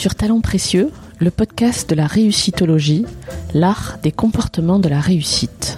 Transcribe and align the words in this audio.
sur 0.00 0.14
Talents 0.14 0.40
Précieux, 0.40 0.90
le 1.18 1.30
podcast 1.30 1.90
de 1.90 1.94
la 1.94 2.06
réussitologie, 2.06 3.04
l'art 3.52 3.98
des 4.02 4.12
comportements 4.12 4.78
de 4.78 4.88
la 4.88 4.98
réussite. 4.98 5.76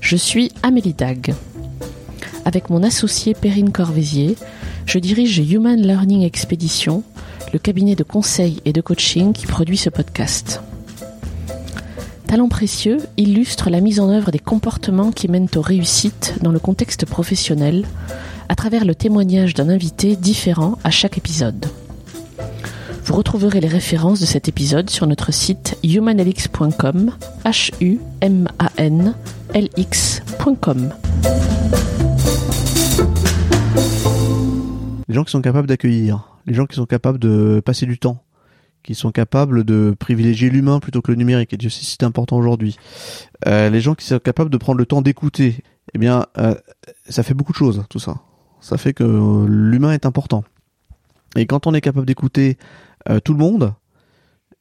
Je 0.00 0.16
suis 0.16 0.50
Amélie 0.62 0.94
Dag. 0.94 1.34
Avec 2.46 2.70
mon 2.70 2.82
associé 2.82 3.34
Perrine 3.34 3.70
Corvézier, 3.70 4.36
je 4.86 4.98
dirige 4.98 5.36
Human 5.40 5.78
Learning 5.78 6.22
Expedition, 6.22 7.02
le 7.52 7.58
cabinet 7.58 7.94
de 7.96 8.02
conseil 8.02 8.62
et 8.64 8.72
de 8.72 8.80
coaching 8.80 9.34
qui 9.34 9.46
produit 9.46 9.76
ce 9.76 9.90
podcast. 9.90 10.62
Talents 12.26 12.48
précieux 12.48 12.96
illustre 13.18 13.68
la 13.68 13.82
mise 13.82 14.00
en 14.00 14.08
œuvre 14.08 14.30
des 14.30 14.38
comportements 14.38 15.12
qui 15.12 15.28
mènent 15.28 15.50
aux 15.54 15.60
réussites 15.60 16.32
dans 16.40 16.50
le 16.50 16.60
contexte 16.60 17.04
professionnel 17.04 17.84
à 18.48 18.54
travers 18.54 18.86
le 18.86 18.94
témoignage 18.94 19.52
d'un 19.52 19.68
invité 19.68 20.16
différent 20.16 20.78
à 20.82 20.90
chaque 20.90 21.18
épisode. 21.18 21.66
Vous 23.04 23.14
retrouverez 23.14 23.60
les 23.60 23.68
références 23.68 24.18
de 24.20 24.24
cet 24.24 24.48
épisode 24.48 24.88
sur 24.88 25.06
notre 25.06 25.30
site 25.30 25.76
humanlx.com, 25.84 27.10
h 27.44 27.70
u 27.82 27.98
m 28.22 28.48
a 28.58 28.70
n 28.78 29.14
l 29.52 29.68
x.com. 29.76 30.90
Les 35.06 35.14
gens 35.14 35.24
qui 35.24 35.32
sont 35.32 35.42
capables 35.42 35.68
d'accueillir, 35.68 36.38
les 36.46 36.54
gens 36.54 36.64
qui 36.64 36.76
sont 36.76 36.86
capables 36.86 37.18
de 37.18 37.60
passer 37.62 37.84
du 37.84 37.98
temps, 37.98 38.24
qui 38.82 38.94
sont 38.94 39.12
capables 39.12 39.64
de 39.64 39.94
privilégier 39.98 40.48
l'humain 40.48 40.80
plutôt 40.80 41.02
que 41.02 41.10
le 41.10 41.18
numérique, 41.18 41.52
et 41.52 41.58
Dieu 41.58 41.68
sait 41.68 41.84
si 41.84 41.96
c'est 42.00 42.04
important 42.04 42.38
aujourd'hui. 42.38 42.78
Euh, 43.46 43.68
les 43.68 43.82
gens 43.82 43.94
qui 43.94 44.06
sont 44.06 44.18
capables 44.18 44.48
de 44.48 44.56
prendre 44.56 44.78
le 44.78 44.86
temps 44.86 45.02
d'écouter, 45.02 45.62
eh 45.92 45.98
bien, 45.98 46.24
euh, 46.38 46.54
ça 47.10 47.22
fait 47.22 47.34
beaucoup 47.34 47.52
de 47.52 47.58
choses, 47.58 47.84
tout 47.90 47.98
ça. 47.98 48.22
Ça 48.60 48.78
fait 48.78 48.94
que 48.94 49.04
l'humain 49.46 49.92
est 49.92 50.06
important. 50.06 50.42
Et 51.36 51.46
quand 51.46 51.66
on 51.66 51.74
est 51.74 51.80
capable 51.80 52.06
d'écouter 52.06 52.56
euh, 53.08 53.20
tout 53.20 53.32
le 53.32 53.38
monde, 53.38 53.74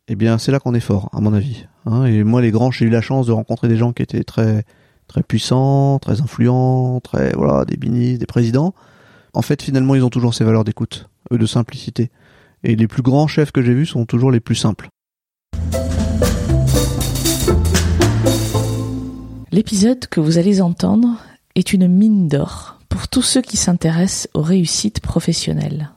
eh 0.07 0.15
bien, 0.15 0.37
c'est 0.37 0.51
là 0.51 0.59
qu'on 0.59 0.73
est 0.73 0.79
fort, 0.79 1.09
à 1.13 1.21
mon 1.21 1.33
avis. 1.33 1.65
Hein. 1.85 2.05
et 2.05 2.23
moi, 2.23 2.41
les 2.41 2.51
grands, 2.51 2.71
j'ai 2.71 2.85
eu 2.85 2.89
la 2.89 3.01
chance 3.01 3.27
de 3.27 3.31
rencontrer 3.31 3.67
des 3.67 3.77
gens 3.77 3.93
qui 3.93 4.03
étaient 4.03 4.23
très, 4.23 4.63
très 5.07 5.23
puissants, 5.23 5.99
très 5.99 6.21
influents, 6.21 6.99
très, 7.01 7.33
voilà, 7.33 7.65
des 7.65 7.77
ministres, 7.77 8.19
des 8.19 8.25
présidents. 8.25 8.73
En 9.33 9.41
fait, 9.41 9.61
finalement, 9.61 9.95
ils 9.95 10.03
ont 10.03 10.09
toujours 10.09 10.33
ces 10.33 10.43
valeurs 10.43 10.63
d'écoute, 10.63 11.09
eux, 11.31 11.37
de 11.37 11.45
simplicité. 11.45 12.11
Et 12.63 12.75
les 12.75 12.87
plus 12.87 13.01
grands 13.01 13.27
chefs 13.27 13.51
que 13.51 13.61
j'ai 13.61 13.73
vus 13.73 13.87
sont 13.87 14.05
toujours 14.05 14.31
les 14.31 14.39
plus 14.39 14.55
simples. 14.55 14.89
L'épisode 19.51 20.07
que 20.07 20.19
vous 20.19 20.37
allez 20.37 20.61
entendre 20.61 21.19
est 21.55 21.73
une 21.73 21.87
mine 21.87 22.27
d'or 22.27 22.79
pour 22.89 23.07
tous 23.07 23.21
ceux 23.21 23.41
qui 23.41 23.57
s'intéressent 23.57 24.27
aux 24.33 24.41
réussites 24.41 24.99
professionnelles. 24.99 25.91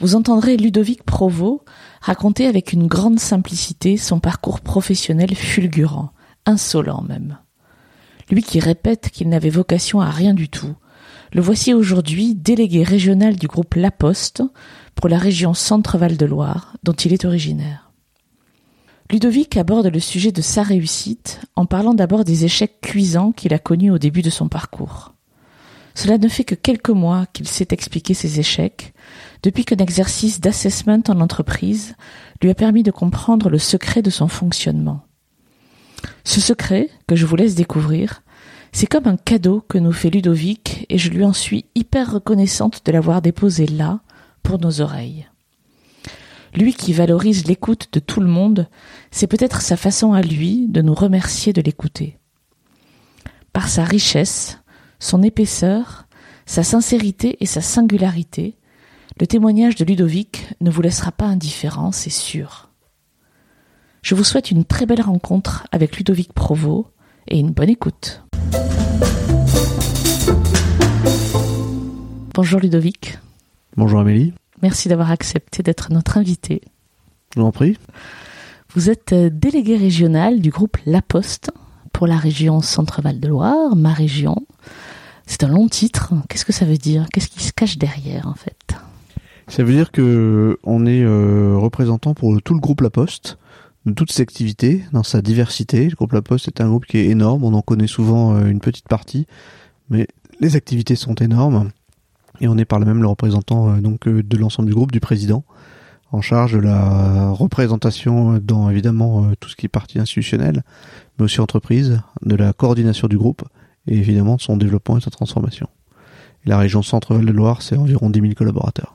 Vous 0.00 0.14
entendrez 0.14 0.56
Ludovic 0.56 1.02
Provost 1.02 1.60
raconter 2.00 2.46
avec 2.46 2.72
une 2.72 2.86
grande 2.86 3.20
simplicité 3.20 3.98
son 3.98 4.18
parcours 4.18 4.60
professionnel 4.60 5.34
fulgurant, 5.34 6.12
insolent 6.46 7.02
même. 7.06 7.38
Lui 8.30 8.42
qui 8.42 8.60
répète 8.60 9.10
qu'il 9.10 9.28
n'avait 9.28 9.50
vocation 9.50 10.00
à 10.00 10.08
rien 10.08 10.32
du 10.32 10.48
tout, 10.48 10.74
le 11.34 11.42
voici 11.42 11.74
aujourd'hui 11.74 12.34
délégué 12.34 12.82
régional 12.82 13.36
du 13.36 13.46
groupe 13.46 13.74
La 13.74 13.90
Poste 13.90 14.42
pour 14.94 15.10
la 15.10 15.18
région 15.18 15.52
Centre-Val 15.52 16.16
de 16.16 16.26
Loire, 16.26 16.76
dont 16.82 16.92
il 16.92 17.12
est 17.12 17.26
originaire. 17.26 17.92
Ludovic 19.10 19.58
aborde 19.58 19.88
le 19.88 20.00
sujet 20.00 20.32
de 20.32 20.40
sa 20.40 20.62
réussite 20.62 21.42
en 21.56 21.66
parlant 21.66 21.94
d'abord 21.94 22.24
des 22.24 22.46
échecs 22.46 22.80
cuisants 22.80 23.32
qu'il 23.32 23.52
a 23.52 23.58
connus 23.58 23.90
au 23.90 23.98
début 23.98 24.22
de 24.22 24.30
son 24.30 24.48
parcours. 24.48 25.12
Cela 25.94 26.16
ne 26.16 26.28
fait 26.28 26.44
que 26.44 26.54
quelques 26.54 26.90
mois 26.90 27.26
qu'il 27.32 27.48
sait 27.48 27.68
expliquer 27.70 28.14
ses 28.14 28.40
échecs, 28.40 28.94
depuis 29.42 29.64
qu'un 29.64 29.76
exercice 29.76 30.40
d'assessment 30.40 31.02
en 31.08 31.20
entreprise 31.20 31.94
lui 32.42 32.50
a 32.50 32.54
permis 32.54 32.82
de 32.82 32.90
comprendre 32.90 33.48
le 33.48 33.58
secret 33.58 34.02
de 34.02 34.10
son 34.10 34.28
fonctionnement. 34.28 35.02
Ce 36.24 36.40
secret, 36.40 36.88
que 37.06 37.16
je 37.16 37.26
vous 37.26 37.36
laisse 37.36 37.54
découvrir, 37.54 38.22
c'est 38.72 38.86
comme 38.86 39.06
un 39.06 39.16
cadeau 39.16 39.64
que 39.68 39.78
nous 39.78 39.92
fait 39.92 40.10
Ludovic 40.10 40.86
et 40.88 40.98
je 40.98 41.10
lui 41.10 41.24
en 41.24 41.32
suis 41.32 41.64
hyper 41.74 42.12
reconnaissante 42.12 42.82
de 42.84 42.92
l'avoir 42.92 43.20
déposé 43.22 43.66
là, 43.66 44.00
pour 44.42 44.58
nos 44.58 44.80
oreilles. 44.80 45.26
Lui 46.54 46.74
qui 46.74 46.92
valorise 46.92 47.46
l'écoute 47.46 47.88
de 47.92 48.00
tout 48.00 48.20
le 48.20 48.26
monde, 48.26 48.68
c'est 49.10 49.26
peut-être 49.26 49.60
sa 49.60 49.76
façon 49.76 50.12
à 50.12 50.22
lui 50.22 50.66
de 50.68 50.82
nous 50.82 50.94
remercier 50.94 51.52
de 51.52 51.60
l'écouter. 51.60 52.18
Par 53.52 53.68
sa 53.68 53.84
richesse, 53.84 54.58
son 54.98 55.22
épaisseur, 55.22 56.06
sa 56.46 56.62
sincérité 56.62 57.36
et 57.40 57.46
sa 57.46 57.60
singularité, 57.60 58.56
le 59.20 59.26
témoignage 59.26 59.74
de 59.74 59.84
Ludovic 59.84 60.48
ne 60.62 60.70
vous 60.70 60.80
laissera 60.80 61.12
pas 61.12 61.26
indifférent, 61.26 61.92
c'est 61.92 62.08
sûr. 62.08 62.70
Je 64.00 64.14
vous 64.14 64.24
souhaite 64.24 64.50
une 64.50 64.64
très 64.64 64.86
belle 64.86 65.02
rencontre 65.02 65.66
avec 65.72 65.98
Ludovic 65.98 66.32
Provost 66.32 66.86
et 67.28 67.38
une 67.38 67.50
bonne 67.50 67.68
écoute. 67.68 68.24
Bonjour 72.32 72.60
Ludovic. 72.60 73.18
Bonjour 73.76 74.00
Amélie. 74.00 74.32
Merci 74.62 74.88
d'avoir 74.88 75.10
accepté 75.10 75.62
d'être 75.62 75.92
notre 75.92 76.16
invité. 76.16 76.62
Je 77.34 77.40
vous 77.40 77.46
en 77.46 77.52
prie. 77.52 77.76
Vous 78.74 78.88
êtes 78.88 79.12
euh, 79.12 79.28
délégué 79.30 79.76
régional 79.76 80.40
du 80.40 80.48
groupe 80.48 80.78
La 80.86 81.02
Poste 81.02 81.50
pour 81.92 82.06
la 82.06 82.16
région 82.16 82.62
Centre-Val 82.62 83.20
de 83.20 83.28
Loire, 83.28 83.76
ma 83.76 83.92
région. 83.92 84.36
C'est 85.26 85.44
un 85.44 85.48
long 85.48 85.68
titre. 85.68 86.14
Qu'est-ce 86.28 86.46
que 86.46 86.52
ça 86.52 86.64
veut 86.64 86.78
dire? 86.78 87.06
Qu'est-ce 87.12 87.28
qui 87.28 87.42
se 87.42 87.52
cache 87.52 87.76
derrière 87.76 88.26
en 88.26 88.34
fait? 88.34 88.76
Ça 89.50 89.64
veut 89.64 89.72
dire 89.72 89.90
que 89.90 90.58
on 90.64 90.86
est 90.86 91.02
euh, 91.02 91.56
représentant 91.56 92.14
pour 92.14 92.40
tout 92.40 92.54
le 92.54 92.60
groupe 92.60 92.80
La 92.80 92.90
Poste, 92.90 93.38
de 93.84 93.92
toutes 93.92 94.12
ses 94.12 94.22
activités, 94.22 94.84
dans 94.92 95.02
sa 95.02 95.20
diversité. 95.20 95.88
Le 95.88 95.96
groupe 95.96 96.12
La 96.12 96.22
Poste 96.22 96.48
est 96.48 96.60
un 96.60 96.68
groupe 96.68 96.86
qui 96.86 96.98
est 96.98 97.06
énorme. 97.06 97.44
On 97.44 97.52
en 97.54 97.62
connaît 97.62 97.86
souvent 97.86 98.36
euh, 98.36 98.46
une 98.46 98.60
petite 98.60 98.88
partie, 98.88 99.26
mais 99.90 100.06
les 100.40 100.56
activités 100.56 100.96
sont 100.96 101.14
énormes. 101.16 101.70
Et 102.40 102.48
on 102.48 102.56
est 102.56 102.64
par 102.64 102.78
là 102.78 102.86
même 102.86 103.02
le 103.02 103.08
représentant 103.08 103.70
euh, 103.70 103.80
donc 103.80 104.08
euh, 104.08 104.22
de 104.22 104.36
l'ensemble 104.36 104.68
du 104.68 104.74
groupe, 104.74 104.92
du 104.92 105.00
président, 105.00 105.44
en 106.12 106.20
charge 106.20 106.54
de 106.54 106.58
la 106.58 107.30
représentation 107.30 108.38
dans 108.42 108.70
évidemment 108.70 109.24
euh, 109.24 109.34
tout 109.38 109.48
ce 109.48 109.56
qui 109.56 109.66
est 109.66 109.70
partie 109.70 109.98
institutionnelle, 109.98 110.62
mais 111.18 111.24
aussi 111.24 111.40
entreprise, 111.40 112.00
de 112.22 112.34
la 112.34 112.52
coordination 112.52 113.08
du 113.08 113.18
groupe 113.18 113.42
et 113.86 113.96
évidemment 113.96 114.36
de 114.36 114.40
son 114.40 114.56
développement 114.56 114.98
et 114.98 115.00
sa 115.00 115.10
transformation. 115.10 115.68
la 116.46 116.58
région 116.58 116.82
Centre-Val 116.82 117.26
de 117.26 117.32
Loire, 117.32 117.62
c'est 117.62 117.76
environ 117.76 118.08
10 118.08 118.20
000 118.20 118.32
collaborateurs. 118.34 118.94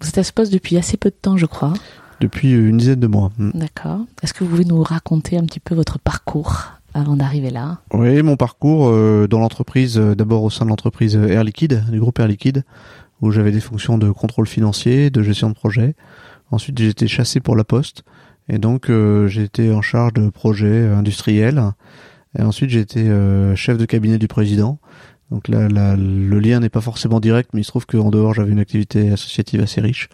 Vous 0.00 0.08
êtes 0.08 0.18
à 0.18 0.24
ce 0.24 0.32
poste 0.32 0.52
depuis 0.52 0.76
assez 0.76 0.96
peu 0.96 1.10
de 1.10 1.14
temps, 1.14 1.36
je 1.36 1.46
crois. 1.46 1.72
Depuis 2.20 2.52
une 2.52 2.76
dizaine 2.76 3.00
de 3.00 3.06
mois. 3.06 3.32
Mm. 3.38 3.50
D'accord. 3.54 4.00
Est-ce 4.22 4.32
que 4.34 4.44
vous 4.44 4.50
pouvez 4.50 4.64
nous 4.64 4.82
raconter 4.82 5.36
un 5.36 5.44
petit 5.44 5.60
peu 5.60 5.74
votre 5.74 5.98
parcours 5.98 6.72
avant 6.94 7.16
d'arriver 7.16 7.50
là? 7.50 7.80
Oui, 7.92 8.22
mon 8.22 8.36
parcours 8.36 8.88
euh, 8.88 9.26
dans 9.28 9.38
l'entreprise, 9.38 9.98
euh, 9.98 10.14
d'abord 10.14 10.42
au 10.42 10.50
sein 10.50 10.64
de 10.64 10.70
l'entreprise 10.70 11.16
Air 11.16 11.44
Liquide, 11.44 11.84
du 11.90 12.00
groupe 12.00 12.18
Air 12.18 12.28
Liquide, 12.28 12.64
où 13.20 13.30
j'avais 13.30 13.52
des 13.52 13.60
fonctions 13.60 13.98
de 13.98 14.10
contrôle 14.10 14.46
financier, 14.46 15.10
de 15.10 15.22
gestion 15.22 15.48
de 15.48 15.54
projet. 15.54 15.94
Ensuite, 16.50 16.78
j'ai 16.78 16.88
été 16.88 17.06
chassé 17.06 17.40
pour 17.40 17.56
la 17.56 17.64
Poste, 17.64 18.02
et 18.48 18.58
donc 18.58 18.88
euh, 18.88 19.26
j'ai 19.26 19.42
été 19.42 19.72
en 19.72 19.82
charge 19.82 20.14
de 20.14 20.28
projets 20.30 20.86
industriels. 20.88 21.62
Et 22.38 22.42
ensuite, 22.42 22.68
j'ai 22.68 22.80
été 22.80 23.10
chef 23.54 23.78
de 23.78 23.86
cabinet 23.86 24.18
du 24.18 24.28
président. 24.28 24.78
Donc 25.30 25.48
là, 25.48 25.68
le 25.68 26.38
lien 26.38 26.60
n'est 26.60 26.68
pas 26.68 26.80
forcément 26.80 27.20
direct, 27.20 27.50
mais 27.52 27.60
il 27.62 27.64
se 27.64 27.70
trouve 27.70 27.86
qu'en 27.86 28.10
dehors, 28.10 28.34
j'avais 28.34 28.52
une 28.52 28.60
activité 28.60 29.10
associative 29.10 29.60
assez 29.60 29.80
riche. 29.80 30.08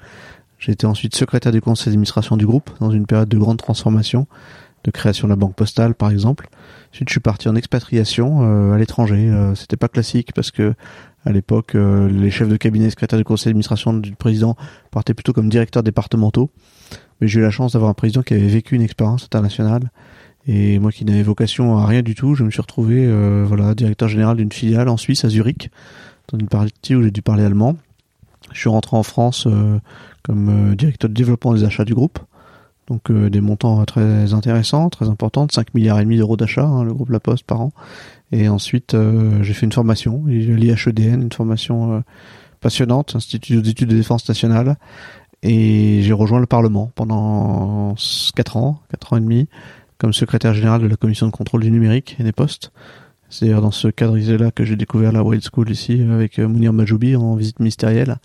J'ai 0.59 0.73
été 0.73 0.87
ensuite 0.87 1.15
secrétaire 1.15 1.53
du 1.53 1.61
conseil 1.61 1.87
d'administration 1.87 2.37
du 2.37 2.47
groupe 2.47 2.71
dans 2.81 2.91
une 2.91 3.05
période 3.07 3.29
de 3.29 3.39
grande 3.39 3.59
transformation 3.59 4.27
de 4.85 4.91
création 4.91 5.29
de 5.29 5.33
la 5.33 5.37
banque 5.37 5.55
postale 5.55 5.95
par 5.95 6.11
exemple. 6.11 6.49
Ensuite, 6.93 7.09
je 7.09 7.15
suis 7.15 7.21
parti 7.21 7.49
en 7.49 7.55
expatriation 7.55 8.43
euh, 8.43 8.75
à 8.75 8.79
l'étranger. 8.79 9.29
Euh, 9.31 9.55
c'était 9.55 9.77
pas 9.77 9.89
classique 9.89 10.33
parce 10.35 10.51
que 10.51 10.75
à 11.25 11.31
l'époque, 11.31 11.75
euh, 11.75 12.09
les 12.09 12.31
chefs 12.31 12.49
de 12.49 12.57
cabinet, 12.57 12.91
secrétaires 12.91 13.19
du 13.19 13.25
conseil 13.25 13.51
d'administration 13.51 13.95
du 13.95 14.15
président 14.17 14.57
partaient 14.91 15.15
plutôt 15.15 15.33
comme 15.33 15.49
directeurs 15.49 15.83
départementaux. 15.83 16.51
Mais 17.21 17.29
j'ai 17.29 17.39
eu 17.39 17.43
la 17.43 17.51
chance 17.51 17.73
d'avoir 17.73 17.91
un 17.91 17.95
président 17.95 18.23
qui 18.23 18.35
avait 18.35 18.49
vécu 18.49 18.75
une 18.75 18.83
expérience 18.83 19.25
internationale. 19.25 19.91
Et 20.47 20.79
moi 20.79 20.91
qui 20.91 21.05
n'avais 21.05 21.23
vocation 21.23 21.79
à 21.79 21.87
rien 21.87 22.03
du 22.03 22.15
tout, 22.15 22.35
je 22.35 22.43
me 22.43 22.51
suis 22.51 22.61
retrouvé 22.61 23.07
voilà 23.45 23.75
directeur 23.75 24.09
général 24.09 24.37
d'une 24.37 24.51
filiale 24.51 24.89
en 24.89 24.97
Suisse, 24.97 25.25
à 25.25 25.29
Zurich, 25.29 25.71
dans 26.33 26.39
une 26.39 26.49
partie 26.49 26.97
où 26.97 27.03
j'ai 27.03 27.13
dû 27.13 27.23
parler 27.23 27.45
allemand. 27.45 27.77
Je 28.53 28.59
suis 28.59 28.69
rentré 28.69 28.97
en 28.97 29.05
France 29.05 29.47
comme 30.23 30.75
directeur 30.75 31.09
de 31.09 31.15
développement 31.15 31.55
des 31.55 31.63
achats 31.63 31.85
du 31.85 31.95
groupe. 31.95 32.19
Donc 32.89 33.11
euh, 33.11 33.31
des 33.31 33.41
montants 33.41 33.85
très 33.85 34.35
intéressants, 34.35 34.91
très 34.91 35.09
importants, 35.09 35.47
5 35.51 35.75
milliards 35.75 36.01
et 36.01 36.05
demi 36.05 36.17
d'euros 36.17 36.37
d'achat, 36.37 36.65
hein, 36.65 36.85
le 36.85 36.93
groupe 36.93 37.11
La 37.11 37.21
Poste 37.21 37.45
par 37.45 37.61
an. 37.61 37.73
Et 38.33 38.49
ensuite, 38.49 38.95
euh, 38.95 39.43
j'ai 39.43 39.55
fait 39.55 39.67
une 39.67 39.73
formation, 39.73 40.25
l'IHEDN, 40.27 41.23
une 41.23 41.33
formation 41.33 41.95
euh, 41.95 42.01
passionnante, 42.61 43.15
Institut 43.15 43.63
d'études 43.63 43.89
de 43.89 43.97
défense 43.97 44.29
nationale. 44.29 44.77
Et 45.43 46.03
j'ai 46.03 46.13
rejoint 46.13 46.39
le 46.39 46.47
Parlement 46.47 46.91
pendant 46.95 47.95
4 48.35 48.57
ans, 48.57 48.81
4 48.91 49.13
ans 49.13 49.17
et 49.17 49.21
demi, 49.21 49.49
comme 50.03 50.13
secrétaire 50.13 50.53
général 50.53 50.83
de 50.83 50.89
la 50.89 50.97
commission 50.97 51.27
de 51.27 51.31
contrôle 51.31 51.61
du 51.61 51.71
numérique 51.71 52.17
et 52.19 52.25
des 52.25 52.33
postes. 52.33 52.73
C'est 53.31 53.45
d'ailleurs 53.45 53.63
dans 53.63 53.71
ce 53.71 53.87
cadre-là 53.87 54.51
que 54.51 54.65
j'ai 54.65 54.75
découvert 54.75 55.13
la 55.13 55.23
Wild 55.23 55.45
School 55.45 55.71
ici 55.71 56.05
avec 56.13 56.41
euh, 56.41 56.49
Mounir 56.49 56.73
Majoubi 56.73 57.15
en 57.15 57.37
visite 57.37 57.61
ministérielle. 57.61 58.17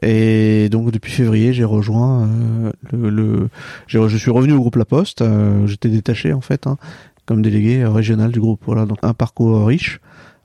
Et 0.00 0.70
donc 0.70 0.90
depuis 0.92 1.12
février, 1.12 1.52
j'ai 1.52 1.64
rejoint 1.64 2.22
euh, 2.22 2.72
le, 2.90 3.10
le 3.10 3.48
je 3.86 4.16
suis 4.16 4.30
revenu 4.30 4.54
au 4.54 4.60
groupe 4.60 4.76
La 4.76 4.86
Poste. 4.86 5.20
Euh, 5.20 5.66
j'étais 5.66 5.90
détaché 5.90 6.32
en 6.32 6.40
fait 6.40 6.66
hein, 6.66 6.78
comme 7.26 7.42
délégué 7.42 7.84
régional 7.84 8.32
du 8.32 8.40
groupe. 8.40 8.62
Voilà, 8.64 8.86
donc 8.86 8.98
un 9.02 9.12
parcours 9.12 9.66
riche 9.66 10.00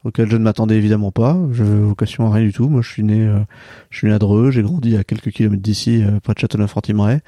auquel 0.06 0.30
je 0.30 0.38
ne 0.38 0.44
m'attendais 0.44 0.76
évidemment 0.76 1.12
pas. 1.12 1.38
Je 1.52 1.64
vocation 1.64 2.32
à 2.32 2.36
rien 2.36 2.46
du 2.46 2.54
tout. 2.54 2.70
Moi, 2.70 2.82
je 2.82 2.90
suis 2.90 3.04
né, 3.04 3.28
je 3.90 3.98
suis 3.98 4.08
né 4.08 4.14
à 4.14 4.20
Dreux. 4.20 4.52
J'ai 4.52 4.62
grandi 4.62 4.96
à 4.96 5.04
quelques 5.04 5.32
kilomètres 5.32 5.62
d'ici, 5.62 6.04
près 6.24 6.34
de 6.34 6.40
Châteauneuf-en-Thymerais. 6.40 7.22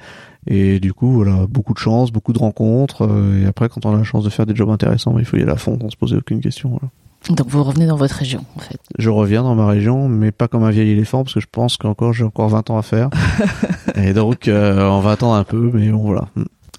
Et 0.46 0.80
du 0.80 0.94
coup, 0.94 1.12
voilà, 1.12 1.46
beaucoup 1.46 1.74
de 1.74 1.78
chance, 1.78 2.10
beaucoup 2.10 2.32
de 2.32 2.38
rencontres. 2.38 3.02
Euh, 3.02 3.42
et 3.42 3.46
après, 3.46 3.68
quand 3.68 3.84
on 3.84 3.94
a 3.94 3.98
la 3.98 4.04
chance 4.04 4.24
de 4.24 4.30
faire 4.30 4.46
des 4.46 4.56
jobs 4.56 4.70
intéressants, 4.70 5.18
il 5.18 5.24
faut 5.26 5.36
y 5.36 5.42
aller 5.42 5.52
à 5.52 5.56
fond, 5.56 5.78
sans 5.80 5.90
se 5.90 5.96
poser 5.96 6.16
aucune 6.16 6.40
question. 6.40 6.70
Voilà. 6.70 6.88
Donc 7.36 7.48
vous 7.48 7.62
revenez 7.62 7.86
dans 7.86 7.96
votre 7.96 8.14
région, 8.14 8.44
en 8.56 8.60
fait. 8.60 8.80
Je 8.98 9.10
reviens 9.10 9.42
dans 9.42 9.54
ma 9.54 9.66
région, 9.66 10.08
mais 10.08 10.32
pas 10.32 10.48
comme 10.48 10.64
un 10.64 10.70
vieil 10.70 10.90
éléphant, 10.90 11.24
parce 11.24 11.34
que 11.34 11.40
je 11.40 11.48
pense 11.50 11.76
qu'encore 11.76 12.14
j'ai 12.14 12.24
encore 12.24 12.48
20 12.48 12.70
ans 12.70 12.78
à 12.78 12.82
faire. 12.82 13.10
et 13.96 14.14
donc, 14.14 14.48
euh, 14.48 14.88
on 14.88 15.00
va 15.00 15.12
attendre 15.12 15.34
un 15.34 15.44
peu, 15.44 15.70
mais 15.74 15.90
bon, 15.90 15.98
voilà. 15.98 16.28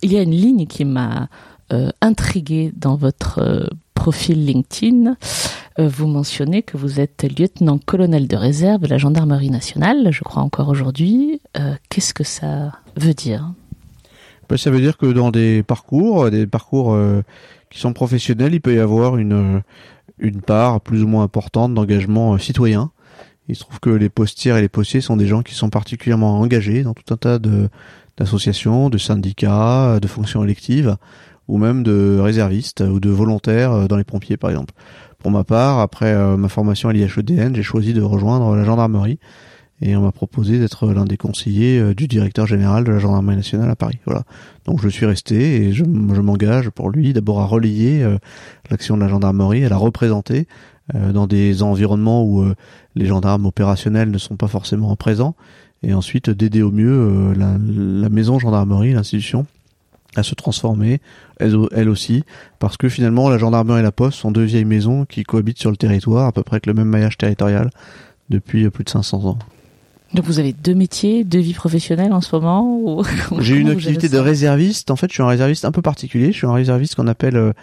Il 0.01 0.11
y 0.11 0.17
a 0.17 0.23
une 0.23 0.31
ligne 0.31 0.65
qui 0.65 0.85
m'a 0.85 1.27
euh, 1.71 1.89
intrigué 2.01 2.71
dans 2.75 2.95
votre 2.95 3.39
euh, 3.39 3.67
profil 3.93 4.45
LinkedIn. 4.45 5.15
Vous 5.79 6.07
mentionnez 6.07 6.61
que 6.61 6.77
vous 6.77 6.99
êtes 6.99 7.23
lieutenant-colonel 7.23 8.27
de 8.27 8.35
réserve 8.35 8.81
de 8.81 8.87
la 8.87 8.97
gendarmerie 8.97 9.49
nationale, 9.49 10.09
je 10.11 10.23
crois 10.23 10.43
encore 10.43 10.69
aujourd'hui. 10.69 11.41
Qu'est-ce 11.89 12.13
que 12.13 12.23
ça 12.23 12.73
veut 12.95 13.13
dire? 13.13 13.51
Ben, 14.49 14.57
Ça 14.57 14.71
veut 14.71 14.81
dire 14.81 14.97
que 14.97 15.05
dans 15.05 15.31
des 15.31 15.63
parcours, 15.63 16.29
des 16.29 16.47
parcours 16.47 16.97
qui 17.69 17.79
sont 17.79 17.93
professionnels, 17.93 18.53
il 18.53 18.61
peut 18.61 18.75
y 18.75 18.79
avoir 18.79 19.17
une 19.17 19.61
une 20.19 20.41
part 20.41 20.81
plus 20.81 21.03
ou 21.03 21.07
moins 21.07 21.23
importante 21.23 21.73
d'engagement 21.73 22.33
euh, 22.33 22.37
citoyen. 22.37 22.91
Il 23.47 23.55
se 23.55 23.61
trouve 23.61 23.79
que 23.79 23.89
les 23.89 24.09
postières 24.09 24.57
et 24.57 24.61
les 24.61 24.69
postiers 24.69 25.01
sont 25.01 25.17
des 25.17 25.25
gens 25.25 25.41
qui 25.41 25.55
sont 25.55 25.69
particulièrement 25.69 26.39
engagés 26.39 26.83
dans 26.83 26.93
tout 26.93 27.11
un 27.11 27.17
tas 27.17 27.39
d'associations, 27.39 28.89
de 28.89 28.97
syndicats, 28.99 29.99
de 29.99 30.07
fonctions 30.07 30.43
électives, 30.43 30.97
ou 31.47 31.57
même 31.57 31.81
de 31.81 32.19
réservistes 32.21 32.81
ou 32.81 32.99
de 32.99 33.09
volontaires 33.09 33.71
euh, 33.71 33.87
dans 33.87 33.97
les 33.97 34.03
pompiers 34.03 34.37
par 34.37 34.51
exemple. 34.51 34.73
Pour 35.19 35.31
ma 35.31 35.43
part, 35.43 35.79
après 35.79 36.13
euh, 36.13 36.37
ma 36.37 36.47
formation 36.47 36.87
à 36.87 36.93
l'IHEDN, 36.93 37.53
j'ai 37.53 37.63
choisi 37.63 37.93
de 37.93 38.01
rejoindre 38.01 38.55
la 38.55 38.63
gendarmerie 38.63 39.19
et 39.81 39.95
on 39.97 40.01
m'a 40.01 40.13
proposé 40.13 40.59
d'être 40.59 40.87
l'un 40.93 41.03
des 41.03 41.17
conseillers 41.17 41.77
euh, 41.77 41.93
du 41.93 42.07
directeur 42.07 42.47
général 42.47 42.85
de 42.85 42.91
la 42.93 42.99
gendarmerie 42.99 43.35
nationale 43.35 43.69
à 43.69 43.75
Paris. 43.75 43.99
Voilà. 44.05 44.23
Donc 44.63 44.81
je 44.81 44.87
suis 44.87 45.05
resté 45.05 45.67
et 45.67 45.73
je, 45.73 45.83
m'engage 45.83 46.69
pour 46.69 46.89
lui 46.89 47.11
d'abord 47.11 47.41
à 47.41 47.45
relayer 47.45 48.01
euh, 48.01 48.17
l'action 48.71 48.95
de 48.95 49.01
la 49.01 49.09
gendarmerie, 49.09 49.65
à 49.65 49.69
la 49.69 49.77
représenter 49.77 50.47
dans 51.13 51.27
des 51.27 51.61
environnements 51.61 52.25
où 52.25 52.43
les 52.95 53.05
gendarmes 53.05 53.45
opérationnels 53.45 54.09
ne 54.09 54.17
sont 54.17 54.37
pas 54.37 54.47
forcément 54.47 54.95
présents, 54.95 55.35
et 55.83 55.93
ensuite 55.93 56.31
d'aider 56.31 56.63
au 56.63 56.71
mieux 56.71 57.31
la, 57.37 58.09
maison 58.09 58.39
gendarmerie, 58.39 58.93
l'institution, 58.93 59.45
à 60.15 60.23
se 60.23 60.35
transformer, 60.35 61.01
elle, 61.39 61.55
elle, 61.71 61.89
aussi, 61.89 62.23
parce 62.59 62.77
que 62.77 62.89
finalement 62.89 63.29
la 63.29 63.37
gendarmerie 63.37 63.79
et 63.79 63.83
la 63.83 63.91
poste 63.91 64.17
sont 64.17 64.31
deux 64.31 64.43
vieilles 64.43 64.65
maisons 64.65 65.05
qui 65.05 65.23
cohabitent 65.23 65.59
sur 65.59 65.71
le 65.71 65.77
territoire, 65.77 66.27
à 66.27 66.31
peu 66.31 66.43
près 66.43 66.55
avec 66.55 66.65
le 66.65 66.73
même 66.73 66.87
maillage 66.87 67.17
territorial 67.17 67.69
depuis 68.29 68.69
plus 68.69 68.83
de 68.83 68.89
500 68.89 69.25
ans. 69.25 69.39
Donc 70.13 70.25
vous 70.25 70.39
avez 70.39 70.53
deux 70.53 70.73
métiers, 70.73 71.23
deux 71.23 71.39
vies 71.39 71.53
professionnelles 71.53 72.13
en 72.13 72.21
ce 72.21 72.35
moment 72.35 73.03
J'ai 73.39 73.57
une 73.57 73.69
activité 73.69 74.09
de 74.09 74.17
réserviste. 74.17 74.89
En 74.89 74.95
fait, 74.95 75.07
je 75.09 75.13
suis 75.13 75.23
un 75.23 75.27
réserviste 75.27 75.65
un 75.65 75.71
peu 75.71 75.83
particulier. 75.83 76.31
Je 76.31 76.37
suis 76.37 76.47
un 76.47 76.53
réserviste 76.53 76.95
qu'on 76.95 77.07
appelle 77.07 77.37
euh, 77.37 77.53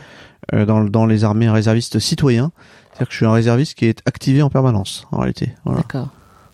euh, 0.54 0.64
dans, 0.64 0.84
dans 0.84 1.06
les 1.06 1.24
armées 1.24 1.46
un 1.46 1.52
réserviste 1.52 1.98
citoyen. 1.98 2.52
C'est-à-dire 2.92 3.08
que 3.08 3.12
je 3.12 3.16
suis 3.16 3.26
un 3.26 3.32
réserviste 3.32 3.74
qui 3.74 3.86
est 3.86 4.00
activé 4.06 4.42
en 4.42 4.50
permanence, 4.50 5.06
en 5.10 5.18
réalité. 5.18 5.50
Voilà. 5.64 5.80
D'accord. 5.80 6.08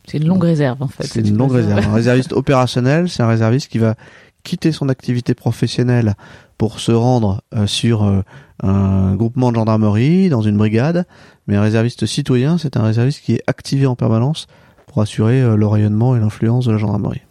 C'est 0.07 0.19
une 0.19 0.27
longue 0.27 0.43
réserve, 0.43 0.83
en 0.83 0.89
fait. 0.89 1.05
C'est 1.05 1.21
une 1.21 1.37
longue 1.37 1.53
réserve. 1.53 1.87
Un 1.87 1.93
réserviste 1.93 2.33
opérationnel, 2.33 3.09
c'est 3.09 3.23
un 3.23 3.29
réserviste 3.29 3.71
qui 3.71 3.79
va 3.79 3.95
quitter 4.43 4.73
son 4.73 4.89
activité 4.89 5.35
professionnelle 5.35 6.15
pour 6.59 6.81
se 6.81 6.93
rendre 6.93 7.43
euh, 7.55 7.67
sur 7.67 8.23
un 8.63 9.15
groupement 9.17 9.51
de 9.51 9.57
gendarmerie, 9.57 10.29
dans 10.29 10.43
une 10.43 10.57
brigade. 10.57 11.07
Mais 11.47 11.57
un 11.57 11.63
réserviste 11.63 12.07
citoyen, 12.07 12.59
c'est 12.59 12.77
un 12.77 12.83
réserviste 12.83 13.23
qui 13.25 13.35
est 13.35 13.43
activé 13.47 13.87
en 13.87 13.97
permanence 13.97 14.47
pour 14.87 15.03
assurer 15.03 15.41
euh, 15.41 15.57
le 15.57 15.67
rayonnement 15.67 16.17
et 16.17 16.21
l'influence 16.21 16.67
de 16.67 16.73
la 16.73 16.79
gendarmerie. 16.79 17.23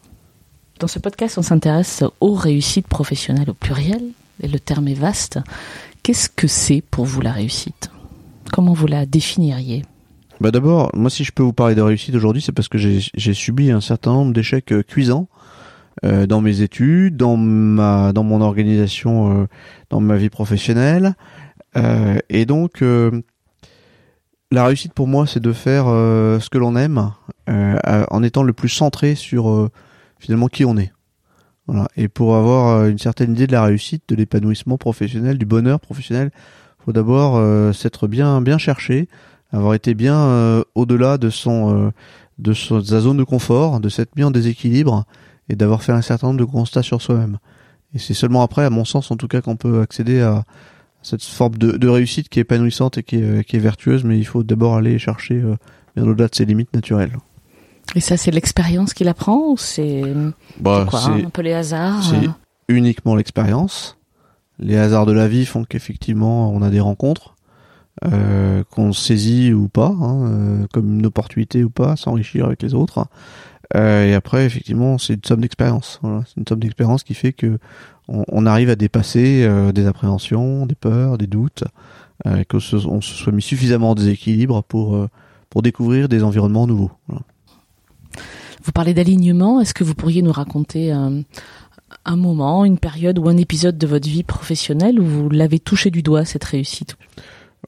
Dans 0.80 0.88
ce 0.88 1.00
podcast, 1.00 1.38
on 1.38 1.44
s'intéresse 1.44 2.04
aux 2.20 2.34
réussites 2.34 2.88
professionnelles 2.88 3.50
au 3.50 3.54
pluriel, 3.54 4.02
et 4.42 4.48
le 4.48 4.60
terme 4.60 4.88
est 4.88 4.96
vaste. 4.96 5.40
Qu'est-ce 6.02 6.28
que 6.28 6.48
c'est 6.48 6.82
pour 6.82 7.06
vous 7.06 7.22
la 7.22 7.32
réussite? 7.32 7.92
Comment 8.52 8.74
vous 8.74 8.88
la 8.88 9.06
définiriez? 9.06 9.86
Bah 10.40 10.50
D'abord, 10.50 10.90
moi 10.96 11.12
si 11.12 11.24
je 11.24 11.32
peux 11.32 11.44
vous 11.44 11.54
parler 11.54 11.76
de 11.76 11.82
réussite 11.82 12.16
aujourd'hui, 12.16 12.42
c'est 12.42 12.52
parce 12.52 12.68
que 12.68 12.80
j'ai 12.80 13.34
subi 13.34 13.70
un 13.70 13.80
certain 13.80 14.12
nombre 14.12 14.34
d'échecs 14.34 14.74
euh, 14.74 14.82
cuisants 14.82 15.28
euh, 16.04 16.26
dans 16.26 16.42
mes 16.42 16.62
études, 16.62 17.18
dans 17.18 17.38
ma 17.38 18.14
dans 18.14 18.24
mon 18.24 18.42
organisation, 18.42 19.48
dans 19.90 20.00
ma 20.00 20.18
vie 20.18 20.30
professionnelle, 20.30 21.16
et 22.30 22.46
donc 22.46 22.82
la 24.52 24.66
réussite 24.66 24.94
pour 24.94 25.08
moi, 25.08 25.26
c'est 25.26 25.40
de 25.40 25.54
faire 25.54 25.86
euh, 25.88 26.40
ce 26.40 26.50
que 26.50 26.58
l'on 26.58 26.76
aime 26.76 27.12
euh, 27.50 27.78
en 28.12 28.22
étant 28.22 28.44
le 28.44 28.52
plus 28.52 28.70
centré 28.70 29.16
sur 29.16 29.50
euh, 29.50 29.70
finalement 30.20 30.48
qui 30.48 30.66
on 30.66 30.78
est. 30.78 30.92
Voilà. 31.68 31.88
Et 31.96 32.10
pour 32.10 32.36
avoir 32.36 32.86
une 32.88 32.98
certaine 32.98 33.32
idée 33.32 33.48
de 33.48 33.54
la 33.54 33.64
réussite, 33.64 34.04
de 34.10 34.16
l'épanouissement 34.16 34.78
professionnel, 34.78 35.38
du 35.38 35.46
bonheur 35.46 35.80
professionnel, 35.80 36.32
faut 36.84 36.92
d'abord 36.92 37.40
s'être 37.74 38.08
bien 38.08 38.42
bien 38.42 38.58
cherché, 38.58 39.08
avoir 39.52 39.76
été 39.76 39.94
bien 39.94 40.64
au-delà 40.74 41.20
de 41.20 41.30
son 41.30 41.94
de 42.40 42.54
sa 42.54 42.82
zone 42.82 43.18
de 43.18 43.24
confort, 43.24 43.80
de 43.80 43.88
s'être 43.88 44.16
mis 44.16 44.24
en 44.24 44.32
déséquilibre 44.32 45.06
et 45.50 45.56
d'avoir 45.56 45.84
fait 45.84 45.92
un 45.92 46.02
certain 46.02 46.28
nombre 46.28 46.40
de 46.40 46.46
constats 46.46 46.84
sur 46.84 47.02
soi-même. 47.02 47.38
Et 47.94 48.00
c'est 48.00 48.14
seulement 48.14 48.42
après, 48.42 48.64
à 48.64 48.70
mon 48.70 48.86
sens 48.86 49.12
en 49.12 49.18
tout 49.18 49.28
cas, 49.28 49.42
qu'on 49.42 49.58
peut 49.58 49.82
accéder 49.82 50.22
à, 50.22 50.46
cette 51.02 51.24
forme 51.24 51.56
de, 51.56 51.72
de, 51.72 51.88
réussite 51.88 52.30
qui 52.30 52.40
est 52.40 52.44
épanouissante 52.44 52.98
et 52.98 53.04
qui 53.04 53.18
est, 53.18 53.44
qui 53.44 53.56
est 53.56 53.60
vertueuse, 53.60 54.04
mais 54.04 54.18
il 54.18 54.26
faut 54.26 54.44
d'abord 54.44 54.76
aller 54.76 55.00
chercher 55.00 55.36
euh, 55.36 55.56
bien 55.96 56.06
au-delà 56.06 56.28
de 56.28 56.36
ses 56.36 56.46
limites 56.46 56.74
naturelles. 56.74 57.18
Et 57.96 58.00
ça, 58.00 58.18
c'est 58.18 58.32
l'expérience 58.32 58.94
qui 58.94 59.04
l'apprend 59.04 59.50
ou 59.50 59.58
c'est 59.58 60.04
bah, 60.60 60.86
quoi 60.88 61.08
un 61.08 61.30
peu 61.30 61.42
les 61.42 61.54
hasards 61.54 62.04
C'est 62.04 62.28
euh 62.28 62.32
uniquement 62.68 63.16
l'expérience. 63.16 63.98
Les 64.60 64.78
hasards 64.78 65.06
de 65.06 65.12
la 65.12 65.28
vie 65.28 65.46
font 65.46 65.66
qu'effectivement, 65.66 66.52
on 66.54 66.62
a 66.62 66.70
des 66.70 66.80
rencontres 66.80 67.36
euh, 68.06 68.64
qu'on 68.70 68.94
saisit 68.94 69.52
ou 69.52 69.68
pas, 69.68 69.88
hein, 69.88 70.68
comme 70.72 71.00
une 71.00 71.06
opportunité 71.06 71.64
ou 71.66 71.70
pas, 71.70 71.98
s'enrichir 71.98 72.46
avec 72.46 72.62
les 72.62 72.74
autres. 72.74 73.08
Euh, 73.76 74.06
et 74.06 74.14
après, 74.14 74.46
effectivement, 74.46 74.98
c'est 74.98 75.14
une 75.14 75.24
somme 75.24 75.42
d'expérience. 75.42 76.00
Voilà. 76.02 76.24
C'est 76.28 76.38
une 76.38 76.48
somme 76.48 76.60
d'expérience 76.60 77.04
qui 77.04 77.14
fait 77.14 77.34
que 77.34 77.60
on, 78.08 78.46
arrive 78.46 78.70
à 78.70 78.76
dépasser 78.76 79.44
euh, 79.44 79.72
des 79.72 79.86
appréhensions, 79.86 80.66
des 80.66 80.76
peurs, 80.76 81.18
des 81.18 81.28
doutes, 81.28 81.64
euh, 82.28 82.44
qu'on 82.50 82.60
se, 82.60 82.76
on 82.76 83.02
se 83.02 83.14
soit 83.14 83.32
mis 83.32 83.42
suffisamment 83.42 83.92
en 83.92 83.96
déséquilibre 83.96 84.64
pour, 84.64 84.96
euh, 84.96 85.10
pour 85.50 85.62
découvrir 85.62 86.10
des 86.10 86.24
environnements 86.24 86.68
nouveaux. 86.68 86.92
Vous 88.64 88.72
parlez 88.72 88.94
d'alignement, 88.94 89.62
est-ce 89.62 89.74
que 89.74 89.84
vous 89.84 89.96
pourriez 89.96 90.22
nous 90.22 90.32
raconter 90.32 90.92
un 90.92 92.16
moment, 92.16 92.64
une 92.64 92.78
période 92.78 93.18
ou 93.18 93.28
un 93.28 93.38
épisode 93.38 93.78
de 93.78 93.88
votre 93.88 94.08
vie 94.08 94.24
professionnelle 94.24 95.00
où 95.00 95.06
vous 95.06 95.30
l'avez 95.30 95.60
touché 95.60 95.90
du 95.90 96.04
doigt, 96.04 96.26
cette 96.26 96.44
réussite? 96.44 96.96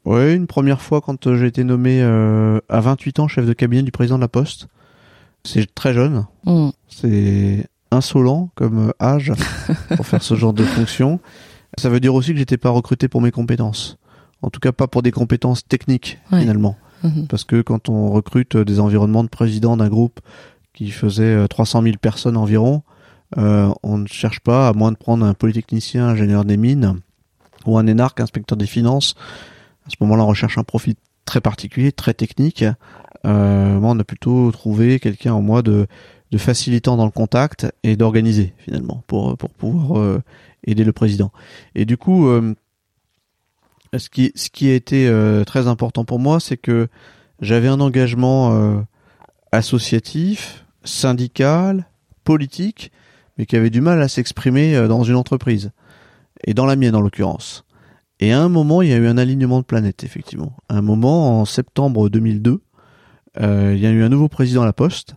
Oui, 0.06 0.36
une 0.36 0.46
première 0.46 0.82
fois 0.82 1.02
quand 1.02 1.34
j'ai 1.36 1.48
été 1.48 1.64
nommé 1.64 2.04
à 2.04 2.80
28 2.80 3.20
ans 3.20 3.28
chef 3.28 3.48
de 3.48 3.54
cabinet 3.54 3.82
du 3.82 3.92
président 3.92 4.18
de 4.18 4.22
la 4.22 4.28
Poste. 4.28 4.68
C'est 5.46 5.74
très 5.74 5.94
jeune. 5.94 6.26
Mm. 6.46 6.70
C'est 6.88 7.68
insolent 7.92 8.50
comme 8.56 8.94
âge 9.02 9.32
pour 9.96 10.08
faire 10.08 10.24
ce 10.24 10.36
genre 10.36 10.54
de 10.54 10.64
fonction. 10.64 11.20
Ça 11.78 11.90
veut 11.90 12.00
dire 12.00 12.14
aussi 12.14 12.32
que 12.32 12.38
j'étais 12.38 12.58
pas 12.58 12.70
recruté 12.70 13.08
pour 13.08 13.22
mes 13.22 13.32
compétences. 13.32 13.98
En 14.42 14.50
tout 14.50 14.60
cas, 14.60 14.72
pas 14.72 14.88
pour 14.88 15.02
des 15.02 15.12
compétences 15.12 15.66
techniques 15.66 16.20
finalement. 16.30 16.78
Mhm. 17.04 17.28
Parce 17.28 17.44
que 17.44 17.62
quand 17.62 17.90
on 17.90 18.12
recrute 18.12 18.58
des 18.58 18.80
environnements 18.80 19.24
de 19.24 19.30
président 19.30 19.78
d'un 19.78 19.90
groupe 19.90 20.20
qui 20.74 20.92
faisait 20.92 21.48
300 21.48 21.80
euh, 21.80 21.86
000 21.86 21.98
personnes 21.98 22.38
environ, 22.38 22.84
euh, 23.38 23.72
on 23.84 23.98
ne 23.98 24.08
cherche 24.08 24.40
pas, 24.40 24.68
à 24.68 24.74
moins 24.74 24.92
de 24.92 24.98
prendre 24.98 25.26
un 25.26 25.34
polytechnicien, 25.34 26.08
ingénieur 26.08 26.46
des 26.46 26.58
mines, 26.58 27.00
ou 27.66 27.78
un 27.78 27.88
énarque, 27.88 28.20
inspecteur 28.20 28.58
des 28.58 28.68
finances. 28.68 29.16
À 29.86 29.90
ce 29.90 29.96
moment-là, 30.02 30.24
on 30.24 30.28
recherche 30.28 30.58
un 30.58 30.64
profil 30.64 30.96
très 31.26 31.42
particulier, 31.42 31.92
très 31.92 32.14
technique. 32.14 32.66
Euh, 33.26 33.80
moi, 33.80 33.92
on 33.92 34.00
a 34.00 34.04
plutôt 34.04 34.52
trouvé 34.52 35.00
quelqu'un 35.00 35.34
en 35.34 35.42
moi 35.42 35.62
de 35.62 35.88
de 36.34 36.38
facilitant 36.40 36.98
dans 36.98 37.06
le 37.06 37.12
contact 37.12 37.72
et 37.84 37.96
d'organiser 37.96 38.54
finalement 38.58 39.04
pour 39.06 39.38
pour 39.38 39.52
pouvoir 39.52 40.00
euh, 40.00 40.22
aider 40.66 40.84
le 40.84 40.92
président. 40.92 41.32
Et 41.76 41.86
du 41.86 41.96
coup, 41.96 42.28
euh, 42.28 42.56
ce 43.96 44.10
qui 44.10 44.32
ce 44.36 44.50
qui 44.50 44.68
a 44.70 44.74
été 44.74 45.08
euh, 45.08 45.44
très 45.44 45.68
important 45.68 46.06
pour 46.06 46.18
moi, 46.18 46.40
c'est 46.40 46.58
que 46.58 46.88
j'avais 47.40 47.68
un 47.68 47.80
engagement 47.80 48.84
associatif, 49.52 50.66
syndical, 50.84 51.88
politique, 52.24 52.92
mais 53.38 53.46
qui 53.46 53.56
avait 53.56 53.70
du 53.70 53.82
mal 53.82 54.02
à 54.02 54.08
s'exprimer 54.08 54.88
dans 54.88 55.04
une 55.04 55.16
entreprise 55.16 55.72
et 56.46 56.54
dans 56.54 56.66
la 56.66 56.76
mienne 56.76 56.96
en 56.96 57.02
l'occurrence. 57.02 57.66
Et 58.20 58.32
à 58.32 58.42
un 58.42 58.50
moment, 58.50 58.82
il 58.82 58.90
y 58.90 58.94
a 58.94 58.98
eu 58.98 59.08
un 59.08 59.18
alignement 59.18 59.60
de 59.60 59.66
planètes, 59.66 60.04
effectivement. 60.04 60.56
Un 60.70 60.82
moment, 60.82 61.42
en 61.42 61.46
septembre 61.46 62.10
2002, 62.10 62.52
euh, 62.52 62.58
il 63.40 63.80
y 63.80 63.86
a 63.86 63.92
eu 63.92 64.04
un 64.04 64.10
nouveau 64.10 64.28
président 64.28 64.62
à 64.62 64.66
la 64.66 64.74
Poste 64.74 65.16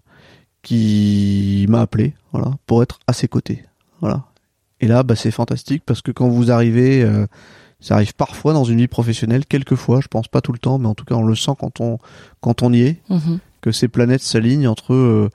qui 0.62 1.66
m'a 1.68 1.80
appelé, 1.80 2.14
voilà, 2.32 2.50
pour 2.66 2.82
être 2.82 2.98
à 3.06 3.12
ses 3.12 3.28
côtés, 3.28 3.64
voilà. 4.00 4.24
Et 4.80 4.88
là, 4.88 5.02
bah, 5.02 5.14
c'est 5.16 5.30
fantastique 5.30 5.82
parce 5.86 6.02
que 6.02 6.10
quand 6.10 6.28
vous 6.28 6.50
arrivez, 6.50 7.02
euh, 7.02 7.26
ça 7.80 7.94
arrive 7.94 8.14
parfois 8.14 8.52
dans 8.52 8.64
une 8.64 8.78
vie 8.78 8.88
professionnelle, 8.88 9.46
quelquefois, 9.46 10.00
je 10.02 10.08
pense 10.08 10.28
pas 10.28 10.40
tout 10.40 10.52
le 10.52 10.58
temps, 10.58 10.78
mais 10.78 10.86
en 10.88 10.94
tout 10.94 11.04
cas, 11.04 11.14
on 11.14 11.24
le 11.24 11.34
sent 11.34 11.52
quand 11.58 11.80
on 11.80 11.98
quand 12.40 12.62
on 12.62 12.72
y 12.72 12.82
est, 12.82 13.00
Mhm. 13.08 13.38
que 13.60 13.72
ces 13.72 13.88
planètes 13.88 14.22
s'alignent 14.22 14.68
entre 14.68 14.92
euh, 14.92 15.30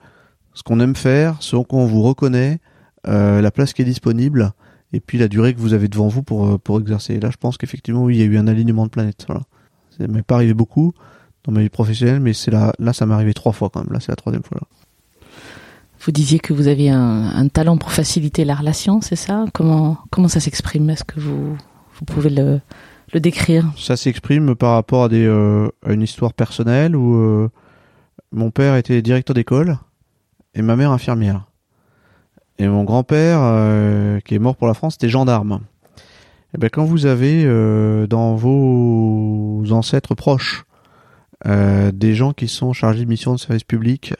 ce 0.54 0.62
qu'on 0.62 0.80
aime 0.80 0.94
faire, 0.94 1.36
ce 1.40 1.56
qu'on 1.56 1.86
vous 1.86 2.02
reconnaît, 2.02 2.60
euh, 3.08 3.40
la 3.40 3.50
place 3.50 3.72
qui 3.72 3.82
est 3.82 3.86
disponible, 3.86 4.52
et 4.92 5.00
puis 5.00 5.18
la 5.18 5.28
durée 5.28 5.54
que 5.54 5.60
vous 5.60 5.72
avez 5.72 5.88
devant 5.88 6.08
vous 6.08 6.22
pour 6.22 6.46
euh, 6.46 6.58
pour 6.58 6.78
exercer. 6.78 7.14
Et 7.14 7.20
là, 7.20 7.30
je 7.30 7.36
pense 7.38 7.56
qu'effectivement, 7.56 8.04
oui, 8.04 8.16
il 8.16 8.20
y 8.20 8.22
a 8.22 8.26
eu 8.26 8.36
un 8.38 8.46
alignement 8.48 8.84
de 8.84 8.90
planètes. 8.90 9.24
Voilà. 9.26 9.42
Ça 9.98 10.06
m'est 10.06 10.22
pas 10.22 10.36
arrivé 10.36 10.54
beaucoup 10.54 10.92
dans 11.44 11.52
ma 11.52 11.60
vie 11.60 11.68
professionnelle, 11.68 12.20
mais 12.20 12.32
c'est 12.32 12.50
là, 12.50 12.72
là, 12.78 12.92
ça 12.92 13.06
m'est 13.06 13.14
arrivé 13.14 13.34
trois 13.34 13.52
fois 13.52 13.70
quand 13.70 13.82
même. 13.82 13.92
Là, 13.92 14.00
c'est 14.00 14.12
la 14.12 14.16
troisième 14.16 14.44
fois. 14.44 14.58
Là. 14.60 14.66
Vous 16.04 16.12
disiez 16.12 16.40
que 16.40 16.52
vous 16.52 16.66
aviez 16.66 16.90
un, 16.90 17.30
un 17.34 17.48
talent 17.48 17.76
pour 17.76 17.92
faciliter 17.92 18.44
la 18.44 18.54
relation, 18.56 19.00
c'est 19.00 19.16
ça? 19.16 19.44
Comment 19.52 19.98
comment 20.10 20.28
ça 20.28 20.40
s'exprime? 20.40 20.90
Est-ce 20.90 21.04
que 21.04 21.20
vous 21.20 21.56
vous 21.56 22.04
pouvez 22.04 22.30
le 22.30 22.60
le 23.12 23.20
décrire? 23.20 23.70
Ça 23.76 23.96
s'exprime 23.96 24.54
par 24.56 24.74
rapport 24.74 25.04
à 25.04 25.08
des 25.08 25.24
euh, 25.26 25.68
à 25.86 25.92
une 25.92 26.02
histoire 26.02 26.32
personnelle 26.32 26.96
où 26.96 27.14
euh, 27.14 27.50
mon 28.32 28.50
père 28.50 28.74
était 28.76 29.00
directeur 29.00 29.34
d'école 29.34 29.78
et 30.54 30.62
ma 30.62 30.74
mère 30.74 30.90
infirmière. 30.90 31.44
Et 32.58 32.66
mon 32.68 32.84
grand-père, 32.84 33.38
euh, 33.40 34.20
qui 34.20 34.34
est 34.34 34.38
mort 34.38 34.56
pour 34.56 34.66
la 34.66 34.74
France, 34.74 34.96
était 34.96 35.08
gendarme. 35.08 35.60
Et 36.54 36.58
ben 36.58 36.68
quand 36.68 36.84
vous 36.84 37.06
avez 37.06 37.44
euh, 37.46 38.06
dans 38.06 38.34
vos 38.34 39.64
ancêtres 39.70 40.14
proches 40.14 40.64
euh, 41.46 41.90
des 41.92 42.14
gens 42.14 42.32
qui 42.32 42.48
sont 42.48 42.72
chargés 42.72 43.04
de 43.04 43.08
mission 43.08 43.34
de 43.34 43.38
service 43.38 43.64
public, 43.64 44.14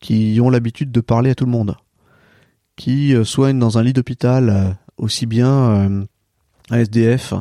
qui 0.00 0.38
ont 0.42 0.50
l'habitude 0.50 0.92
de 0.92 1.00
parler 1.00 1.30
à 1.30 1.34
tout 1.34 1.44
le 1.44 1.50
monde, 1.50 1.76
qui 2.76 3.14
euh, 3.14 3.24
soignent 3.24 3.58
dans 3.58 3.78
un 3.78 3.82
lit 3.82 3.92
d'hôpital 3.92 4.48
euh, 4.50 4.70
aussi 4.98 5.26
bien 5.26 6.06
un 6.70 6.76
SDF 6.76 7.34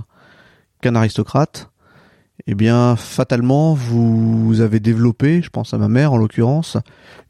qu'un 0.81 0.95
aristocrate, 0.95 1.69
eh 2.47 2.53
bien, 2.53 2.95
fatalement, 2.97 3.73
vous 3.73 4.59
avez 4.59 4.81
développé, 4.81 5.41
je 5.41 5.49
pense 5.49 5.73
à 5.73 5.77
ma 5.77 5.87
mère 5.87 6.11
en 6.11 6.17
l'occurrence, 6.17 6.77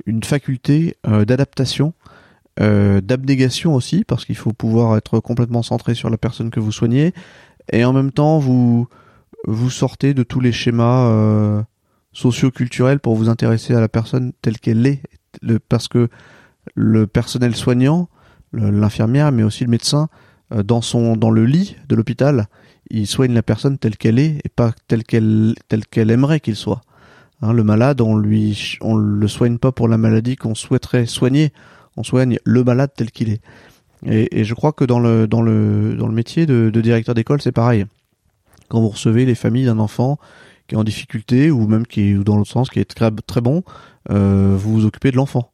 une 0.08 0.24
faculté 0.24 0.98
d'adaptation, 1.06 1.94
euh, 2.62 3.02
d'abnégation 3.02 3.76
aussi, 3.76 4.06
parce 4.06 4.24
qu'il 4.24 4.38
faut 4.38 4.54
pouvoir 4.54 4.96
être 4.96 5.20
complètement 5.20 5.62
centré 5.62 5.94
sur 5.94 6.10
la 6.10 6.18
personne 6.18 6.52
que 6.52 6.62
vous 6.62 6.72
soignez, 6.72 7.14
et 7.70 7.84
en 7.84 7.92
même 7.92 8.12
temps, 8.12 8.40
vous 8.40 8.88
vous 9.48 9.70
sortez 9.70 10.14
de 10.14 10.24
tous 10.24 10.40
les 10.40 10.52
schémas 10.52 11.08
euh, 11.10 11.62
socio-culturels 12.14 13.00
pour 13.00 13.16
vous 13.16 13.30
intéresser 13.30 13.74
à 13.74 13.80
la 13.80 13.90
personne 13.90 14.34
telle 14.42 14.60
qu'elle 14.60 14.86
est, 14.88 15.02
parce 15.70 15.88
que 15.88 16.10
le 16.74 17.08
personnel 17.08 17.56
soignant, 17.56 18.10
l'infirmière, 18.54 19.32
mais 19.32 19.44
aussi 19.44 19.64
le 19.64 19.70
médecin, 19.70 20.08
euh, 20.54 20.64
dans 20.64 20.82
son 20.82 21.18
dans 21.18 21.32
le 21.32 21.46
lit 21.46 21.76
de 21.88 21.96
l'hôpital, 21.96 22.48
il 22.90 23.08
soigne 23.08 23.34
la 23.34 23.44
personne 23.44 23.78
telle 23.78 23.98
qu'elle 23.98 24.20
est 24.20 24.40
et 24.44 24.50
pas 24.50 24.72
telle 24.88 25.04
qu'elle 25.04 25.56
telle 25.68 25.86
qu'elle 25.86 26.12
aimerait 26.12 26.40
qu'il 26.40 26.56
soit. 26.56 26.82
Hein, 27.42 27.52
le 27.52 27.64
malade, 27.64 28.02
on 28.02 28.16
lui 28.16 28.78
on 28.82 28.96
le 28.96 29.28
soigne 29.28 29.58
pas 29.58 29.72
pour 29.72 29.88
la 29.88 29.98
maladie 29.98 30.36
qu'on 30.36 30.56
souhaiterait 30.56 31.06
soigner, 31.06 31.52
on 31.98 32.04
soigne 32.04 32.38
le 32.46 32.64
malade 32.64 32.92
tel 32.96 33.12
qu'il 33.12 33.30
est. 33.30 33.42
Et, 34.08 34.44
je 34.44 34.54
crois 34.54 34.72
que 34.72 34.86
dans 34.86 35.00
le 35.00 35.28
dans 35.28 35.42
le 35.42 35.96
dans 35.98 36.08
le 36.08 36.14
métier 36.14 36.46
de 36.46 36.70
directeur 36.82 37.16
d'école, 37.16 37.42
c'est 37.42 37.52
pareil. 37.52 37.86
Quand 38.76 38.82
vous 38.82 38.90
recevez 38.90 39.24
les 39.24 39.36
familles 39.36 39.64
d'un 39.64 39.80
enfant 39.80 40.20
qui 40.68 40.76
est 40.76 40.78
en 40.78 40.84
difficulté 40.84 41.50
ou 41.50 41.66
même 41.66 41.88
qui 41.88 42.10
est 42.10 42.16
ou 42.18 42.26
dans 42.26 42.36
l'autre 42.36 42.52
sens 42.52 42.70
qui 42.70 42.82
est 42.82 42.84
très, 42.84 43.40
bon, 43.40 43.64
euh, 44.12 44.58
vous 44.60 44.74
vous 44.74 44.86
occupez 44.86 45.12
de 45.12 45.16
l'enfant 45.16 45.54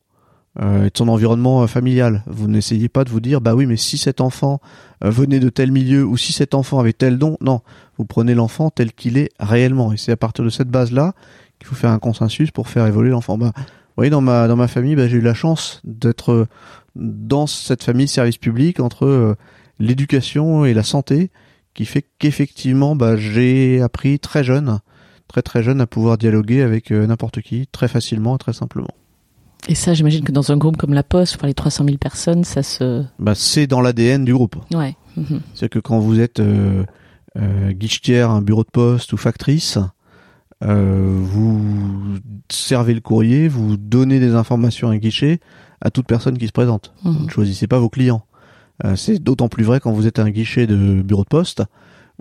euh, 0.60 0.86
et 0.86 0.90
de 0.90 0.98
son 0.98 1.08
environnement 1.08 1.62
euh, 1.62 1.68
familial. 1.68 2.24
Vous 2.26 2.48
n'essayez 2.48 2.90
pas 2.90 3.04
de 3.04 3.12
vous 3.12 3.20
dire 3.20 3.40
bah 3.40 3.54
oui 3.54 3.68
mais 3.68 3.78
si 3.78 4.00
cet 4.00 4.22
enfant 4.22 4.60
venait 5.02 5.40
de 5.40 5.50
tel 5.50 5.72
milieu 5.72 6.04
ou 6.04 6.18
si 6.18 6.34
cet 6.34 6.56
enfant 6.56 6.80
avait 6.80 6.94
tel 6.94 7.20
don, 7.20 7.38
non, 7.42 7.62
vous 8.00 8.06
prenez 8.06 8.34
l'enfant 8.34 8.72
tel 8.72 8.92
qu'il 8.92 9.20
est 9.20 9.30
réellement 9.40 9.94
et 9.94 9.98
c'est 9.98 10.14
à 10.14 10.18
partir 10.18 10.44
de 10.44 10.50
cette 10.50 10.70
base 10.70 10.92
là 10.92 11.14
qu'il 11.60 11.68
faut 11.68 11.76
faire 11.76 11.92
un 11.92 12.00
consensus 12.00 12.50
pour 12.50 12.70
faire 12.70 12.88
évoluer 12.88 13.12
l'enfant. 13.12 13.38
Bah, 13.38 13.52
vous 13.56 13.64
voyez 13.98 14.10
dans 14.10 14.22
ma 14.22 14.48
dans 14.48 14.56
ma 14.56 14.68
famille, 14.68 14.96
bah, 14.96 15.08
j'ai 15.08 15.18
eu 15.18 15.22
la 15.22 15.36
chance 15.36 15.80
d'être 15.84 16.48
dans 16.96 17.46
cette 17.46 17.84
famille 17.84 18.08
service 18.08 18.40
public 18.40 18.80
entre 18.80 19.36
l'éducation 19.78 20.66
et 20.66 20.74
la 20.74 20.82
santé 20.82 21.30
qui 21.74 21.86
fait 21.86 22.06
qu'effectivement 22.20 22.96
bah, 22.96 23.16
j'ai 23.18 23.82
appris 23.82 24.20
très 24.20 24.44
jeune 24.44 24.80
très 25.28 25.42
très 25.42 25.64
jeune 25.64 25.80
à 25.82 25.88
pouvoir 25.88 26.18
dialoguer 26.18 26.62
avec 26.62 26.92
euh, 26.92 27.08
n'importe 27.08 27.42
qui 27.42 27.66
très 27.72 27.88
facilement 27.88 28.36
et 28.36 28.38
très 28.40 28.52
simplement. 28.54 28.90
Et 29.70 29.76
ça, 29.76 29.94
j'imagine 29.94 30.24
que 30.26 30.32
dans 30.32 30.52
un 30.52 30.58
groupe 30.58 30.76
comme 30.76 30.94
la 30.94 31.04
Poste, 31.04 31.38
pour 31.38 31.46
les 31.48 31.54
300 31.54 31.86
000 31.86 31.98
personnes, 31.98 32.44
ça 32.44 32.64
se 32.64 33.04
Bah, 33.20 33.36
c'est 33.36 33.68
dans 33.68 33.80
l'ADN 33.80 34.26
du 34.26 34.34
groupe. 34.34 34.56
ouais. 34.74 34.96
Mhm. 35.16 35.40
C'est 35.54 35.70
que 35.70 35.78
quand 35.80 36.00
vous 36.00 36.20
êtes 36.20 36.40
euh, 36.40 36.84
euh, 37.38 37.72
guichetière, 37.72 38.30
un 38.32 38.42
bureau 38.42 38.64
de 38.64 38.70
poste 38.72 39.14
ou 39.14 39.18
factrice, 39.18 39.78
euh, 40.64 41.18
vous 41.22 42.18
servez 42.52 42.94
le 42.94 43.02
courrier, 43.02 43.48
vous 43.48 43.78
donnez 43.78 44.20
des 44.20 44.34
informations 44.36 44.90
à 44.90 44.94
un 44.94 44.98
guichet 44.98 45.40
à 45.80 45.90
toute 45.92 46.08
personne 46.08 46.38
qui 46.38 46.48
se 46.48 46.52
présente. 46.52 46.94
Vous 47.04 47.12
Mhm. 47.12 47.26
ne 47.26 47.30
choisissez 47.30 47.68
pas 47.68 47.80
vos 47.80 47.90
clients. 47.90 48.26
Euh, 48.86 48.96
c'est 48.96 49.20
d'autant 49.20 49.50
plus 49.50 49.64
vrai 49.64 49.80
quand 49.80 49.92
vous 49.92 50.08
êtes 50.08 50.20
un 50.20 50.30
guichet 50.30 50.68
de 50.68 51.02
bureau 51.02 51.24
de 51.24 51.30
poste 51.30 51.64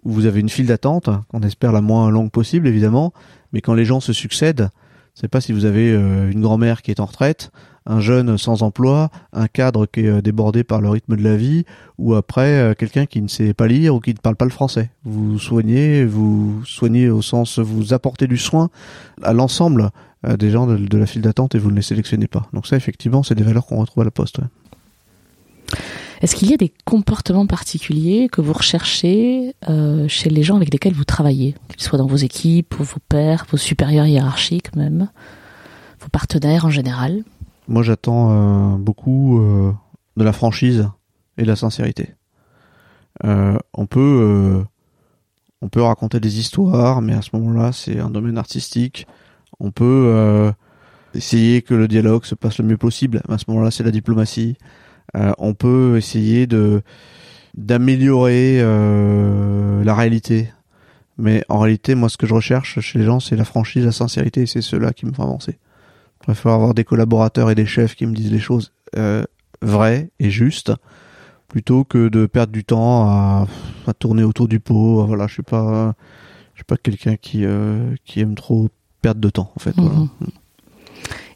où 0.04 0.12
vous 0.12 0.26
avez 0.26 0.40
une 0.40 0.48
file 0.48 0.66
d'attente, 0.66 1.10
qu'on 1.28 1.40
espère 1.40 1.72
la 1.72 1.80
moins 1.80 2.10
longue 2.10 2.30
possible 2.30 2.66
évidemment, 2.66 3.12
mais 3.52 3.60
quand 3.60 3.74
les 3.74 3.84
gens 3.84 4.00
se 4.00 4.12
succèdent, 4.12 4.70
c'est 5.14 5.28
pas 5.28 5.40
si 5.40 5.52
vous 5.52 5.64
avez 5.64 5.92
euh, 5.92 6.30
une 6.30 6.40
grand-mère 6.40 6.82
qui 6.82 6.90
est 6.90 7.00
en 7.00 7.04
retraite, 7.04 7.50
un 7.84 8.00
jeune 8.00 8.38
sans 8.38 8.62
emploi, 8.62 9.10
un 9.32 9.46
cadre 9.46 9.86
qui 9.86 10.00
est 10.00 10.08
euh, 10.08 10.22
débordé 10.22 10.64
par 10.64 10.80
le 10.80 10.88
rythme 10.88 11.16
de 11.16 11.22
la 11.22 11.36
vie, 11.36 11.64
ou 11.98 12.14
après 12.14 12.74
quelqu'un 12.78 13.06
qui 13.06 13.20
ne 13.20 13.28
sait 13.28 13.52
pas 13.52 13.66
lire 13.66 13.94
ou 13.94 14.00
qui 14.00 14.14
ne 14.14 14.18
parle 14.18 14.36
pas 14.36 14.44
le 14.44 14.50
français. 14.50 14.90
Vous 15.04 15.38
soignez, 15.38 16.04
vous 16.04 16.62
soignez 16.64 17.10
au 17.10 17.20
sens, 17.20 17.58
vous 17.58 17.92
apportez 17.92 18.26
du 18.26 18.38
soin 18.38 18.70
à 19.22 19.32
l'ensemble 19.32 19.90
des 20.38 20.50
gens 20.50 20.66
de, 20.66 20.98
la 20.98 21.06
file 21.06 21.22
d'attente 21.22 21.54
et 21.54 21.58
vous 21.58 21.70
ne 21.70 21.76
les 21.76 21.82
sélectionnez 21.82 22.26
pas. 22.26 22.46
Donc 22.52 22.66
ça, 22.66 22.76
effectivement, 22.76 23.22
c'est 23.22 23.34
des 23.34 23.42
valeurs 23.42 23.66
qu'on 23.66 23.76
retrouve 23.76 24.02
à 24.02 24.04
la 24.04 24.10
poste. 24.10 24.40
Est-ce 26.20 26.36
qu'il 26.36 26.50
y 26.50 26.54
a 26.54 26.58
des 26.58 26.72
comportements 26.84 27.46
particuliers 27.46 28.28
que 28.30 28.42
vous 28.42 28.52
recherchez 28.52 29.54
euh, 29.70 30.06
chez 30.06 30.28
les 30.28 30.42
gens 30.42 30.56
avec 30.56 30.70
lesquels 30.70 30.92
vous 30.92 31.04
travaillez, 31.04 31.54
qu'ils 31.68 31.82
soient 31.82 31.98
dans 31.98 32.06
vos 32.06 32.16
équipes, 32.16 32.74
vos 32.78 33.00
pairs, 33.08 33.46
vos 33.50 33.56
supérieurs 33.56 34.06
hiérarchiques 34.06 34.76
même, 34.76 35.08
vos 35.98 36.08
partenaires 36.08 36.66
en 36.66 36.70
général? 36.70 37.24
Moi, 37.68 37.82
j'attends 37.82 38.30
euh, 38.30 38.76
beaucoup 38.76 39.40
euh, 39.40 39.72
de 40.18 40.24
la 40.24 40.34
franchise 40.34 40.90
et 41.38 41.42
de 41.42 41.46
la 41.46 41.56
sincérité. 41.56 42.14
On 43.22 43.86
peut, 43.86 44.64
on 45.60 45.68
peut 45.68 45.82
raconter 45.82 46.20
des 46.20 46.38
histoires, 46.38 47.02
mais 47.02 47.12
à 47.12 47.20
ce 47.20 47.30
moment-là, 47.34 47.70
c'est 47.72 47.98
un 47.98 48.08
domaine 48.08 48.38
artistique. 48.38 49.06
On 49.58 49.72
peut 49.72 50.50
essayer 51.14 51.60
que 51.60 51.74
le 51.74 51.86
dialogue 51.86 52.24
se 52.24 52.34
passe 52.34 52.58
le 52.58 52.64
mieux 52.64 52.78
possible. 52.78 53.20
À 53.28 53.36
ce 53.36 53.44
moment-là, 53.48 53.70
c'est 53.70 53.82
la 53.82 53.90
diplomatie. 53.90 54.56
Euh, 55.16 55.32
on 55.38 55.54
peut 55.54 55.96
essayer 55.96 56.46
de 56.46 56.82
d'améliorer 57.56 58.58
euh, 58.60 59.82
la 59.82 59.94
réalité. 59.94 60.52
Mais 61.18 61.44
en 61.48 61.58
réalité, 61.58 61.94
moi, 61.94 62.08
ce 62.08 62.16
que 62.16 62.26
je 62.26 62.32
recherche 62.32 62.80
chez 62.80 62.98
les 62.98 63.04
gens, 63.04 63.20
c'est 63.20 63.36
la 63.36 63.44
franchise, 63.44 63.84
la 63.84 63.92
sincérité, 63.92 64.42
et 64.42 64.46
c'est 64.46 64.62
cela 64.62 64.92
qui 64.92 65.04
me 65.04 65.12
font 65.12 65.24
avancer. 65.24 65.58
Je 66.20 66.24
préfère 66.24 66.52
avoir 66.52 66.74
des 66.74 66.84
collaborateurs 66.84 67.50
et 67.50 67.54
des 67.54 67.66
chefs 67.66 67.96
qui 67.96 68.06
me 68.06 68.14
disent 68.14 68.30
les 68.30 68.38
choses 68.38 68.72
euh, 68.96 69.24
vraies 69.60 70.10
et 70.20 70.30
justes, 70.30 70.72
plutôt 71.48 71.84
que 71.84 72.08
de 72.08 72.26
perdre 72.26 72.52
du 72.52 72.64
temps 72.64 73.08
à, 73.08 73.46
tourner 73.98 74.22
autour 74.22 74.46
du 74.46 74.60
pot. 74.60 75.04
Voilà, 75.04 75.26
je 75.26 75.34
suis 75.34 75.42
pas, 75.42 75.94
je 76.54 76.58
suis 76.58 76.64
pas 76.64 76.76
quelqu'un 76.76 77.16
qui 77.16 77.44
qui 78.04 78.20
aime 78.20 78.36
trop 78.36 78.70
perdre 79.02 79.20
de 79.20 79.30
temps, 79.30 79.52
en 79.56 79.60
fait. 79.60 79.76
Mhm. 79.76 80.08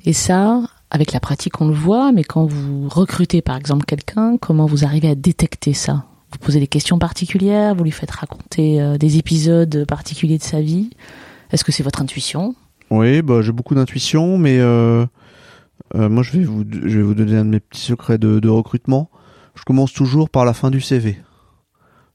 Et 0.05 0.13
ça, 0.13 0.63
avec 0.95 1.13
la 1.13 1.19
pratique, 1.19 1.61
on 1.61 1.67
le 1.67 1.75
voit, 1.75 2.13
mais 2.13 2.23
quand 2.23 2.47
vous 2.47 2.89
recrutez 2.89 3.43
par 3.43 3.57
exemple 3.57 3.85
quelqu'un, 3.85 4.37
comment 4.39 4.67
vous 4.67 4.85
arrivez 4.85 5.09
à 5.09 5.17
détecter 5.17 5.73
ça? 5.73 6.05
Vous 6.31 6.39
posez 6.39 6.61
des 6.61 6.69
questions 6.69 7.01
particulières, 7.01 7.75
vous 7.75 7.83
lui 7.83 7.91
faites 7.91 8.13
raconter 8.13 8.81
euh, 8.81 8.97
des 8.97 9.19
épisodes 9.19 9.85
particuliers 9.89 10.39
de 10.39 10.45
sa 10.45 10.61
vie. 10.61 10.91
Est-ce 11.51 11.65
que 11.65 11.73
c'est 11.73 11.83
votre 11.83 12.01
intuition? 12.01 12.55
Oui, 12.91 13.23
bah, 13.23 13.43
j'ai 13.43 13.51
beaucoup 13.51 13.75
d'intuition, 13.75 14.39
mais 14.39 14.61
euh, 14.61 15.05
euh, 15.97 16.09
moi 16.09 16.23
je 16.23 16.31
vais 16.31 16.45
vous 16.45 16.65
je 16.71 17.01
vous 17.01 17.15
donner 17.15 17.39
un 17.39 17.45
de 17.45 17.51
mes 17.51 17.61
petits 17.61 17.83
secrets 17.83 18.19
de 18.19 18.49
recrutement. 18.49 19.11
Je 19.57 19.65
commence 19.65 19.93
toujours 19.93 20.31
par 20.31 20.45
la 20.45 20.55
fin 20.55 20.71
du 20.71 20.81
CV. 20.81 21.19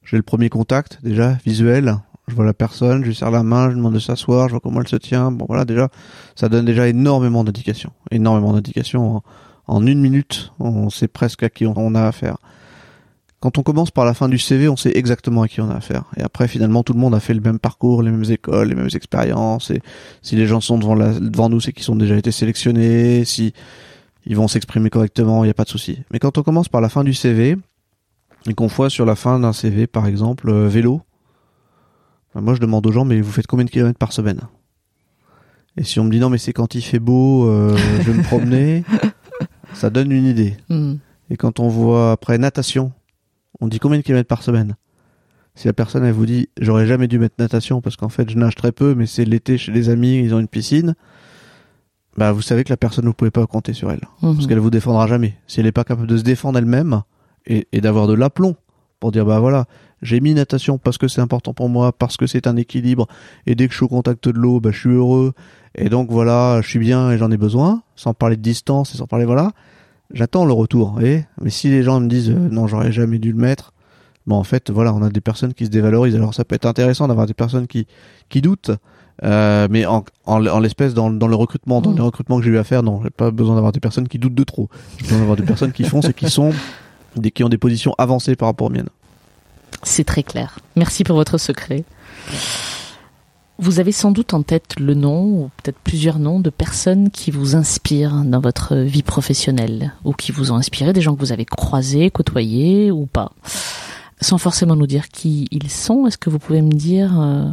J'ai 0.06 0.16
le 0.16 0.24
premier 0.24 0.48
contact 0.48 1.00
déjà 1.04 1.38
visuel. 1.46 1.98
Je 2.30 2.36
vois 2.36 2.46
la 2.46 2.54
personne, 2.54 3.04
je 3.04 3.08
lui 3.08 3.16
serre 3.16 3.32
la 3.32 3.44
main, 3.44 3.66
je 3.66 3.70
lui 3.70 3.78
demande 3.78 3.94
de 3.94 4.00
s'asseoir, 4.00 4.48
je 4.48 4.54
vois 4.54 4.60
comment 4.60 4.82
elle 4.82 4.88
se 4.88 4.96
tient. 4.96 5.32
Bon 5.32 5.46
voilà 5.48 5.66
déjà, 5.66 5.90
ça 6.36 6.50
donne 6.50 6.66
déjà 6.66 6.88
énormément 6.88 7.44
d'indications, 7.44 7.92
énormément 8.12 8.54
d'indications. 8.54 9.22
En, 9.68 9.86
une 9.86 10.00
minute, 10.00 10.52
on 10.60 10.90
sait 10.90 11.08
presque 11.08 11.44
à 11.44 11.50
qui 11.50 11.66
on, 11.66 11.96
a 11.96 12.02
affaire. 12.02 12.38
quand 13.40 13.58
on 13.60 13.64
commence 13.64 13.92
par 13.92 14.06
la 14.06 14.14
fin 14.14 14.28
du 14.28 14.40
CV, 14.40 14.68
on 14.68 14.76
sait 14.76 14.92
exactement 14.96 15.44
à 15.44 15.48
qui 15.48 15.62
on 15.62 15.70
a 15.70 15.76
affaire. 15.76 16.06
Et 16.18 16.22
après, 16.22 16.48
finalement, 16.48 16.84
tout 16.84 16.94
le 16.94 17.00
monde 17.00 17.14
a 17.14 17.20
fait 17.20 17.36
le 17.36 17.42
même 17.42 17.60
parcours, 17.60 18.02
les 18.02 18.10
mêmes 18.10 18.32
écoles, 18.32 18.70
les 18.70 18.76
mêmes 18.76 18.90
expériences. 18.94 19.70
Et 19.70 19.82
si 20.22 20.36
les 20.36 20.48
gens 20.48 20.62
sont 20.62 20.80
devant 20.80 21.50
nous, 21.50 21.60
c'est 21.60 21.72
qu'ils 21.72 21.92
ont 21.92 21.96
déjà 21.96 22.16
été 22.16 22.32
sélectionnés. 22.32 23.26
Si 23.26 23.54
ils 24.26 24.36
vont 24.36 24.48
s'exprimer 24.48 24.90
correctement, 24.90 25.44
il 25.44 25.48
n'y 25.48 25.52
a 25.52 25.56
pas 25.56 25.66
de 25.66 25.70
souci. 25.70 26.00
Mais 26.12 26.20
quand 26.20 26.38
on 26.38 26.44
commence 26.44 26.70
par 26.70 26.82
la 26.82 26.90
fin 26.90 27.04
du 27.04 27.14
CV, 27.14 27.58
et 28.48 28.54
qu'on 28.54 28.68
voit 28.68 28.90
sur 28.90 29.06
la 29.06 29.16
fin 29.16 29.40
d'un 29.40 29.54
CV, 29.54 29.88
par 29.88 30.08
exemple, 30.08 30.50
euh, 30.50 30.68
vélo, 30.68 31.02
moi 32.36 32.54
je 32.56 32.60
demande 32.60 32.86
aux 32.88 32.92
gens, 32.92 33.06
mais 33.06 33.22
vous 33.22 33.32
faites 33.32 33.48
combien 33.48 33.66
de 33.66 33.70
kilomètres 33.70 33.98
par 34.00 34.14
semaine? 34.14 34.42
Et 35.78 35.84
si 35.84 36.00
on 36.00 36.04
me 36.04 36.10
dit 36.12 36.20
non, 36.20 36.30
mais 36.30 36.38
c'est 36.38 36.54
quand 36.54 36.76
il 36.76 36.82
fait 36.82 37.00
beau, 37.00 37.48
euh, 37.48 37.76
je 38.02 38.12
vais 38.12 38.18
me 38.18 38.24
promener, 38.24 38.84
ça 39.74 39.90
donne 39.90 40.12
une 40.12 40.26
idée. 40.26 40.58
Hmm. 40.70 40.96
Et 41.30 41.38
quand 41.38 41.60
on 41.60 41.70
voit 41.70 42.12
après 42.12 42.38
natation, 42.38 42.92
on 43.62 43.68
dit 43.68 43.80
combien 43.80 44.00
de 44.00 44.04
kilomètres 44.04 44.28
par 44.28 44.44
semaine? 44.44 44.76
Si 45.56 45.68
la 45.68 45.74
personne 45.74 46.06
elle 46.06 46.14
vous 46.14 46.26
dit 46.26 46.50
j'aurais 46.60 46.86
jamais 46.88 47.08
dû 47.08 47.20
mettre 47.20 47.36
natation 47.40 47.82
parce 47.82 47.96
qu'en 47.98 48.10
fait 48.10 48.30
je 48.30 48.38
nage 48.38 48.56
très 48.56 48.72
peu, 48.72 48.96
mais 48.96 49.06
c'est 49.06 49.26
l'été 49.26 49.58
chez 49.58 49.72
les 49.72 49.90
amis, 49.90 50.18
ils 50.20 50.34
ont 50.34 50.40
une 50.40 50.48
piscine, 50.48 50.96
bah 52.18 52.32
vous 52.32 52.42
savez 52.42 52.64
que 52.64 52.70
la 52.70 52.78
personne 52.78 53.06
vous 53.06 53.14
pouvez 53.14 53.32
pas 53.32 53.46
compter 53.48 53.74
sur 53.74 53.92
elle 53.92 54.02
Mhm. 54.22 54.36
parce 54.36 54.48
qu'elle 54.48 54.60
vous 54.60 54.70
défendra 54.70 55.08
jamais. 55.08 55.36
Si 55.48 55.60
elle 55.60 55.66
est 55.68 55.72
pas 55.72 55.84
capable 55.84 56.08
de 56.08 56.18
se 56.18 56.24
défendre 56.24 56.58
elle-même 56.60 57.02
et, 57.46 57.68
et 57.72 57.82
d'avoir 57.82 58.08
de 58.08 58.14
l'aplomb 58.14 58.56
pour 59.00 59.12
dire 59.12 59.26
bah 59.26 59.40
voilà 59.40 59.66
j'ai 60.02 60.22
mis 60.22 60.34
natation 60.34 60.78
parce 60.78 60.98
que 60.98 61.10
c'est 61.10 61.20
important 61.20 61.54
pour 61.54 61.68
moi, 61.68 61.92
parce 61.92 62.16
que 62.16 62.26
c'est 62.26 62.48
un 62.48 62.56
équilibre 62.56 63.08
et 63.46 63.56
dès 63.56 63.68
que 63.68 63.72
je 63.74 63.78
suis 63.78 63.86
au 63.86 63.90
contact 63.90 64.30
de 64.30 64.32
l'eau, 64.40 64.60
bah 64.62 64.70
je 64.72 64.80
suis 64.80 64.90
heureux 64.90 65.34
et 65.76 65.90
donc 65.90 66.10
voilà 66.10 66.62
je 66.62 66.70
suis 66.70 66.80
bien 66.80 67.12
et 67.12 67.18
j'en 67.18 67.30
ai 67.32 67.38
besoin, 67.38 67.84
sans 67.96 68.14
parler 68.14 68.38
de 68.38 68.42
distance 68.42 68.94
et 68.94 68.98
sans 68.98 69.08
parler 69.08 69.26
voilà. 69.26 69.52
J'attends 70.14 70.46
le 70.46 70.54
retour, 70.54 70.94
voyez 70.94 71.26
mais 71.42 71.50
si 71.50 71.70
les 71.70 71.84
gens 71.84 72.00
me 72.00 72.08
disent 72.08 72.30
euh, 72.32 72.48
non 72.50 72.66
j'aurais 72.68 72.92
jamais 72.92 73.20
dû 73.20 73.32
le 73.32 73.38
mettre, 73.38 73.74
bon 74.26 74.36
en 74.38 74.44
fait 74.44 74.72
voilà 74.72 74.94
on 74.94 75.04
a 75.04 75.10
des 75.10 75.22
personnes 75.22 75.54
qui 75.54 75.66
se 75.66 75.70
dévalorisent. 75.70 76.16
Alors 76.16 76.34
ça 76.34 76.46
peut 76.46 76.56
être 76.56 76.66
intéressant 76.66 77.08
d'avoir 77.08 77.28
des 77.28 77.34
personnes 77.36 77.68
qui 77.68 77.86
qui 78.30 78.42
doutent, 78.42 78.72
euh, 79.24 79.68
mais 79.70 79.86
en, 79.86 80.06
en, 80.26 80.46
en 80.48 80.60
l'espèce 80.62 80.94
dans, 80.94 81.12
dans 81.12 81.28
le 81.28 81.36
recrutement, 81.36 81.82
dans 81.82 81.92
Mm. 81.92 81.96
les 81.96 82.02
recrutements 82.02 82.38
que 82.40 82.46
j'ai 82.46 82.52
eu 82.52 82.58
à 82.58 82.64
faire, 82.64 82.84
non 82.84 83.02
j'ai 83.04 83.10
pas 83.10 83.32
besoin 83.32 83.56
d'avoir 83.56 83.72
des 83.74 83.82
personnes 83.82 84.08
qui 84.08 84.18
doutent 84.18 84.34
de 84.34 84.44
trop. 84.46 84.70
J'ai 84.98 85.04
besoin 85.04 85.20
d'avoir 85.20 85.36
des 85.38 85.44
personnes 85.44 85.74
qui 85.74 85.84
foncent 85.84 86.08
et 86.10 86.14
qui 86.14 86.30
sont 86.30 86.54
des 87.16 87.32
qui 87.32 87.44
ont 87.44 87.50
des 87.50 87.58
positions 87.58 87.94
avancées 87.98 88.36
par 88.36 88.48
rapport 88.48 88.68
aux 88.68 88.72
miennes. 88.72 88.90
C'est 89.84 90.04
très 90.04 90.24
clair. 90.24 90.60
Merci 90.76 91.04
pour 91.04 91.16
votre 91.16 91.38
secret. 91.38 91.84
Vous 93.62 93.82
avez 93.82 93.92
sans 93.92 94.12
doute 94.12 94.34
en 94.34 94.42
tête 94.42 94.80
le 94.80 94.94
nom, 94.94 95.24
ou 95.26 95.52
peut-être 95.58 95.80
plusieurs 95.80 96.18
noms, 96.18 96.40
de 96.40 96.50
personnes 96.50 97.10
qui 97.10 97.30
vous 97.30 97.58
inspirent 97.58 98.24
dans 98.24 98.40
votre 98.40 98.78
vie 98.78 99.04
professionnelle, 99.04 99.94
ou 100.06 100.14
qui 100.14 100.32
vous 100.32 100.54
ont 100.54 100.56
inspiré, 100.56 100.94
des 100.94 101.02
gens 101.02 101.14
que 101.14 101.20
vous 101.20 101.34
avez 101.34 101.44
croisés, 101.44 102.10
côtoyés, 102.10 102.90
ou 102.90 103.06
pas. 103.06 103.34
Sans 104.22 104.38
forcément 104.38 104.78
nous 104.78 104.88
dire 104.88 105.10
qui 105.10 105.48
ils 105.52 105.70
sont, 105.70 106.08
est-ce 106.08 106.18
que 106.18 106.30
vous 106.30 106.40
pouvez 106.40 106.62
me 106.62 106.72
dire 106.72 107.20
euh, 107.20 107.50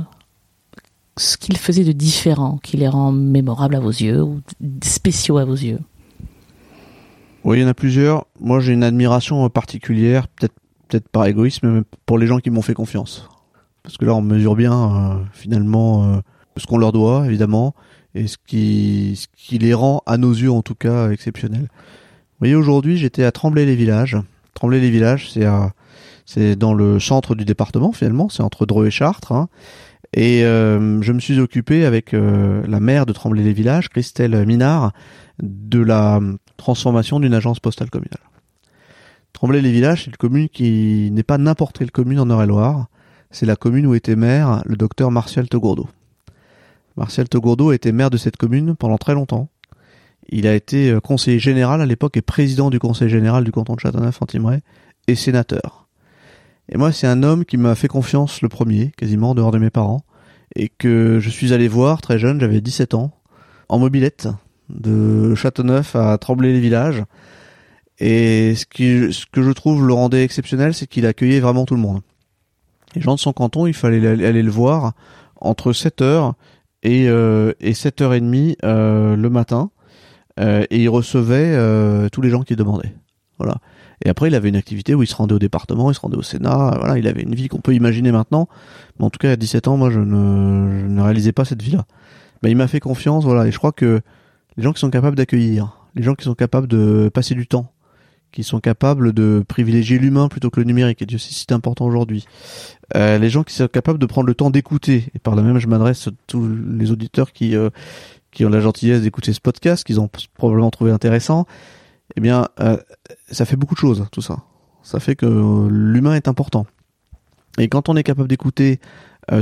ce 1.17 1.37
qu'ils 1.37 1.57
faisaient 1.57 1.85
de 1.85 1.93
différent, 1.93 2.61
qui 2.63 2.77
les 2.77 2.89
rend 2.89 3.11
mémorables 3.11 3.75
à 3.75 3.81
vos 3.81 3.91
yeux, 3.91 4.23
ou 4.23 4.41
spéciaux 4.85 5.39
à 5.39 5.45
vos 5.45 5.55
yeux? 5.55 5.81
Oui, 7.47 7.59
il 7.59 7.63
y 7.63 7.65
en 7.65 7.69
a 7.69 7.75
plusieurs. 7.75 8.27
Moi, 8.41 8.59
j'ai 8.59 8.73
une 8.73 8.83
admiration 8.83 9.49
particulière, 9.49 10.27
peut-être 10.27 10.55
peut-être 10.89 11.09
par 11.09 11.27
égoïsme, 11.27 11.69
mais 11.71 11.83
pour 12.05 12.19
les 12.19 12.27
gens 12.27 12.41
qui 12.41 12.51
m'ont 12.51 12.61
fait 12.61 12.75
confiance. 12.75 13.29
Parce 13.85 13.97
que 13.99 14.05
là, 14.05 14.17
on 14.17 14.21
mesure 14.21 14.57
bien 14.57 14.73
euh, 14.73 15.25
finalement 15.33 16.05
euh, 16.05 16.17
ce 16.57 16.67
qu'on 16.67 16.77
leur 16.77 16.91
doit, 16.91 17.25
évidemment, 17.25 17.73
et 18.17 18.27
ce 18.27 18.37
qui, 18.45 19.15
ce 19.15 19.29
qui 19.37 19.59
les 19.59 19.75
rend, 19.75 20.03
à 20.07 20.17
nos 20.17 20.33
yeux 20.33 20.51
en 20.51 20.63
tout 20.63 20.75
cas, 20.75 21.11
exceptionnels. 21.11 21.69
Vous 21.71 22.41
voyez, 22.41 22.57
aujourd'hui, 22.57 22.97
j'étais 22.97 23.23
à 23.23 23.31
Tremblay-les-Villages. 23.31 24.17
Tremblay-les-Villages, 24.55 25.31
c'est 25.31 25.47
c'est 26.25 26.57
dans 26.57 26.75
le 26.75 26.99
centre 26.99 27.37
du 27.37 27.45
département 27.45 27.93
finalement, 27.93 28.29
c'est 28.29 28.43
entre 28.43 28.67
Dreux 28.67 28.87
et 28.87 28.91
Chartres. 28.91 29.31
hein. 29.31 29.49
Et 30.15 30.45
euh, 30.45 31.01
je 31.01 31.13
me 31.13 31.21
suis 31.21 31.39
occupé 31.39 31.85
avec 31.85 32.11
la 32.13 32.81
maire 32.81 33.07
de 33.07 33.13
Tremblay-les-Villages, 33.13 33.89
Christelle 33.89 34.45
Minard, 34.47 34.93
de 35.41 35.79
la 35.81 36.21
transformation 36.57 37.21
d'une 37.21 37.35
agence 37.35 37.61
postale 37.61 37.91
communale. 37.91 38.21
Tremblay-les-Villages, 39.33 40.05
c'est 40.05 40.11
une 40.11 40.17
commune 40.17 40.49
qui 40.49 41.11
n'est 41.13 41.23
pas 41.23 41.39
n'importe 41.39 41.79
quelle 41.79 41.91
commune 41.91 42.21
en 42.21 42.31
Eure-et-Loire. 42.31 42.87
C'est 43.31 43.47
la 43.47 43.57
commune 43.57 43.87
où 43.87 43.95
était 43.95 44.17
maire 44.17 44.63
le 44.65 44.77
docteur 44.77 45.11
Martial 45.11 45.49
Togourdeau. 45.49 45.89
Martial 46.97 47.29
Togourdeau 47.29 47.73
était 47.73 47.93
maire 47.93 48.09
de 48.09 48.17
cette 48.17 48.39
commune 48.39 48.75
pendant 48.75 48.97
très 48.97 49.13
longtemps. 49.13 49.51
Il 50.29 50.47
a 50.47 50.55
été 50.55 50.91
euh, 50.91 51.01
conseiller 51.01 51.39
général 51.39 51.83
à 51.83 51.87
l'époque 51.87 52.17
et 52.17 52.23
président 52.23 52.71
du 52.71 52.79
conseil 52.79 53.09
général 53.09 53.45
du 53.45 53.53
canton 53.53 53.75
de 53.75 53.81
Châteauneuf-en-Thymerais 53.81 54.63
et 55.07 55.15
sénateur. 55.15 55.87
Et 56.69 56.79
moi, 56.79 56.91
c'est 56.91 57.07
un 57.07 57.23
homme 57.23 57.45
qui 57.45 57.59
m'a 57.59 57.75
fait 57.75 57.89
confiance 57.89 58.43
le 58.43 58.49
premier, 58.49 58.91
quasiment 58.97 59.31
en 59.31 59.35
dehors 59.35 59.53
de 59.53 59.59
mes 59.59 59.71
parents, 59.71 60.05
et 60.57 60.69
que 60.69 61.21
je 61.21 61.31
suis 61.31 61.53
allé 61.53 61.69
voir 61.69 62.01
très 62.01 62.19
jeune, 62.19 62.41
j'avais 62.41 62.61
17 62.61 62.95
ans, 62.95 63.13
en 63.69 63.79
mobilette, 63.79 64.29
de 64.69 65.35
Châteauneuf 65.35 65.97
à 65.97 66.17
Tremblay-les-Villages. 66.19 67.05
Et 67.99 68.55
ce, 68.55 68.67
que 68.67 69.43
je 69.43 69.53
trouve 69.53 69.87
le 69.87 69.93
rendait 69.93 70.23
exceptionnel, 70.23 70.75
c'est 70.75 70.87
qu'il 70.87 71.07
accueillait 71.07 71.41
vraiment 71.41 71.65
tout 71.65 71.75
le 71.75 71.81
monde. 71.81 72.01
Les 72.95 73.01
gens 73.01 73.15
de 73.15 73.21
son 73.21 73.33
canton, 73.33 73.67
il 73.67 73.75
fallait 73.75 74.07
aller 74.07 74.43
le 74.43 74.51
voir 74.51 74.93
entre 75.41 75.73
7h 75.73 76.33
et, 76.83 77.09
euh, 77.09 77.53
et 77.61 77.73
7h30 77.73 78.57
euh, 78.65 79.17
le 79.17 79.31
matin. 79.31 79.71
Euh, 80.39 80.65
et 80.71 80.83
il 80.83 80.89
recevait 80.89 81.55
euh, 81.55 82.09
tous 82.11 82.21
les 82.21 82.29
gens 82.29 82.43
qui 82.43 82.57
demandaient. 82.57 82.95
Voilà. 83.39 83.57
Et 84.05 84.11
après, 84.11 84.29
il 84.29 84.35
avait 84.35 84.51
une 84.51 84.57
activité 84.57 84.95
où 84.95 85.03
il 85.03 85.07
se 85.07 85.15
rendait 85.15 85.35
au 85.35 85.39
département, 85.39 85.91
il 85.91 85.95
se 85.95 86.01
rendait 86.01 86.17
au 86.17 86.23
Sénat. 86.23 86.77
Voilà, 86.79 86.99
il 86.99 87.09
avait 87.09 87.23
une 87.23 87.35
vie 87.35 87.49
qu'on 87.49 87.61
peut 87.61 87.75
imaginer 87.75 88.13
maintenant. 88.13 88.49
Mais 88.99 89.07
en 89.07 89.11
tout 89.11 89.19
cas, 89.19 89.33
à 89.33 89.37
17 89.37 89.69
ans, 89.69 89.77
moi, 89.79 89.91
je 89.91 90.01
ne, 90.01 90.81
je 90.81 90.87
ne 90.87 91.01
réalisais 91.01 91.33
pas 91.33 91.47
cette 91.47 91.63
vie-là. 91.63 91.87
Mais 92.43 92.51
il 92.51 92.57
m'a 92.57 92.69
fait 92.69 92.81
confiance, 92.81 93.25
voilà. 93.25 93.47
Et 93.47 93.53
je 93.53 93.59
crois 93.59 93.73
que 93.73 94.03
les 94.57 94.63
gens 94.63 94.73
qui 94.73 94.81
sont 94.81 94.91
capables 94.91 95.17
d'accueillir, 95.17 95.79
les 95.95 96.03
gens 96.03 96.15
qui 96.15 96.25
sont 96.25 96.35
capables 96.35 96.67
de 96.67 97.11
passer 97.13 97.35
du 97.35 97.47
temps, 97.47 97.73
qui 98.33 98.45
sont 98.45 98.61
capables 98.61 99.13
de 99.13 99.45
privilégier 99.47 99.99
l'humain 99.99 100.29
plutôt 100.29 100.51
que 100.51 100.61
le 100.61 100.67
numérique, 100.67 101.01
et 101.03 101.07
Dieu 101.07 101.19
si 101.19 101.35
c'est 101.35 101.53
important 101.53 101.87
aujourd'hui. 101.87 102.27
Euh, 102.95 103.19
les 103.19 103.31
gens 103.31 103.45
qui 103.45 103.55
sont 103.55 103.69
capables 103.69 103.99
de 103.99 104.07
prendre 104.07 104.27
le 104.27 104.35
temps 104.35 104.51
d'écouter, 104.51 105.09
et 105.15 105.19
par 105.19 105.35
là 105.35 105.43
même 105.43 105.59
je 105.59 105.67
m'adresse 105.67 106.09
à 106.09 106.11
tous 106.27 106.47
les 106.47 106.91
auditeurs 106.91 107.33
qui, 107.33 107.57
euh, 107.57 107.71
qui 108.33 108.45
ont 108.45 108.51
la 108.51 108.61
gentillesse 108.61 109.03
d'écouter 109.03 109.33
ce 109.33 109.41
podcast, 109.41 109.85
qu'ils 109.85 110.01
ont 110.01 110.11
probablement 110.35 110.71
trouvé 110.71 110.91
intéressant, 110.91 111.47
eh 112.17 112.21
bien, 112.21 112.49
euh, 112.61 112.77
ça 113.31 113.45
fait 113.45 113.57
beaucoup 113.57 113.75
de 113.75 113.81
choses, 113.81 114.07
tout 114.13 114.23
ça. 114.23 114.39
Ça 114.83 115.01
fait 115.01 115.17
que 115.17 115.27
l'humain 115.71 116.15
est 116.15 116.29
important. 116.29 116.67
Et 117.59 117.69
quand 117.69 117.89
on 117.89 117.97
est 117.97 118.05
capable 118.05 118.29
d'écouter 118.29 118.79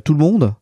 tout 0.05 0.15
le 0.15 0.19
monde, 0.19 0.55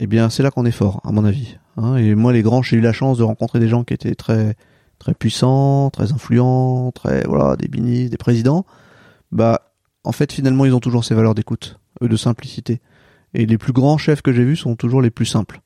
eh 0.00 0.08
bien, 0.08 0.30
c'est 0.30 0.42
là 0.42 0.50
qu'on 0.50 0.64
est 0.64 0.72
fort, 0.72 1.00
à 1.04 1.12
mon 1.12 1.24
avis. 1.24 1.56
Hein, 1.76 1.96
et 1.96 2.14
moi, 2.14 2.32
les 2.32 2.42
grands, 2.42 2.62
j'ai 2.62 2.76
eu 2.76 2.80
la 2.80 2.92
chance 2.92 3.18
de 3.18 3.22
rencontrer 3.22 3.60
des 3.60 3.68
gens 3.68 3.84
qui 3.84 3.94
étaient 3.94 4.14
très, 4.14 4.56
très 4.98 5.14
puissants, 5.14 5.90
très 5.90 6.12
influents, 6.12 6.92
très, 6.92 7.24
voilà, 7.26 7.56
des 7.56 7.68
ministres, 7.68 8.10
des 8.10 8.16
présidents. 8.16 8.64
Bah, 9.32 9.72
en 10.04 10.12
fait, 10.12 10.32
finalement, 10.32 10.64
ils 10.64 10.74
ont 10.74 10.80
toujours 10.80 11.04
ces 11.04 11.14
valeurs 11.14 11.34
d'écoute, 11.34 11.78
de 12.00 12.16
simplicité. 12.16 12.80
Et 13.32 13.46
les 13.46 13.58
plus 13.58 13.72
grands 13.72 13.98
chefs 13.98 14.22
que 14.22 14.32
j'ai 14.32 14.44
vus 14.44 14.56
sont 14.56 14.76
toujours 14.76 15.02
les 15.02 15.10
plus 15.10 15.26
simples. 15.26 15.60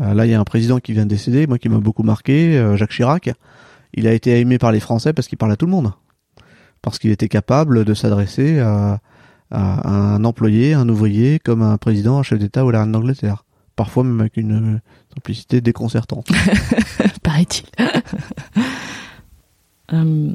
Euh, 0.00 0.14
là, 0.14 0.26
il 0.26 0.30
y 0.30 0.34
a 0.34 0.40
un 0.40 0.44
président 0.44 0.78
qui 0.78 0.92
vient 0.92 1.04
de 1.04 1.10
décéder, 1.10 1.46
moi 1.46 1.58
qui 1.58 1.68
m'a 1.68 1.78
beaucoup 1.78 2.02
marqué, 2.02 2.58
euh, 2.58 2.76
Jacques 2.76 2.90
Chirac. 2.90 3.30
Il 3.94 4.06
a 4.06 4.12
été 4.12 4.38
aimé 4.40 4.58
par 4.58 4.72
les 4.72 4.80
Français 4.80 5.12
parce 5.12 5.28
qu'il 5.28 5.38
parle 5.38 5.52
à 5.52 5.56
tout 5.56 5.66
le 5.66 5.72
monde. 5.72 5.92
Parce 6.82 6.98
qu'il 6.98 7.10
était 7.10 7.28
capable 7.28 7.84
de 7.84 7.94
s'adresser 7.94 8.58
à, 8.58 9.00
à 9.50 9.88
un 9.88 10.24
employé, 10.24 10.74
un 10.74 10.88
ouvrier, 10.88 11.38
comme 11.38 11.62
un 11.62 11.76
président, 11.78 12.18
un 12.18 12.22
chef 12.22 12.38
d'État 12.38 12.64
ou 12.64 12.70
la 12.70 12.80
reine 12.80 12.92
d'Angleterre. 12.92 13.44
Parfois 13.78 14.02
même 14.02 14.18
avec 14.18 14.36
une 14.36 14.74
euh, 14.74 14.80
simplicité 15.14 15.60
déconcertante. 15.60 16.28
paraît-il. 17.22 17.64
Euh, 19.94 20.34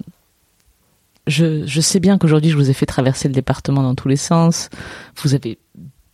je, 1.27 1.67
je 1.67 1.79
sais 1.79 1.99
bien 1.99 2.17
qu'aujourd'hui, 2.17 2.49
je 2.49 2.55
vous 2.55 2.71
ai 2.71 2.73
fait 2.73 2.87
traverser 2.87 3.27
le 3.27 3.35
département 3.35 3.83
dans 3.83 3.93
tous 3.93 4.07
les 4.07 4.15
sens. 4.15 4.71
Vous 5.21 5.35
avez 5.35 5.59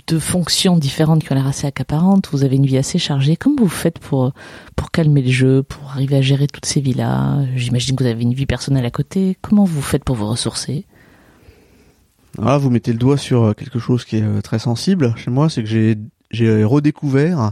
deux 0.08 0.20
fonctions 0.20 0.78
différentes 0.78 1.24
qui 1.24 1.32
ont 1.32 1.36
l'air 1.36 1.48
assez 1.48 1.66
accaparantes. 1.66 2.28
Vous 2.34 2.44
avez 2.44 2.58
une 2.58 2.66
vie 2.66 2.78
assez 2.78 3.00
chargée. 3.00 3.38
Comment 3.38 3.62
vous 3.62 3.70
faites 3.70 3.98
pour, 3.98 4.34
pour 4.76 4.92
calmer 4.92 5.22
le 5.22 5.32
jeu, 5.32 5.64
pour 5.64 5.90
arriver 5.90 6.18
à 6.18 6.22
gérer 6.22 6.48
toutes 6.48 6.66
ces 6.66 6.82
vies-là? 6.82 7.46
J'imagine 7.56 7.96
que 7.96 8.04
vous 8.04 8.10
avez 8.10 8.24
une 8.24 8.34
vie 8.34 8.46
personnelle 8.46 8.86
à 8.86 8.92
côté. 8.92 9.38
Comment 9.42 9.64
vous 9.64 9.82
faites 9.82 10.04
pour 10.04 10.18
vous 10.18 10.28
ressourcer? 10.28 10.86
Voilà, 12.38 12.58
vous 12.58 12.70
mettez 12.70 12.92
le 12.92 13.00
doigt 13.00 13.18
sur 13.18 13.44
euh, 13.44 13.54
quelque 13.54 13.80
chose 13.80 14.04
qui 14.04 14.18
est 14.18 14.42
très 14.42 14.60
sensible 14.60 15.14
chez 15.16 15.32
moi, 15.32 15.50
c'est 15.50 15.64
que 15.64 15.70
j'ai 15.70 15.96
j'ai 16.32 16.64
redécouvert 16.64 17.52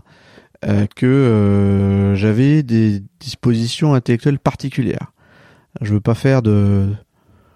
euh, 0.66 0.86
que 0.96 1.06
euh, 1.06 2.16
j'avais 2.16 2.64
des 2.64 3.04
dispositions 3.20 3.94
intellectuelles 3.94 4.40
particulières. 4.40 5.14
Je 5.82 5.94
veux 5.94 6.02
pas 6.02 6.16
faire 6.16 6.42
de 6.42 6.88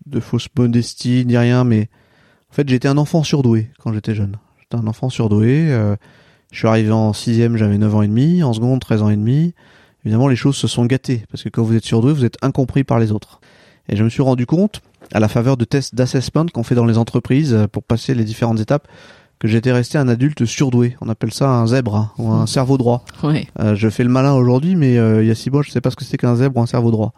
de 0.07 0.19
fausse 0.19 0.47
modestie 0.57 1.25
ni 1.25 1.37
rien, 1.37 1.63
mais 1.63 1.89
en 2.51 2.53
fait 2.53 2.67
j'étais 2.67 2.87
un 2.87 2.97
enfant 2.97 3.23
surdoué 3.23 3.69
quand 3.79 3.93
j'étais 3.93 4.15
jeune. 4.15 4.37
J'étais 4.59 4.75
un 4.75 4.87
enfant 4.87 5.09
surdoué. 5.09 5.71
euh, 5.71 5.95
je 6.51 6.57
suis 6.59 6.67
arrivé 6.67 6.91
en 6.91 7.13
sixième, 7.13 7.55
j'avais 7.55 7.77
9 7.77 7.95
ans 7.95 8.01
et 8.01 8.07
demi, 8.07 8.43
en 8.43 8.51
seconde 8.53 8.81
13 8.81 9.03
ans 9.03 9.09
et 9.09 9.15
demi. 9.15 9.53
Évidemment, 10.03 10.27
les 10.27 10.35
choses 10.35 10.57
se 10.57 10.67
sont 10.67 10.85
gâtées 10.85 11.23
parce 11.31 11.43
que 11.43 11.49
quand 11.49 11.63
vous 11.63 11.75
êtes 11.75 11.85
surdoué, 11.85 12.11
vous 12.13 12.25
êtes 12.25 12.37
incompris 12.41 12.83
par 12.83 12.99
les 12.99 13.11
autres. 13.11 13.39
Et 13.87 13.95
je 13.95 14.03
me 14.03 14.09
suis 14.09 14.21
rendu 14.21 14.45
compte 14.45 14.81
à 15.13 15.19
la 15.19 15.27
faveur 15.27 15.57
de 15.57 15.65
tests 15.65 15.95
d'assessment 15.95 16.45
qu'on 16.53 16.63
fait 16.63 16.75
dans 16.75 16.85
les 16.85 16.97
entreprises 16.97 17.53
euh, 17.53 17.67
pour 17.67 17.83
passer 17.83 18.13
les 18.13 18.23
différentes 18.23 18.59
étapes 18.59 18.87
que 19.41 19.47
j'étais 19.47 19.71
resté 19.71 19.97
un 19.97 20.07
adulte 20.07 20.45
surdoué. 20.45 20.95
On 21.01 21.09
appelle 21.09 21.33
ça 21.33 21.49
un 21.49 21.65
zèbre 21.65 21.95
hein, 21.95 22.11
ou 22.19 22.29
un 22.29 22.45
cerveau 22.45 22.77
droit. 22.77 23.03
Ouais. 23.23 23.47
Euh, 23.59 23.73
je 23.73 23.89
fais 23.89 24.03
le 24.03 24.09
malin 24.11 24.33
aujourd'hui, 24.33 24.75
mais 24.75 24.99
euh, 24.99 25.23
il 25.23 25.27
y 25.27 25.31
a 25.31 25.35
six 25.35 25.49
mois, 25.49 25.63
je 25.63 25.71
sais 25.71 25.81
pas 25.81 25.89
ce 25.89 25.95
que 25.95 26.05
c'est 26.05 26.17
qu'un 26.17 26.35
zèbre 26.35 26.57
ou 26.57 26.61
un 26.61 26.67
cerveau 26.67 26.91
droit. 26.91 27.15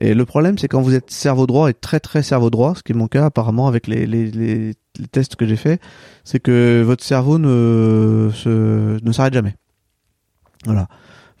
Et 0.00 0.14
le 0.14 0.24
problème, 0.24 0.58
c'est 0.58 0.68
quand 0.68 0.80
vous 0.80 0.94
êtes 0.94 1.10
cerveau 1.10 1.48
droit 1.48 1.68
et 1.68 1.74
très 1.74 1.98
très 1.98 2.22
cerveau 2.22 2.50
droit, 2.50 2.76
ce 2.76 2.84
qui 2.84 2.92
est 2.92 2.94
mon 2.94 3.08
cas 3.08 3.24
apparemment 3.24 3.66
avec 3.66 3.88
les, 3.88 4.06
les, 4.06 4.30
les, 4.30 4.74
les 4.96 5.06
tests 5.10 5.34
que 5.34 5.44
j'ai 5.44 5.56
fait, 5.56 5.80
c'est 6.22 6.38
que 6.38 6.84
votre 6.86 7.02
cerveau 7.02 7.38
ne 7.38 8.30
se, 8.32 9.04
ne 9.04 9.12
s'arrête 9.12 9.34
jamais. 9.34 9.56
Voilà. 10.66 10.86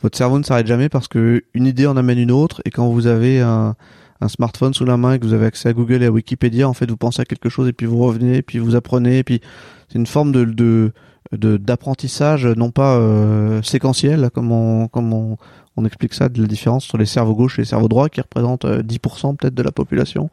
Votre 0.02 0.18
cerveau 0.18 0.40
ne 0.40 0.44
s'arrête 0.44 0.66
jamais 0.66 0.88
parce 0.88 1.06
que 1.06 1.44
une 1.54 1.66
idée 1.66 1.86
en 1.86 1.96
amène 1.96 2.18
une 2.18 2.32
autre 2.32 2.62
et 2.64 2.70
quand 2.70 2.88
vous 2.88 3.06
avez 3.06 3.40
un, 3.40 3.76
un 4.20 4.28
smartphone 4.28 4.74
sous 4.74 4.84
la 4.84 4.96
main 4.96 5.14
et 5.14 5.18
que 5.18 5.26
vous 5.26 5.32
avez 5.32 5.46
accès 5.46 5.68
à 5.68 5.72
Google 5.72 6.02
et 6.02 6.06
à 6.06 6.10
Wikipédia, 6.10 6.68
en 6.68 6.72
fait, 6.72 6.88
vous 6.88 6.96
pensez 6.96 7.20
à 7.22 7.24
quelque 7.24 7.48
chose 7.48 7.68
et 7.68 7.72
puis 7.72 7.86
vous 7.86 7.98
revenez, 7.98 8.38
et 8.38 8.42
puis 8.42 8.58
vous 8.58 8.74
apprenez, 8.74 9.18
et 9.18 9.24
puis 9.24 9.40
c'est 9.88 9.98
une 9.98 10.06
forme 10.06 10.32
de, 10.32 10.44
de, 10.44 11.56
d'apprentissage 11.56 12.46
non 12.46 12.70
pas 12.70 12.96
euh, 12.96 13.62
séquentiel 13.62 14.30
comme 14.32 14.52
on 14.52 14.88
comme 14.88 15.12
on, 15.12 15.36
on 15.76 15.84
explique 15.84 16.14
ça 16.14 16.28
de 16.28 16.40
la 16.40 16.46
différence 16.46 16.86
entre 16.86 16.98
les 16.98 17.06
cerveaux 17.06 17.34
gauche 17.34 17.58
et 17.58 17.62
les 17.62 17.66
cerveaux 17.66 17.88
droits 17.88 18.08
qui 18.08 18.20
représentent 18.20 18.64
euh, 18.64 18.82
10% 18.82 19.36
peut-être 19.36 19.54
de 19.54 19.62
la 19.62 19.72
population. 19.72 20.30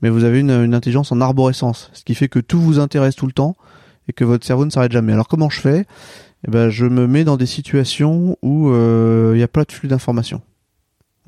Mais 0.00 0.10
vous 0.10 0.24
avez 0.24 0.40
une, 0.40 0.50
une 0.50 0.74
intelligence 0.74 1.10
en 1.12 1.20
arborescence 1.20 1.90
ce 1.92 2.04
qui 2.04 2.14
fait 2.14 2.28
que 2.28 2.38
tout 2.38 2.60
vous 2.60 2.78
intéresse 2.78 3.16
tout 3.16 3.26
le 3.26 3.32
temps 3.32 3.56
et 4.08 4.12
que 4.12 4.24
votre 4.24 4.46
cerveau 4.46 4.64
ne 4.64 4.70
s'arrête 4.70 4.92
jamais. 4.92 5.12
Alors 5.12 5.28
comment 5.28 5.50
je 5.50 5.60
fais? 5.60 5.86
Eh 6.46 6.50
ben 6.50 6.70
je 6.70 6.86
me 6.86 7.06
mets 7.06 7.24
dans 7.24 7.36
des 7.36 7.46
situations 7.46 8.36
où 8.42 8.70
euh, 8.70 9.32
il 9.34 9.38
n'y 9.38 9.42
a 9.42 9.48
pas 9.48 9.64
de 9.64 9.72
flux 9.72 9.88
d'informations 9.88 10.40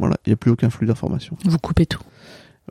voilà 0.01 0.17
il 0.27 0.31
n'y 0.31 0.35
a 0.35 0.37
plus 0.37 0.51
aucun 0.51 0.69
flux 0.71 0.87
d'informations 0.89 1.37
Vous 1.45 1.59
coupez 1.59 1.87
tout. 1.87 2.03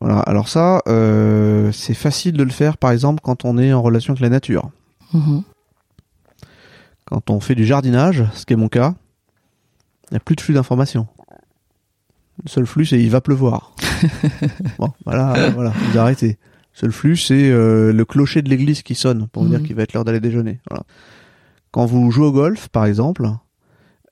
voilà 0.02 0.20
alors 0.20 0.50
ça 0.50 0.82
euh, 0.88 1.72
c'est 1.72 1.94
facile 1.94 2.34
de 2.36 2.44
le 2.44 2.50
faire 2.52 2.78
par 2.78 2.92
exemple 2.92 3.22
quand 3.24 3.46
on 3.46 3.58
est 3.58 3.72
en 3.72 3.82
relation 3.82 4.12
avec 4.12 4.22
la 4.22 4.30
nature 4.30 4.70
Mhm. 5.14 5.42
quand 7.06 7.30
on 7.32 7.40
fait 7.40 7.56
du 7.56 7.66
jardinage, 7.66 8.24
ce 8.36 8.46
qui 8.46 8.54
est 8.54 8.56
mon 8.58 8.68
cas, 8.68 8.94
il 10.10 10.14
n'y 10.14 10.18
a 10.18 10.20
plus 10.20 10.36
de 10.36 10.42
flux 10.42 10.54
d'informations. 10.54 11.08
Le 12.44 12.50
seul 12.50 12.66
flux, 12.68 12.86
c'est 12.86 13.00
il 13.02 13.10
va 13.10 13.20
pleuvoir. 13.20 13.74
bon, 14.78 14.92
voilà, 15.06 15.50
voilà, 15.50 15.72
vous 15.92 15.98
arrêtez. 15.98 16.38
Le 16.74 16.80
seul 16.80 16.92
flux, 16.92 17.18
c'est 17.18 17.50
euh, 17.50 17.92
le 17.92 18.06
clocher 18.06 18.42
de 18.44 18.50
l'église 18.50 18.84
qui 18.84 18.94
sonne 18.96 19.28
pour 19.30 19.42
vous 19.44 19.50
Mhm. 19.50 19.58
dire 19.58 19.68
qu'il 19.68 19.76
va 19.76 19.82
être 19.84 19.94
l'heure 19.94 20.06
d'aller 20.06 20.20
déjeuner. 20.20 20.60
Voilà. 20.70 20.84
Quand 21.72 21.86
vous 21.88 22.12
jouez 22.12 22.28
au 22.28 22.32
golf, 22.32 22.68
par 22.70 22.86
exemple, 22.86 23.28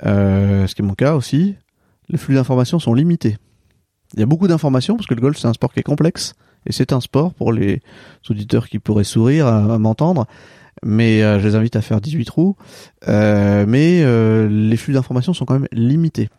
euh, 0.06 0.66
ce 0.68 0.74
qui 0.76 0.82
est 0.82 0.86
mon 0.86 0.96
cas 0.96 1.14
aussi, 1.16 1.56
les 2.10 2.18
flux 2.18 2.36
d'informations 2.36 2.80
sont 2.80 2.94
limités. 2.94 3.38
Il 4.14 4.20
y 4.20 4.24
a 4.24 4.26
beaucoup 4.26 4.48
d'informations 4.48 4.96
parce 4.96 5.08
que 5.08 5.14
le 5.14 5.22
golf, 5.22 5.38
c'est 5.38 5.48
un 5.48 5.54
sport 5.54 5.74
qui 5.74 5.80
est 5.80 5.84
complexe 5.84 6.34
et 6.66 6.72
c'est 6.72 6.94
un 6.94 7.02
sport 7.02 7.34
pour 7.34 7.52
les 7.52 7.82
auditeurs 8.30 8.68
qui 8.70 8.80
pourraient 8.80 9.04
sourire 9.04 9.48
à, 9.48 9.78
m'entendre. 9.78 10.26
Mais 10.84 11.24
euh, 11.24 11.40
je 11.40 11.48
les 11.48 11.56
invite 11.56 11.76
à 11.76 11.82
faire 11.82 12.00
18 12.00 12.26
trous. 12.26 12.56
Euh, 13.08 13.66
mais 13.68 14.02
euh, 14.04 14.48
les 14.48 14.78
flux 14.78 14.94
d'informations 14.94 15.34
sont 15.34 15.46
quand 15.46 15.56
même 15.56 15.68
limités. 15.72 16.30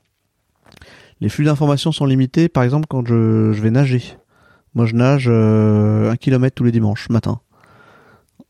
Les 1.20 1.28
flux 1.28 1.44
d'informations 1.44 1.92
sont 1.92 2.06
limités, 2.06 2.48
par 2.48 2.62
exemple, 2.62 2.86
quand 2.88 3.06
je, 3.06 3.50
vais 3.60 3.70
nager. 3.70 4.02
Moi, 4.74 4.86
je 4.86 4.94
nage 4.94 5.26
euh, 5.28 6.10
un 6.10 6.16
kilomètre 6.16 6.54
tous 6.54 6.64
les 6.64 6.72
dimanches 6.72 7.08
matin. 7.08 7.40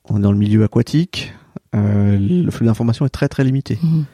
On 0.04 0.18
est 0.18 0.20
dans 0.20 0.33
le 0.33 0.38
milieu 0.38 0.64
aquatique. 0.64 1.33
euh, 1.74 2.18
le 2.18 2.50
flux 2.50 2.66
d'informations 2.66 3.07
est 3.07 3.11
très 3.11 3.28
très 3.28 3.44
limité. 3.44 3.78
Mhm. 3.83 4.04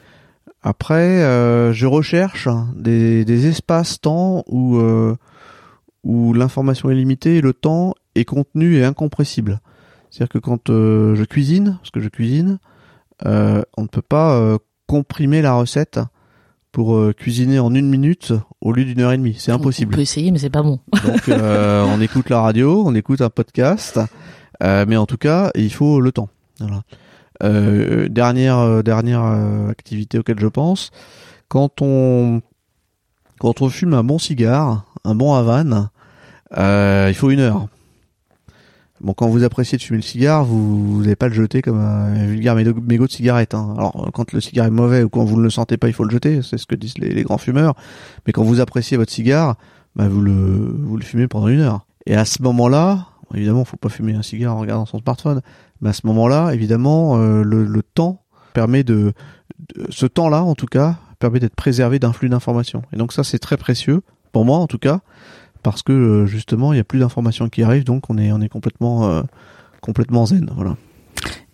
Après, 0.66 1.22
euh, 1.22 1.72
je 1.74 1.86
recherche 1.86 2.48
des, 2.74 3.24
des 3.26 3.46
espaces-temps 3.46 4.44
où, 4.48 4.78
euh, 4.78 5.14
où 6.04 6.32
l'information 6.32 6.90
est 6.90 6.94
limitée 6.94 7.36
et 7.36 7.40
le 7.42 7.52
temps 7.52 7.94
est 8.14 8.24
contenu 8.24 8.76
et 8.78 8.84
incompressible. 8.84 9.60
C'est-à-dire 10.10 10.30
que 10.32 10.38
quand 10.38 10.70
euh, 10.70 11.14
je 11.16 11.24
cuisine, 11.24 11.76
parce 11.80 11.90
que 11.90 12.00
je 12.00 12.08
cuisine, 12.08 12.58
euh, 13.26 13.62
on 13.76 13.82
ne 13.82 13.88
peut 13.88 14.00
pas 14.02 14.36
euh, 14.36 14.56
comprimer 14.86 15.42
la 15.42 15.52
recette 15.54 16.00
pour 16.72 16.96
euh, 16.96 17.12
cuisiner 17.12 17.58
en 17.58 17.74
une 17.74 17.88
minute 17.90 18.32
au 18.62 18.72
lieu 18.72 18.84
d'une 18.86 19.00
heure 19.00 19.12
et 19.12 19.18
demie. 19.18 19.36
C'est 19.38 19.52
On 19.52 19.56
impossible. 19.56 19.94
peut 19.94 20.00
essayer, 20.00 20.30
mais 20.30 20.38
c'est 20.38 20.50
pas 20.50 20.62
bon. 20.62 20.80
Donc 21.06 21.28
euh, 21.28 21.84
on 21.84 22.00
écoute 22.00 22.30
la 22.30 22.40
radio, 22.40 22.82
on 22.86 22.94
écoute 22.94 23.20
un 23.20 23.30
podcast, 23.30 24.00
euh, 24.62 24.84
mais 24.88 24.96
en 24.96 25.04
tout 25.06 25.18
cas 25.18 25.50
il 25.56 25.72
faut 25.72 26.00
le 26.00 26.10
temps. 26.10 26.30
Voilà. 26.58 26.82
Euh, 27.44 28.08
dernière 28.08 28.58
euh, 28.58 28.82
dernière 28.82 29.22
euh, 29.22 29.68
activité 29.68 30.18
auquel 30.18 30.40
je 30.40 30.46
pense, 30.46 30.90
quand 31.48 31.82
on 31.82 32.40
quand 33.38 33.60
on 33.60 33.68
fume 33.68 33.92
un 33.94 34.02
bon 34.02 34.18
cigare, 34.18 34.86
un 35.04 35.14
bon 35.14 35.34
Havane, 35.34 35.90
euh, 36.56 37.06
il 37.10 37.14
faut 37.14 37.30
une 37.30 37.40
heure. 37.40 37.68
Bon, 39.00 39.12
quand 39.12 39.28
vous 39.28 39.44
appréciez 39.44 39.76
de 39.76 39.82
fumer 39.82 39.98
le 39.98 40.02
cigare, 40.02 40.44
vous 40.46 41.02
n'allez 41.02 41.16
pas 41.16 41.28
le 41.28 41.34
jeter 41.34 41.60
comme 41.60 41.78
un 41.78 42.24
vulgaire 42.24 42.54
mégot 42.54 43.06
de 43.06 43.12
cigarette. 43.12 43.52
hein. 43.52 43.74
Alors, 43.76 44.08
quand 44.14 44.32
le 44.32 44.40
cigare 44.40 44.66
est 44.66 44.70
mauvais 44.70 45.02
ou 45.02 45.10
quand 45.10 45.24
vous 45.24 45.36
ne 45.36 45.42
le 45.42 45.50
sentez 45.50 45.76
pas, 45.76 45.88
il 45.88 45.92
faut 45.92 46.04
le 46.04 46.10
jeter. 46.10 46.40
C'est 46.40 46.56
ce 46.56 46.64
que 46.66 46.74
disent 46.74 46.96
les, 46.96 47.10
les 47.10 47.22
grands 47.22 47.36
fumeurs. 47.36 47.74
Mais 48.26 48.32
quand 48.32 48.44
vous 48.44 48.60
appréciez 48.60 48.96
votre 48.96 49.12
cigare, 49.12 49.56
bah, 49.94 50.08
vous 50.08 50.22
le 50.22 50.32
vous 50.32 50.96
le 50.96 51.04
fumez 51.04 51.28
pendant 51.28 51.48
une 51.48 51.60
heure. 51.60 51.84
Et 52.06 52.14
à 52.14 52.24
ce 52.24 52.40
moment-là, 52.42 53.08
évidemment, 53.34 53.64
faut 53.64 53.76
pas 53.76 53.88
fumer 53.88 54.14
un 54.14 54.22
cigare 54.22 54.56
en 54.56 54.60
regardant 54.60 54.86
son 54.86 54.98
smartphone. 54.98 55.40
Mais 55.80 55.90
à 55.90 55.92
ce 55.92 56.06
moment-là, 56.06 56.52
évidemment, 56.52 57.16
euh, 57.18 57.42
le, 57.42 57.64
le 57.64 57.82
temps 57.82 58.22
permet 58.52 58.84
de, 58.84 59.12
de- 59.74 59.86
ce 59.90 60.06
temps-là, 60.06 60.42
en 60.42 60.54
tout 60.54 60.66
cas, 60.66 60.96
permet 61.18 61.40
d'être 61.40 61.54
préservé 61.54 61.98
d'un 61.98 62.12
flux 62.12 62.28
d'informations. 62.28 62.82
Et 62.92 62.96
donc 62.96 63.12
ça, 63.12 63.24
c'est 63.24 63.38
très 63.38 63.56
précieux 63.56 64.02
pour 64.32 64.44
moi, 64.44 64.58
en 64.58 64.66
tout 64.66 64.78
cas, 64.78 65.00
parce 65.62 65.82
que 65.82 65.92
euh, 65.92 66.26
justement, 66.26 66.72
il 66.72 66.76
y 66.76 66.80
a 66.80 66.84
plus 66.84 66.98
d'informations 66.98 67.48
qui 67.48 67.62
arrivent, 67.62 67.84
donc 67.84 68.10
on 68.10 68.18
est 68.18 68.32
on 68.32 68.40
est 68.40 68.48
complètement 68.48 69.08
euh, 69.08 69.22
complètement 69.80 70.26
zen. 70.26 70.50
Voilà. 70.54 70.76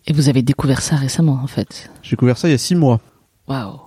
Et 0.06 0.12
vous 0.12 0.28
avez 0.28 0.42
découvert 0.42 0.80
ça 0.80 0.96
récemment, 0.96 1.40
en 1.42 1.46
fait? 1.46 1.90
J'ai 2.02 2.10
découvert 2.12 2.38
ça 2.38 2.48
il 2.48 2.52
y 2.52 2.54
a 2.54 2.58
six 2.58 2.74
mois. 2.74 3.00
Waouh. 3.48 3.78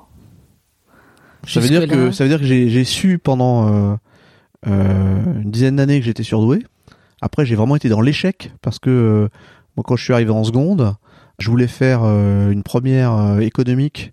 Ça 1.45 1.59
veut 1.59 1.67
dire 1.67 1.87
que 1.87 2.11
ça 2.11 2.23
veut 2.23 2.29
dire 2.29 2.39
que 2.39 2.45
j'ai 2.45 2.69
j'ai 2.69 2.85
su 2.85 3.17
pendant 3.17 3.67
euh, 3.67 3.95
euh, 4.67 5.41
une 5.41 5.51
dizaine 5.51 5.75
d'années 5.75 5.99
que 5.99 6.05
j'étais 6.05 6.23
surdoué. 6.23 6.65
Après, 7.23 7.45
j'ai 7.45 7.55
vraiment 7.55 7.77
été 7.77 7.87
dans 7.87 8.01
l'échec 8.01 8.51
parce 8.61 8.79
que 8.79 8.89
euh, 8.89 9.29
moi, 9.77 9.83
quand 9.87 9.95
je 9.95 10.03
suis 10.03 10.11
arrivé 10.11 10.31
en 10.31 10.43
seconde, 10.43 10.93
je 11.39 11.49
voulais 11.49 11.67
faire 11.67 12.01
euh, 12.03 12.51
une 12.51 12.63
première 12.63 13.13
euh, 13.13 13.39
économique 13.39 14.11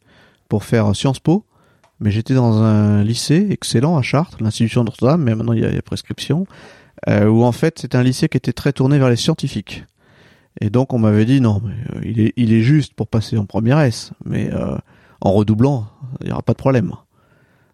pour 0.48 0.62
faire 0.62 0.94
Sciences 0.94 1.18
Po, 1.18 1.44
mais 1.98 2.12
j'étais 2.12 2.34
dans 2.34 2.62
un 2.62 3.02
lycée 3.02 3.48
excellent 3.50 3.98
à 3.98 4.02
Chartres, 4.02 4.36
l'institution 4.40 4.82
de 4.82 4.86
Notre-Dame, 4.90 5.24
mais 5.24 5.34
maintenant 5.34 5.54
il 5.54 5.60
y 5.60 5.64
a, 5.64 5.82
prescription, 5.82 6.46
où 7.08 7.44
en 7.44 7.52
fait 7.52 7.80
c'était 7.80 7.96
un 7.96 8.02
lycée 8.02 8.28
qui 8.28 8.36
était 8.36 8.52
très 8.52 8.72
tourné 8.72 8.98
vers 8.98 9.08
les 9.08 9.16
scientifiques. 9.16 9.84
Et 10.60 10.70
donc 10.70 10.92
on 10.92 10.98
m'avait 10.98 11.24
dit 11.24 11.40
non, 11.40 11.60
mais 11.64 11.74
il 12.04 12.20
est 12.20 12.32
il 12.36 12.52
est 12.52 12.62
juste 12.62 12.94
pour 12.94 13.08
passer 13.08 13.36
en 13.36 13.44
première 13.44 13.80
S, 13.80 14.12
mais 14.24 14.52
euh, 14.52 14.76
en 15.20 15.32
redoublant, 15.32 15.86
il 16.20 16.28
y 16.28 16.32
aura 16.32 16.42
pas 16.42 16.52
de 16.52 16.58
problème. 16.58 16.92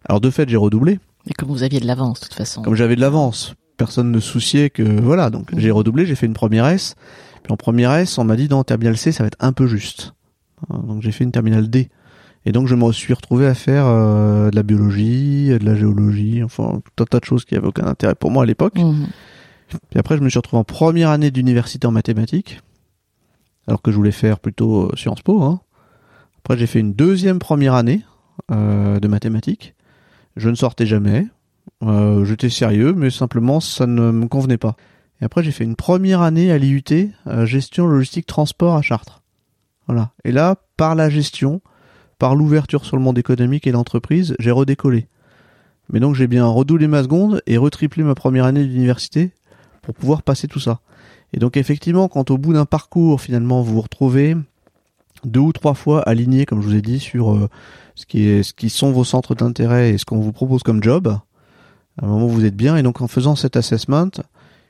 Alors 0.07 0.19
de 0.19 0.29
fait, 0.29 0.49
j'ai 0.49 0.57
redoublé. 0.57 0.99
Et 1.27 1.33
comme 1.33 1.49
vous 1.49 1.63
aviez 1.63 1.79
de 1.79 1.87
l'avance, 1.87 2.19
de 2.21 2.25
toute 2.25 2.35
façon. 2.35 2.61
Comme 2.61 2.75
j'avais 2.75 2.95
de 2.95 3.01
l'avance, 3.01 3.55
personne 3.77 4.11
ne 4.11 4.19
souciait 4.19 4.69
que 4.69 4.83
voilà. 4.83 5.29
Donc 5.29 5.49
j'ai 5.55 5.71
redoublé, 5.71 6.05
j'ai 6.05 6.15
fait 6.15 6.25
une 6.25 6.33
première 6.33 6.65
S. 6.67 6.95
Puis 7.43 7.53
en 7.53 7.57
première 7.57 7.93
S, 7.93 8.17
on 8.17 8.23
m'a 8.23 8.35
dit 8.35 8.47
dans 8.47 8.63
terminal 8.63 8.97
C, 8.97 9.11
ça 9.11 9.23
va 9.23 9.27
être 9.27 9.37
un 9.39 9.53
peu 9.53 9.67
juste. 9.67 10.13
Hein, 10.69 10.81
Donc 10.85 11.01
j'ai 11.01 11.11
fait 11.11 11.23
une 11.23 11.31
terminale 11.31 11.69
D. 11.69 11.89
Et 12.45 12.51
donc 12.51 12.67
je 12.67 12.75
me 12.75 12.91
suis 12.91 13.13
retrouvé 13.13 13.45
à 13.45 13.53
faire 13.53 13.85
euh, 13.85 14.49
de 14.49 14.55
la 14.55 14.63
biologie, 14.63 15.49
de 15.49 15.65
la 15.65 15.75
géologie, 15.75 16.43
enfin 16.43 16.81
tout 16.95 17.03
un 17.03 17.05
tas 17.05 17.19
de 17.19 17.25
choses 17.25 17.45
qui 17.45 17.55
avaient 17.55 17.67
aucun 17.67 17.85
intérêt 17.85 18.15
pour 18.15 18.31
moi 18.31 18.43
à 18.43 18.45
l'époque. 18.45 18.77
Mhm. 18.77 19.07
Puis 19.89 19.99
après, 19.99 20.17
je 20.17 20.23
me 20.23 20.29
suis 20.29 20.39
retrouvé 20.39 20.59
en 20.59 20.63
première 20.63 21.09
année 21.09 21.31
d'université 21.31 21.87
en 21.87 21.91
mathématiques, 21.91 22.61
alors 23.67 23.81
que 23.81 23.91
je 23.91 23.97
voulais 23.97 24.11
faire 24.11 24.39
plutôt 24.39 24.83
euh, 24.83 24.95
Sciences 24.95 25.21
Po. 25.21 25.43
Hein. 25.43 25.59
Après, 26.39 26.57
j'ai 26.57 26.67
fait 26.67 26.79
une 26.79 26.93
deuxième 26.93 27.39
première 27.39 27.73
année 27.73 28.01
euh, 28.51 28.99
de 28.99 29.07
mathématiques. 29.07 29.75
Je 30.37 30.49
ne 30.49 30.55
sortais 30.55 30.85
jamais. 30.85 31.27
Euh, 31.83 32.25
J'étais 32.25 32.49
sérieux, 32.49 32.93
mais 32.93 33.09
simplement, 33.09 33.59
ça 33.59 33.87
ne 33.87 34.11
me 34.11 34.27
convenait 34.27 34.57
pas. 34.57 34.75
Et 35.21 35.25
après, 35.25 35.43
j'ai 35.43 35.51
fait 35.51 35.63
une 35.63 35.75
première 35.75 36.21
année 36.21 36.51
à 36.51 36.57
l'IUT, 36.57 36.83
euh, 37.27 37.45
gestion 37.45 37.87
logistique 37.87 38.25
transport 38.25 38.75
à 38.75 38.81
Chartres. 38.81 39.21
Voilà. 39.87 40.11
Et 40.23 40.31
là, 40.31 40.55
par 40.75 40.95
la 40.95 41.09
gestion, 41.09 41.61
par 42.19 42.35
l'ouverture 42.35 42.85
sur 42.85 42.97
le 42.97 43.03
monde 43.03 43.17
économique 43.17 43.67
et 43.67 43.71
l'entreprise, 43.71 44.35
j'ai 44.39 44.51
redécollé. 44.51 45.07
Mais 45.89 45.99
donc, 45.99 46.15
j'ai 46.15 46.27
bien 46.27 46.45
redoublé 46.45 46.87
ma 46.87 47.03
seconde 47.03 47.41
et 47.47 47.57
retriplé 47.57 48.03
ma 48.03 48.15
première 48.15 48.45
année 48.45 48.65
d'université 48.65 49.31
pour 49.81 49.95
pouvoir 49.95 50.21
passer 50.21 50.47
tout 50.47 50.59
ça. 50.59 50.81
Et 51.33 51.39
donc 51.39 51.57
effectivement, 51.57 52.07
quand 52.07 52.31
au 52.31 52.37
bout 52.37 52.53
d'un 52.53 52.65
parcours, 52.65 53.21
finalement, 53.21 53.61
vous 53.61 53.75
vous 53.75 53.81
retrouvez 53.81 54.35
deux 55.23 55.39
ou 55.39 55.53
trois 55.53 55.73
fois 55.73 56.01
aligné, 56.01 56.45
comme 56.45 56.61
je 56.61 56.67
vous 56.67 56.75
ai 56.75 56.81
dit, 56.81 56.99
sur 56.99 57.33
euh, 57.33 57.49
ce 57.95 58.05
qui 58.05 58.27
est, 58.27 58.43
ce 58.43 58.53
qui 58.53 58.69
sont 58.69 58.91
vos 58.91 59.03
centres 59.03 59.35
d'intérêt 59.35 59.91
et 59.91 59.97
ce 59.97 60.05
qu'on 60.05 60.19
vous 60.19 60.31
propose 60.31 60.63
comme 60.63 60.83
job, 60.83 61.17
à 62.01 62.05
un 62.05 62.07
moment 62.09 62.27
vous 62.27 62.45
êtes 62.45 62.55
bien. 62.55 62.75
Et 62.77 62.83
donc 62.83 63.01
en 63.01 63.07
faisant 63.07 63.35
cet 63.35 63.55
assessment, 63.57 64.09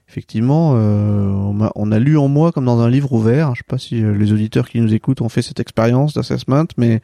effectivement, 0.09 0.73
euh, 0.75 1.29
on, 1.31 1.61
a, 1.63 1.71
on 1.75 1.91
a 1.91 1.99
lu 1.99 2.17
en 2.17 2.27
moi 2.27 2.51
comme 2.51 2.65
dans 2.65 2.79
un 2.79 2.89
livre 2.89 3.11
ouvert. 3.13 3.53
Je 3.55 3.59
sais 3.59 3.65
pas 3.67 3.77
si 3.77 4.03
euh, 4.03 4.13
les 4.13 4.31
auditeurs 4.31 4.69
qui 4.69 4.79
nous 4.81 4.93
écoutent 4.93 5.21
ont 5.21 5.29
fait 5.29 5.41
cette 5.41 5.59
expérience 5.59 6.13
d'assessment, 6.13 6.65
mais 6.77 7.01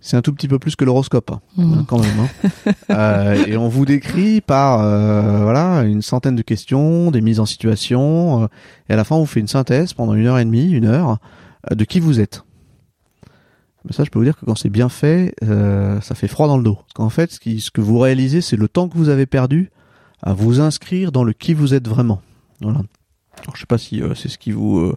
c'est 0.00 0.16
un 0.18 0.22
tout 0.22 0.34
petit 0.34 0.48
peu 0.48 0.58
plus 0.58 0.76
que 0.76 0.84
l'horoscope, 0.84 1.30
hein, 1.30 1.40
Mhm. 1.56 1.84
quand 1.86 1.98
même. 1.98 2.10
hein. 2.20 2.50
Euh, 2.90 3.46
et 3.46 3.56
on 3.56 3.68
vous 3.68 3.86
décrit 3.86 4.40
par 4.42 4.80
euh, 4.82 5.42
voilà 5.44 5.82
une 5.84 6.02
centaine 6.02 6.36
de 6.36 6.42
questions, 6.42 7.10
des 7.10 7.22
mises 7.22 7.40
en 7.40 7.46
situation, 7.46 8.42
euh, 8.42 8.46
et 8.90 8.92
à 8.92 8.96
la 8.96 9.04
fin 9.04 9.16
on 9.16 9.20
vous 9.20 9.26
fait 9.26 9.40
une 9.40 9.48
synthèse 9.48 9.94
pendant 9.94 10.12
une 10.14 10.26
heure 10.26 10.38
et 10.38 10.44
demie, 10.44 10.70
une 10.70 10.84
heure, 10.84 11.16
euh, 11.70 11.74
de 11.74 11.84
qui 11.84 12.00
vous 12.00 12.20
êtes. 12.20 12.42
Mais 13.84 13.92
ça, 13.92 14.04
je 14.04 14.10
peux 14.10 14.18
vous 14.18 14.24
dire 14.24 14.36
que 14.38 14.44
quand 14.46 14.54
c'est 14.54 14.70
bien 14.70 14.88
fait, 14.88 15.34
euh, 15.42 16.00
ça 16.00 16.14
fait 16.14 16.28
froid 16.28 16.46
dans 16.48 16.56
le 16.56 16.62
dos. 16.64 16.76
Parce 16.76 16.92
qu'en 16.94 17.10
fait, 17.10 17.32
ce, 17.32 17.40
qui, 17.40 17.60
ce 17.60 17.70
que 17.70 17.80
vous 17.80 17.98
réalisez, 17.98 18.40
c'est 18.40 18.56
le 18.56 18.68
temps 18.68 18.88
que 18.88 18.96
vous 18.96 19.08
avez 19.10 19.26
perdu 19.26 19.70
à 20.22 20.32
vous 20.32 20.60
inscrire 20.60 21.12
dans 21.12 21.22
le 21.24 21.32
qui 21.34 21.52
vous 21.54 21.74
êtes 21.74 21.86
vraiment. 21.86 22.22
Voilà. 22.62 22.80
Alors, 23.42 23.54
je 23.56 23.60
sais 23.60 23.66
pas 23.66 23.78
si 23.78 24.00
euh, 24.02 24.14
c'est 24.14 24.28
ce 24.28 24.38
qui 24.38 24.52
vous 24.52 24.78
euh, 24.78 24.96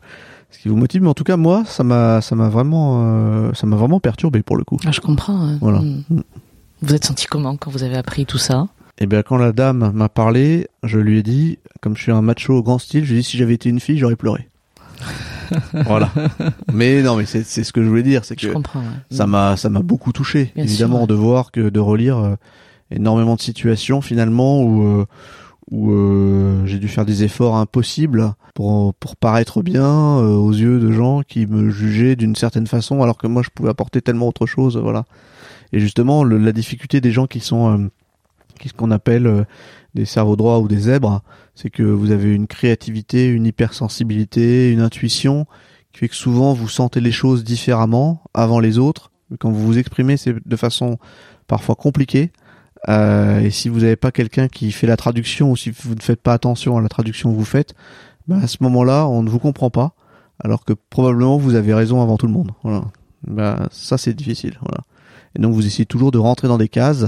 ce 0.51 0.59
qui 0.59 0.69
vous 0.69 0.77
motive, 0.77 1.01
mais 1.01 1.09
en 1.09 1.13
tout 1.13 1.25
cas, 1.25 1.35
moi, 1.35 1.65
ça 1.65 1.83
m'a 1.83 2.21
ça 2.21 2.35
m'a 2.35 2.47
vraiment 2.47 3.01
euh, 3.03 3.51
ça 3.53 3.67
m'a 3.67 3.75
vraiment 3.75 3.99
perturbé 3.99 4.41
pour 4.43 4.55
le 4.55 4.63
coup. 4.63 4.77
Ah, 4.85 4.91
je 4.91 5.01
comprends. 5.01 5.41
hein. 5.41 5.57
Voilà. 5.59 5.79
Mm. 5.81 6.23
Vous 6.81 6.93
êtes 6.93 7.03
senti 7.05 7.25
comment 7.25 7.57
quand 7.57 7.71
vous 7.71 7.83
avez 7.83 7.97
appris 7.97 8.25
tout 8.25 8.37
ça? 8.37 8.67
Et 8.99 9.05
bien 9.05 9.21
quand 9.21 9.37
la 9.37 9.51
dame 9.51 9.91
m'a 9.93 10.07
parlé, 10.07 10.67
je 10.83 10.97
lui 10.99 11.17
ai 11.19 11.23
dit, 11.23 11.59
comme 11.81 11.97
je 11.97 12.03
suis 12.03 12.11
un 12.11 12.21
macho 12.21 12.53
au 12.53 12.63
grand 12.63 12.79
style, 12.79 13.03
je 13.03 13.09
lui 13.11 13.17
ai 13.17 13.21
dit 13.21 13.27
si 13.27 13.37
j'avais 13.37 13.55
été 13.55 13.67
une 13.69 13.79
fille, 13.79 13.97
j'aurais 13.97 14.15
pleuré. 14.15 14.47
voilà. 15.85 16.09
Mais 16.73 17.01
non, 17.01 17.15
mais 17.15 17.25
c'est 17.25 17.43
ce 17.43 17.71
que 17.73 17.83
je 17.83 17.87
voulais 17.89 18.03
dire, 18.03 18.25
c'est 18.25 18.35
que 18.35 18.47
ouais. 18.47 18.61
ça 19.11 19.27
m'a 19.27 19.57
ça 19.57 19.69
m'a 19.69 19.81
beaucoup 19.81 20.11
touché, 20.11 20.51
Bien 20.55 20.63
évidemment, 20.63 20.95
sûr, 20.97 21.01
ouais. 21.01 21.07
de 21.07 21.13
voir 21.13 21.51
que 21.51 21.69
de 21.69 21.79
relire 21.79 22.17
euh, 22.17 22.35
énormément 22.91 23.35
de 23.35 23.41
situations 23.41 24.01
finalement 24.01 24.61
où 24.61 24.83
euh, 24.85 25.05
où 25.71 25.91
euh, 25.91 26.65
j'ai 26.65 26.79
dû 26.79 26.87
faire 26.87 27.05
des 27.05 27.23
efforts 27.23 27.55
impossibles 27.57 28.33
pour 28.53 28.93
pour 28.95 29.15
paraître 29.17 29.61
bien 29.61 30.17
aux 30.17 30.51
yeux 30.53 30.79
de 30.79 30.91
gens 30.91 31.21
qui 31.27 31.45
me 31.45 31.69
jugeaient 31.69 32.15
d'une 32.15 32.35
certaine 32.35 32.67
façon 32.67 33.03
alors 33.03 33.17
que 33.17 33.27
moi 33.27 33.41
je 33.43 33.49
pouvais 33.53 33.69
apporter 33.69 34.01
tellement 34.01 34.27
autre 34.29 34.45
chose, 34.45 34.77
voilà. 34.77 35.05
Et 35.73 35.79
justement, 35.79 36.23
le- 36.23 36.37
la 36.37 36.53
difficulté 36.53 37.01
des 37.01 37.11
gens 37.11 37.27
qui 37.27 37.41
sont 37.41 37.73
euh, 37.77 37.87
qui 38.59 38.69
ce 38.69 38.73
qu'on 38.73 38.89
appelle 38.91 39.45
des 39.97 40.05
cerveaux 40.05 40.35
droits 40.35 40.59
ou 40.59 40.67
des 40.67 40.77
zèbres, 40.77 41.21
c'est 41.55 41.69
que 41.69 41.83
vous 41.83 42.11
avez 42.11 42.33
une 42.33 42.47
créativité, 42.47 43.25
une 43.25 43.45
hypersensibilité, 43.45 44.71
une 44.71 44.81
intuition 44.81 45.45
qui 45.91 45.99
fait 45.99 46.07
que 46.09 46.15
souvent 46.15 46.53
vous 46.53 46.69
sentez 46.69 47.01
les 47.01 47.11
choses 47.11 47.43
différemment 47.43 48.21
avant 48.33 48.59
les 48.59 48.77
autres. 48.77 49.11
Quand 49.39 49.51
vous 49.51 49.65
vous 49.65 49.77
exprimez, 49.77 50.15
c'est 50.15 50.35
de 50.47 50.55
façon 50.55 50.97
parfois 51.47 51.75
compliquée. 51.75 52.31
Euh, 52.89 53.39
et 53.39 53.49
si 53.49 53.69
vous 53.69 53.79
n'avez 53.79 53.95
pas 53.95 54.11
quelqu'un 54.11 54.47
qui 54.47 54.71
fait 54.71 54.87
la 54.87 54.97
traduction 54.97 55.51
ou 55.51 55.57
si 55.57 55.71
vous 55.71 55.95
ne 55.95 56.01
faites 56.01 56.21
pas 56.21 56.33
attention 56.33 56.77
à 56.77 56.81
la 56.81 56.89
traduction 56.89 57.31
que 57.31 57.37
vous 57.37 57.45
faites, 57.45 57.73
bah 58.27 58.37
à 58.43 58.47
ce 58.47 58.57
moment-là, 58.61 59.07
on 59.07 59.23
ne 59.23 59.29
vous 59.29 59.39
comprend 59.39 59.71
pas, 59.71 59.93
alors 60.39 60.63
que 60.63 60.73
probablement 60.73 61.37
vous 61.37 61.55
avez 61.55 61.73
raison 61.73 62.03
avant 62.03 62.17
tout 62.17 62.27
le 62.27 62.33
monde. 62.33 62.51
Voilà. 62.63 62.85
Bah, 63.25 63.67
ça 63.71 63.97
c'est 63.97 64.13
difficile. 64.13 64.59
Voilà. 64.61 64.83
Et 65.35 65.41
donc 65.41 65.53
vous 65.53 65.65
essayez 65.65 65.87
toujours 65.87 66.11
de 66.11 66.19
rentrer 66.19 66.47
dans 66.47 66.59
des 66.59 66.69
cases, 66.69 67.07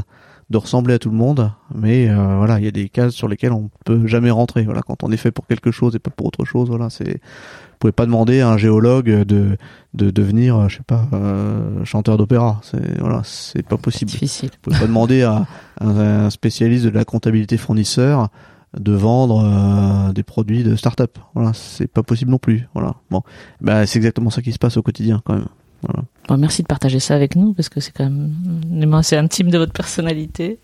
de 0.49 0.57
ressembler 0.57 0.95
à 0.95 0.99
tout 0.99 1.09
le 1.09 1.15
monde, 1.15 1.51
mais 1.75 2.09
euh, 2.09 2.37
voilà, 2.37 2.59
il 2.59 2.65
y 2.65 2.67
a 2.67 2.71
des 2.71 2.89
cases 2.89 3.13
sur 3.13 3.27
lesquelles 3.27 3.51
on 3.51 3.69
peut 3.85 4.07
jamais 4.07 4.31
rentrer. 4.31 4.63
Voilà, 4.63 4.81
quand 4.81 5.03
on 5.03 5.11
est 5.11 5.17
fait 5.17 5.31
pour 5.31 5.45
quelque 5.45 5.71
chose 5.71 5.95
et 5.95 5.99
pas 5.99 6.09
pour 6.09 6.27
autre 6.27 6.45
chose, 6.45 6.69
voilà, 6.69 6.89
c'est. 6.89 7.13
Vous 7.13 7.83
pouvez 7.83 7.93
pas 7.93 8.05
demander 8.05 8.41
à 8.41 8.49
un 8.49 8.57
géologue 8.57 9.09
de 9.09 9.57
de 9.93 10.09
devenir, 10.09 10.67
je 10.67 10.77
sais 10.77 10.83
pas, 10.85 11.07
euh, 11.13 11.85
chanteur 11.85 12.17
d'opéra. 12.17 12.59
C'est 12.63 12.99
voilà, 12.99 13.21
c'est 13.23 13.65
pas 13.65 13.77
possible. 13.77 14.11
Difficile. 14.11 14.49
Vous 14.51 14.57
pouvez 14.63 14.79
pas 14.79 14.87
demander 14.87 15.21
à 15.21 15.45
un, 15.79 15.97
un 15.97 16.29
spécialiste 16.29 16.85
de 16.85 16.89
la 16.89 17.05
comptabilité 17.05 17.55
fournisseur 17.57 18.29
de 18.77 18.91
vendre 18.91 19.43
euh, 19.43 20.11
des 20.13 20.23
produits 20.23 20.63
de 20.63 20.75
start-up. 20.75 21.17
Voilà, 21.33 21.53
c'est 21.53 21.87
pas 21.87 22.03
possible 22.03 22.31
non 22.31 22.37
plus. 22.37 22.67
Voilà. 22.73 22.95
Bon, 23.09 23.21
bah 23.61 23.85
c'est 23.85 23.97
exactement 23.97 24.29
ça 24.29 24.41
qui 24.41 24.51
se 24.51 24.59
passe 24.59 24.77
au 24.77 24.81
quotidien 24.81 25.21
quand 25.23 25.35
même. 25.35 25.47
Voilà. 25.83 26.03
Merci 26.37 26.61
de 26.61 26.67
partager 26.67 26.99
ça 26.99 27.15
avec 27.15 27.35
nous 27.35 27.53
parce 27.53 27.69
que 27.69 27.79
c'est 27.79 27.91
quand 27.91 28.05
même 28.05 28.33
un 28.71 28.77
élément 28.77 28.97
assez 28.97 29.15
intime 29.15 29.49
de 29.49 29.57
votre 29.57 29.73
personnalité. 29.73 30.59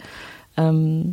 Euh, 0.59 1.03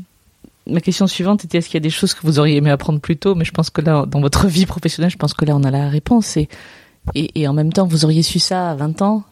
ma 0.67 0.81
question 0.81 1.07
suivante 1.07 1.45
était 1.45 1.59
est-ce 1.59 1.69
qu'il 1.69 1.77
y 1.77 1.79
a 1.79 1.81
des 1.81 1.91
choses 1.91 2.15
que 2.15 2.21
vous 2.23 2.39
auriez 2.39 2.57
aimé 2.57 2.71
apprendre 2.71 3.01
plus 3.01 3.17
tôt? 3.17 3.35
Mais 3.35 3.45
je 3.45 3.53
pense 3.53 3.71
que 3.71 3.81
là, 3.81 4.07
dans 4.07 4.21
votre 4.21 4.47
vie 4.47 4.67
professionnelle, 4.67 5.11
je 5.11 5.17
pense 5.17 5.35
que 5.35 5.45
là, 5.45 5.57
on 5.57 5.65
a 5.65 5.71
la 5.71 5.89
réponse. 5.89 6.37
Et, 6.37 6.49
et, 7.15 7.49
en 7.49 7.53
même 7.53 7.73
temps, 7.73 7.87
vous 7.87 8.05
auriez 8.05 8.23
su 8.23 8.39
ça 8.39 8.71
à 8.71 8.75
20 8.75 9.03
ans? 9.03 9.25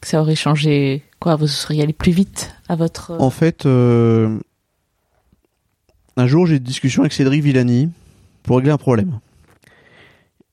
Que 0.00 0.08
ça 0.08 0.20
aurait 0.20 0.36
changé 0.36 1.02
quoi? 1.20 1.36
Vous 1.36 1.46
seriez 1.46 1.82
allé 1.82 1.92
plus 1.92 2.12
vite 2.12 2.54
à 2.68 2.76
votre. 2.76 3.12
En 3.18 3.30
fait, 3.30 3.64
euh, 3.64 4.38
un 6.16 6.26
jour 6.26 6.46
j'ai 6.46 6.56
une 6.56 6.62
discussion 6.62 7.02
avec 7.02 7.12
Cédric 7.14 7.42
Villani 7.42 7.90
pour 8.42 8.58
régler 8.58 8.72
un 8.72 8.78
problème. 8.78 9.18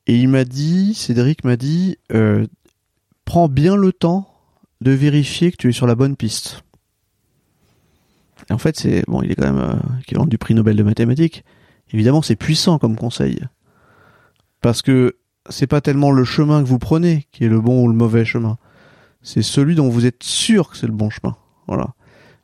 Et 0.08 0.16
il 0.16 0.30
m'a 0.30 0.46
dit, 0.46 0.94
Cédric 0.96 1.44
m'a 1.44 1.58
dit, 1.58 1.98
euh, 2.12 2.48
prends 3.26 3.48
bien 3.48 3.76
le 3.76 3.92
temps 3.92 4.28
de 4.82 4.92
vérifier 4.92 5.52
que 5.52 5.58
tu 5.58 5.70
es 5.70 5.72
sur 5.72 5.88
la 5.88 5.96
bonne 5.96 6.16
piste. 6.16 6.64
Et 8.50 8.54
en 8.54 8.58
fait, 8.58 8.78
c'est 8.78 9.04
bon, 9.08 9.22
il 9.22 9.32
est 9.32 9.36
quand 9.36 9.52
même 9.52 9.60
euh, 9.60 10.00
équivalent 10.02 10.26
du 10.26 10.38
prix 10.38 10.54
Nobel 10.56 10.76
de 10.76 10.84
mathématiques. 10.84 11.44
Évidemment, 11.92 12.22
c'est 12.22 12.36
puissant 12.36 12.80
comme 12.80 12.96
conseil, 12.96 13.40
parce 14.62 14.82
que 14.82 15.18
c'est 15.50 15.68
pas 15.68 15.82
tellement 15.82 16.12
le 16.12 16.24
chemin 16.24 16.62
que 16.64 16.68
vous 16.68 16.80
prenez 16.80 17.28
qui 17.32 17.44
est 17.44 17.50
le 17.50 17.60
bon 17.60 17.84
ou 17.84 17.88
le 17.88 17.96
mauvais 17.96 18.26
chemin. 18.26 18.58
C'est 19.22 19.42
celui 19.42 19.76
dont 19.76 19.90
vous 19.90 20.06
êtes 20.06 20.24
sûr 20.24 20.70
que 20.70 20.78
c'est 20.78 20.88
le 20.88 20.94
bon 20.94 21.10
chemin. 21.10 21.36
Voilà. 21.68 21.94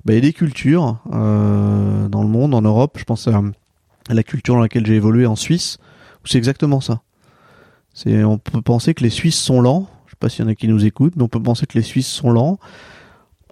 Bah, 0.06 0.14
il 0.14 0.16
y 0.16 0.18
a 0.20 0.22
des 0.22 0.34
cultures 0.34 1.00
euh, 1.12 2.08
dans 2.08 2.22
le 2.22 2.30
monde, 2.30 2.54
en 2.54 2.62
Europe. 2.62 2.98
Je 3.00 3.04
pense 3.04 3.28
à, 3.28 3.42
la 4.10 4.24
culture 4.24 4.56
dans 4.56 4.62
laquelle 4.62 4.86
j'ai 4.86 4.96
évolué 4.96 5.26
en 5.26 5.36
Suisse, 5.36 5.78
où 6.24 6.28
c'est 6.28 6.38
exactement 6.38 6.82
ça. 6.82 7.02
On 8.06 8.38
peut 8.38 8.62
penser 8.62 8.94
que 8.94 9.04
les 9.04 9.10
Suisses 9.10 9.40
sont 9.40 9.60
lents. 9.60 9.90
Je 10.18 10.26
sais 10.26 10.30
pas 10.30 10.36
s'il 10.36 10.46
y 10.46 10.48
en 10.48 10.52
a 10.52 10.56
qui 10.56 10.68
nous 10.68 10.84
écoutent, 10.84 11.16
mais 11.16 11.22
on 11.22 11.28
peut 11.28 11.42
penser 11.42 11.68
que 11.68 11.78
les 11.78 11.84
Suisses 11.84 12.12
sont 12.12 12.32
lents. 12.32 12.58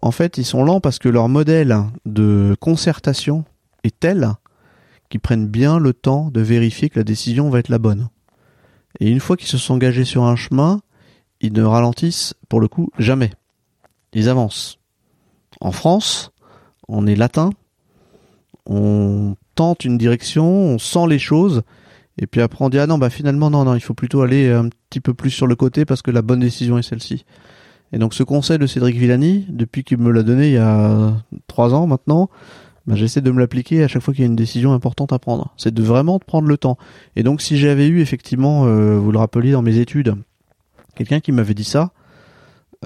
En 0.02 0.10
fait, 0.10 0.40
ils 0.40 0.46
sont 0.46 0.64
lents 0.64 0.80
parce 0.80 0.98
que 0.98 1.10
leur 1.10 1.30
modèle 1.30 1.78
de 2.08 2.56
concertation 2.60 3.46
est 3.84 4.00
tel 4.00 4.32
qu'ils 5.10 5.20
prennent 5.20 5.46
bien 5.46 5.78
le 5.78 5.94
temps 5.94 6.32
de 6.32 6.42
vérifier 6.42 6.90
que 6.90 6.98
la 6.98 7.04
décision 7.04 7.52
va 7.52 7.60
être 7.60 7.70
la 7.70 7.78
bonne. 7.78 8.10
Et 9.00 9.12
une 9.12 9.20
fois 9.20 9.38
qu'ils 9.38 9.48
se 9.48 9.60
sont 9.60 9.76
engagés 9.76 10.06
sur 10.06 10.24
un 10.24 10.36
chemin, 10.36 10.82
ils 11.40 11.54
ne 11.54 11.62
ralentissent 11.62 12.34
pour 12.50 12.60
le 12.60 12.68
coup 12.68 12.90
jamais. 12.98 13.30
Ils 14.14 14.28
avancent. 14.28 14.80
En 15.62 15.72
France, 15.72 16.32
on 16.88 17.06
est 17.06 17.16
latin, 17.16 17.52
on 18.66 19.36
tente 19.54 19.86
une 19.86 20.00
direction, 20.00 20.48
on 20.48 20.80
sent 20.80 21.06
les 21.10 21.20
choses, 21.20 21.62
et 22.18 22.28
puis 22.28 22.42
après 22.42 22.64
on 22.64 22.70
dit 22.70 22.80
ah 22.80 22.88
non 22.88 22.98
bah 22.98 23.10
finalement 23.10 23.50
non 23.50 23.66
non 23.66 23.76
il 23.76 23.82
faut 23.82 23.94
plutôt 23.94 24.22
aller 24.22 24.50
un 24.50 24.70
petit 24.90 25.02
peu 25.02 25.14
plus 25.14 25.32
sur 25.32 25.48
le 25.48 25.56
côté 25.56 25.86
parce 25.86 26.02
que 26.02 26.12
la 26.12 26.22
bonne 26.22 26.40
décision 26.40 26.78
est 26.78 26.84
celle-ci. 26.84 27.26
Et 27.92 27.98
donc 27.98 28.14
ce 28.14 28.24
conseil 28.24 28.58
de 28.58 28.68
Cédric 28.68 28.96
Villani, 28.96 29.46
depuis 29.50 29.84
qu'il 29.84 29.98
me 30.00 30.12
l'a 30.12 30.24
donné 30.24 30.48
il 30.48 30.54
y 30.54 30.58
a 30.58 31.14
trois 31.48 31.74
ans 31.74 31.88
maintenant, 31.88 32.30
bah, 32.88 32.96
j'essaie 32.96 33.22
de 33.22 33.32
me 33.32 33.40
l'appliquer 33.40 33.84
à 33.84 33.88
chaque 33.88 34.02
fois 34.02 34.14
qu'il 34.14 34.24
y 34.24 34.28
a 34.28 34.30
une 34.30 34.36
décision 34.36 34.74
importante 34.74 35.14
à 35.14 35.20
prendre. 35.20 35.54
C'est 35.58 35.74
de 35.74 35.84
vraiment 35.84 36.18
de 36.18 36.24
prendre 36.24 36.48
le 36.48 36.58
temps. 36.58 36.78
Et 37.16 37.24
donc 37.24 37.42
si 37.42 37.58
j'avais 37.58 37.88
eu 37.88 38.02
effectivement, 38.02 38.66
euh, 38.66 38.98
vous 38.98 39.12
le 39.12 39.20
rappeliez 39.20 39.52
dans 39.52 39.62
mes 39.62 39.78
études, 39.78 40.16
quelqu'un 40.96 41.20
qui 41.20 41.32
m'avait 41.32 41.54
dit 41.54 41.64
ça, 41.64 41.92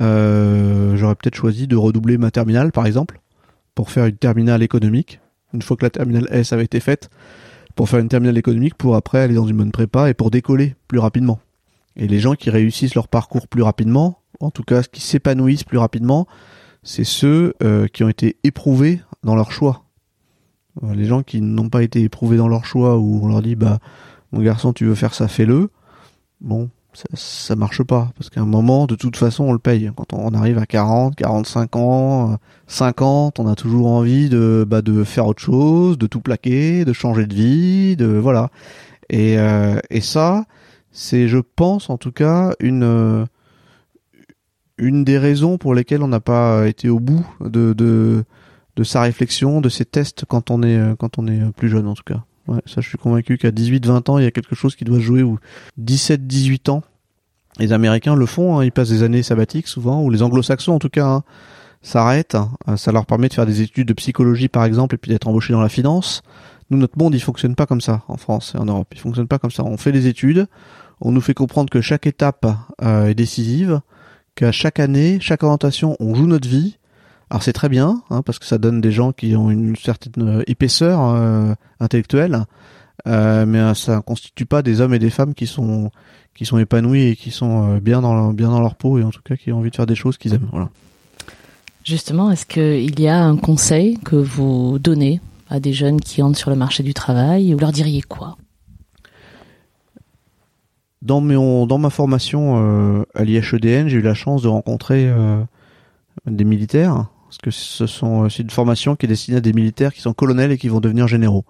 euh, 0.02 0.96
j'aurais 0.96 1.16
peut-être 1.16 1.36
choisi 1.36 1.68
de 1.68 1.76
redoubler 1.76 2.18
ma 2.18 2.32
terminale 2.32 2.72
par 2.72 2.86
exemple, 2.86 3.20
pour 3.76 3.92
faire 3.92 4.06
une 4.06 4.18
terminale 4.18 4.64
économique. 4.64 5.20
Une 5.54 5.62
fois 5.62 5.78
que 5.78 5.86
la 5.86 5.90
terminale 5.90 6.28
S 6.32 6.54
avait 6.54 6.66
été 6.66 6.80
faite, 6.80 7.10
pour 7.80 7.88
faire 7.88 8.02
une 8.02 8.10
terminale 8.10 8.38
économique, 8.38 8.76
pour 8.76 8.98
après 8.98 9.20
aller 9.20 9.36
dans 9.36 9.48
une 9.48 9.56
bonne 9.56 9.72
prépa 9.72 10.10
et 10.10 10.14
pour 10.14 10.32
décoller 10.32 10.76
plus 10.90 11.00
rapidement. 11.00 11.40
Et 11.96 12.10
les 12.10 12.20
gens 12.20 12.36
qui 12.36 12.50
réussissent 12.50 12.94
leur 12.94 13.08
parcours 13.08 13.48
plus 13.48 13.62
rapidement, 13.62 14.20
en 14.42 14.52
tout 14.52 14.64
cas 14.64 14.84
qui 14.84 15.00
s'épanouissent 15.00 15.64
plus 15.64 15.78
rapidement, 15.78 16.28
c'est 16.84 17.06
ceux 17.06 17.54
euh, 17.64 17.88
qui 17.88 18.04
ont 18.04 18.10
été 18.10 18.36
éprouvés 18.44 19.00
dans 19.24 19.34
leur 19.34 19.54
choix. 19.54 19.86
Euh, 20.84 20.94
Les 20.94 21.06
gens 21.06 21.24
qui 21.24 21.40
n'ont 21.40 21.70
pas 21.70 21.82
été 21.82 22.04
éprouvés 22.04 22.36
dans 22.36 22.50
leur 22.50 22.66
choix, 22.66 22.98
où 22.98 23.22
on 23.24 23.30
leur 23.30 23.42
dit 23.42 23.56
bah 23.56 23.80
mon 24.34 24.42
garçon 24.42 24.74
tu 24.74 24.84
veux 24.84 24.94
faire 24.94 25.14
ça, 25.14 25.30
fais-le. 25.30 25.70
Bon, 26.42 26.70
ça, 26.94 27.06
ça 27.14 27.56
marche 27.56 27.84
pas 27.84 28.12
parce 28.18 28.30
qu'à 28.30 28.42
un 28.42 28.46
moment 28.46 28.88
de 28.88 28.96
toute 28.96 29.16
façon 29.16 29.46
on 29.46 29.54
le 29.54 29.60
paye. 29.60 29.92
Quand 29.96 30.14
on 30.14 30.34
arrive 30.34 30.58
à 30.58 30.66
40, 30.66 31.16
45 31.16 31.76
ans, 31.76 32.32
euh, 32.34 32.36
50, 32.68 33.40
on 33.40 33.48
a 33.48 33.56
toujours 33.56 33.88
envie 33.88 34.30
de 34.30 34.66
bah, 34.68 34.82
de 34.82 35.04
faire 35.04 35.28
autre 35.28 35.42
chose, 35.42 35.98
de 35.98 36.08
tout 36.08 36.22
plaquer, 36.22 36.86
de 36.86 36.94
changer 36.94 37.28
de 37.28 37.34
vie, 37.34 37.96
de 37.96 38.06
voilà. 38.06 38.50
Et 39.10 39.38
euh, 39.38 39.80
et 39.90 40.02
ça 40.02 40.46
c'est 40.92 41.28
je 41.28 41.38
pense 41.38 41.90
en 41.90 41.98
tout 41.98 42.12
cas 42.12 42.54
une 42.60 43.28
une 44.78 45.04
des 45.04 45.18
raisons 45.18 45.58
pour 45.58 45.76
lesquelles 45.76 46.04
on 46.04 46.08
n'a 46.08 46.22
pas 46.22 46.68
été 46.68 46.90
au 46.90 47.00
bout 47.00 47.26
de, 47.42 47.74
de 47.74 48.24
de 48.76 48.84
sa 48.84 49.02
réflexion, 49.02 49.62
de 49.62 49.70
ses 49.70 49.86
tests 49.86 50.26
quand 50.26 50.52
on 50.52 50.64
est 50.64 50.80
quand 50.98 51.20
on 51.20 51.28
est 51.28 51.52
plus 51.54 51.70
jeune 51.70 51.88
en 51.88 51.94
tout 51.94 52.04
cas. 52.04 52.24
Ouais, 52.50 52.62
ça 52.66 52.82
je 52.82 52.90
suis 52.90 52.98
convaincu 52.98 53.38
qu'à 53.38 53.52
18-20 53.52 54.10
ans, 54.10 54.18
il 54.18 54.24
y 54.24 54.28
a 54.28 54.32
quelque 54.32 54.56
chose 54.56 54.76
qui 54.76 54.84
doit 54.84 55.00
jouer 55.00 55.22
ou 55.24 55.38
17-18 55.80 56.70
ans. 56.72 56.84
Les 57.60 57.74
Américains 57.74 58.16
le 58.16 58.26
font, 58.26 58.58
hein, 58.58 58.64
ils 58.66 58.72
passent 58.72 58.90
des 58.90 59.04
années 59.04 59.22
sabbatiques 59.24 59.68
souvent, 59.68 60.02
ou 60.02 60.10
les 60.10 60.24
Anglo-Saxons 60.24 60.74
en 60.74 60.80
tout 60.80 60.90
cas 60.90 61.06
hein, 61.08 61.24
s'arrêtent. 61.82 62.36
hein. 62.36 62.50
Ça 62.78 62.92
leur 62.92 63.06
permet 63.06 63.28
de 63.30 63.34
faire 63.34 63.46
des 63.46 63.62
études 63.62 63.88
de 63.88 63.94
psychologie 63.94 64.48
par 64.48 64.66
exemple 64.66 64.96
et 64.96 64.98
puis 64.98 65.12
d'être 65.12 65.28
embauchés 65.28 65.54
dans 65.54 65.62
la 65.62 65.70
finance. 65.70 66.22
Nous, 66.72 66.78
notre 66.78 66.98
monde, 66.98 67.16
il 67.16 67.20
fonctionne 67.20 67.56
pas 67.56 67.66
comme 67.66 67.82
ça 67.82 68.04
en 68.08 68.18
France 68.18 68.54
et 68.56 68.58
en 68.60 68.66
Europe. 68.66 68.88
Il 68.94 69.00
fonctionne 69.00 69.28
pas 69.28 69.40
comme 69.40 69.52
ça. 69.52 69.64
On 69.64 69.78
fait 69.78 69.92
des 69.92 70.08
études, 70.08 70.48
on 71.02 71.12
nous 71.12 71.22
fait 71.22 71.34
comprendre 71.34 71.70
que 71.70 71.82
chaque 71.82 72.08
étape 72.08 72.46
euh, 72.84 73.08
est 73.08 73.16
décisive, 73.16 73.82
qu'à 74.36 74.52
chaque 74.52 74.80
année, 74.80 75.20
chaque 75.20 75.44
orientation, 75.44 75.98
on 76.00 76.16
joue 76.16 76.28
notre 76.28 76.48
vie. 76.48 76.78
Alors 77.30 77.44
c'est 77.44 77.54
très 77.54 77.70
bien, 77.70 78.02
hein, 78.10 78.24
parce 78.24 78.40
que 78.40 78.46
ça 78.46 78.58
donne 78.58 78.82
des 78.82 78.92
gens 78.92 79.12
qui 79.12 79.36
ont 79.36 79.52
une 79.52 79.76
certaine 79.76 80.14
euh, 80.40 80.44
épaisseur 80.48 81.00
euh, 81.02 81.54
intellectuelle, 81.80 82.46
euh, 83.08 83.46
mais 83.46 83.74
ça 83.76 83.98
ne 83.98 84.02
constitue 84.02 84.48
pas 84.48 84.64
des 84.64 84.82
hommes 84.82 84.96
et 84.96 85.00
des 85.00 85.12
femmes 85.12 85.34
qui 85.34 85.46
sont 85.46 85.92
qui 86.34 86.46
sont 86.46 86.58
épanouis 86.58 87.04
et 87.04 87.16
qui 87.16 87.32
sont 87.32 87.78
bien 87.78 88.02
dans 88.02 88.34
bien 88.34 88.50
dans 88.50 88.62
leur 88.62 88.76
peau 88.76 88.98
et 88.98 89.04
en 89.04 89.12
tout 89.12 89.22
cas 89.24 89.36
qui 89.36 89.52
ont 89.52 89.60
envie 89.60 89.70
de 89.70 89.76
faire 89.76 89.86
des 89.86 89.96
choses 89.96 90.18
qu'ils 90.18 90.34
aiment. 90.34 90.48
Voilà. 90.52 90.70
Justement, 91.84 92.32
est-ce 92.32 92.46
qu'il 92.46 93.00
y 93.00 93.08
a 93.08 93.24
un 93.24 93.38
conseil 93.38 93.98
que 93.98 94.16
vous 94.16 94.80
donnez 94.80 95.22
à 95.50 95.60
des 95.60 95.74
jeunes 95.74 96.00
qui 96.00 96.22
entrent 96.22 96.38
sur 96.38 96.50
le 96.50 96.56
marché 96.56 96.82
du 96.84 96.94
travail 96.94 97.54
Vous 97.54 97.60
leur 97.60 97.72
diriez 97.72 98.02
quoi? 98.02 98.38
Dans, 101.02 101.22
mes, 101.22 101.36
dans 101.36 101.78
ma 101.78 101.90
formation 101.90 103.06
à 103.16 103.24
l'IHEDN, 103.24 103.88
j'ai 103.88 103.98
eu 103.98 104.02
la 104.02 104.14
chance 104.14 104.42
de 104.42 104.48
rencontrer 104.50 105.12
des 106.26 106.44
militaires, 106.44 107.08
parce 107.30 107.38
que 107.38 107.52
ce 107.52 107.86
sont 107.86 108.28
c'est 108.28 108.42
une 108.42 108.50
formation 108.50 108.96
qui 108.96 109.06
est 109.06 109.10
destinée 109.10 109.38
à 109.38 109.42
des 109.42 109.54
militaires 109.54 109.94
qui 109.94 110.02
sont 110.02 110.14
colonels 110.14 110.52
et 110.52 110.58
qui 110.58 110.68
vont 110.68 110.80
devenir 110.80 111.08
généraux, 111.08 111.46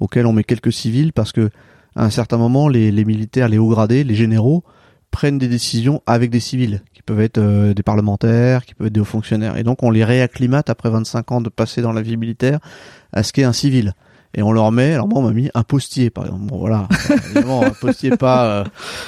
auxquels 0.00 0.26
on 0.26 0.32
met 0.32 0.42
quelques 0.42 0.72
civils, 0.72 1.12
parce 1.12 1.30
que 1.30 1.50
à 1.94 2.04
un 2.04 2.10
certain 2.10 2.36
moment, 2.36 2.66
les, 2.66 2.90
les 2.90 3.04
militaires, 3.04 3.48
les 3.48 3.56
hauts 3.56 3.68
gradés, 3.68 4.02
les 4.02 4.16
généraux, 4.16 4.64
prennent 5.12 5.38
des 5.38 5.46
décisions 5.46 6.02
avec 6.04 6.30
des 6.30 6.40
civils, 6.40 6.82
qui 6.92 7.02
peuvent 7.02 7.20
être 7.20 7.38
euh, 7.38 7.74
des 7.74 7.84
parlementaires, 7.84 8.64
qui 8.64 8.74
peuvent 8.74 8.88
être 8.88 8.92
des 8.92 9.00
hauts 9.00 9.04
fonctionnaires. 9.04 9.56
Et 9.56 9.62
donc 9.62 9.84
on 9.84 9.92
les 9.92 10.02
réacclimate 10.02 10.68
après 10.68 10.90
25 10.90 11.30
ans 11.30 11.40
de 11.40 11.48
passer 11.48 11.80
dans 11.80 11.92
la 11.92 12.02
vie 12.02 12.16
militaire 12.16 12.58
à 13.12 13.22
ce 13.22 13.32
qu'est 13.32 13.44
un 13.44 13.52
civil 13.52 13.94
et 14.34 14.42
on 14.42 14.52
leur 14.52 14.70
met 14.70 14.94
alors 14.94 15.08
moi 15.08 15.18
on 15.18 15.22
m'a 15.22 15.32
mis 15.32 15.50
un 15.54 15.62
postier 15.62 16.10
par 16.10 16.24
exemple. 16.26 16.44
Bon 16.44 16.58
voilà. 16.58 16.88
Évidemment 17.10 17.64
un 17.64 17.70
postier 17.70 18.10
pas 18.16 18.46
euh, 18.46 18.64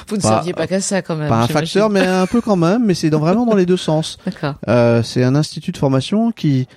vous 0.07 0.17
ne 0.17 0.21
saviez 0.21 0.53
pas 0.53 0.67
qu'à 0.67 0.81
ça 0.81 1.01
quand 1.01 1.15
même 1.15 1.29
pas 1.29 1.43
un 1.43 1.47
facteur 1.47 1.89
mais 1.89 2.01
un 2.01 2.27
peu 2.27 2.41
quand 2.41 2.57
même 2.57 2.85
mais 2.85 2.93
c'est 2.93 3.09
dans, 3.09 3.19
vraiment 3.19 3.45
dans 3.45 3.55
les 3.55 3.65
deux 3.65 3.77
sens. 3.77 4.17
D'accord. 4.25 4.55
Euh, 4.67 5.01
c'est 5.01 5.23
un 5.23 5.35
institut 5.35 5.71
de 5.71 5.77
formation 5.77 6.31
qui 6.31 6.67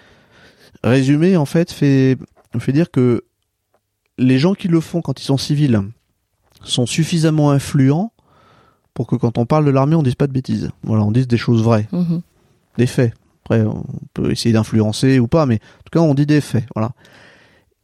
résumé 0.84 1.36
en 1.36 1.46
fait 1.46 1.72
fait 1.72 2.16
fait 2.58 2.72
dire 2.72 2.90
que 2.90 3.24
les 4.16 4.38
gens 4.38 4.54
qui 4.54 4.68
le 4.68 4.80
font 4.80 5.02
quand 5.02 5.20
ils 5.20 5.24
sont 5.24 5.36
civils 5.36 5.82
sont 6.62 6.86
suffisamment 6.86 7.50
influents 7.50 8.12
pour 8.94 9.06
que 9.06 9.16
quand 9.16 9.36
on 9.36 9.44
parle 9.44 9.66
de 9.66 9.70
l'armée 9.70 9.94
on 9.94 10.02
dise 10.02 10.14
pas 10.14 10.26
de 10.26 10.32
bêtises. 10.32 10.70
Voilà 10.84 11.02
on 11.02 11.10
dise 11.10 11.26
des 11.26 11.36
choses 11.36 11.62
vraies. 11.62 11.88
Mhm. 11.90 12.22
des 12.78 12.86
faits. 12.86 13.12
Après 13.44 13.62
on 13.62 13.84
peut 14.14 14.30
essayer 14.30 14.52
d'influencer 14.52 15.18
ou 15.18 15.26
pas 15.26 15.46
mais 15.46 15.56
en 15.56 15.82
tout 15.84 15.98
cas 15.98 16.00
on 16.00 16.14
dit 16.14 16.26
des 16.26 16.40
faits. 16.40 16.64
Voilà 16.76 16.92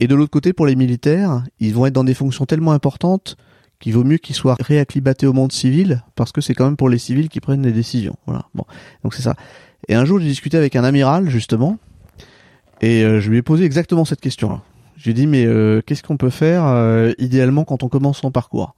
et 0.03 0.09
de 0.09 0.17
l'autre 0.17 0.33
côté, 0.33 0.53
pour 0.53 0.67
les 0.67 0.75
militaires, 0.75 1.45
ils 1.61 1.73
vont 1.73 1.87
être 1.87 1.93
dans 1.93 2.03
des 2.03 2.15
fonctions 2.15 2.45
tellement 2.45 2.73
importantes 2.73 3.37
qu'il 3.79 3.95
vaut 3.95 4.03
mieux 4.03 4.17
qu'ils 4.17 4.35
soient 4.35 4.57
réacclimatés 4.59 5.29
au 5.29 5.33
monde 5.33 5.53
civil, 5.53 6.03
parce 6.17 6.33
que 6.33 6.41
c'est 6.41 6.55
quand 6.55 6.65
même 6.65 6.77
pour 6.77 6.89
les 6.89 6.99
civils 6.99 7.29
qui 7.29 7.39
prennent 7.39 7.63
les 7.63 7.71
décisions. 7.71 8.17
Voilà. 8.27 8.47
Bon, 8.53 8.65
donc 9.05 9.15
c'est 9.15 9.23
ça. 9.23 9.37
Et 9.87 9.95
un 9.95 10.05
jour, 10.05 10.19
j'ai 10.19 10.27
discuté 10.27 10.57
avec 10.57 10.75
un 10.75 10.83
amiral 10.83 11.31
justement, 11.31 11.79
et 12.81 13.05
euh, 13.05 13.21
je 13.21 13.31
lui 13.31 13.39
ai 13.39 13.43
posé 13.43 13.65
exactement 13.65 14.05
cette 14.05 14.21
question-là. 14.21 14.63
Je 14.97 15.05
lui 15.05 15.11
ai 15.13 15.15
dit 15.15 15.29
mais 15.29 15.47
euh, 15.47 15.83
qu'est-ce 15.87 16.03
qu'on 16.03 16.17
peut 16.17 16.31
faire 16.31 16.67
euh, 16.67 17.13
idéalement 17.19 17.63
quand 17.63 17.85
on 17.85 17.89
commence 17.89 18.19
son 18.19 18.33
parcours? 18.33 18.75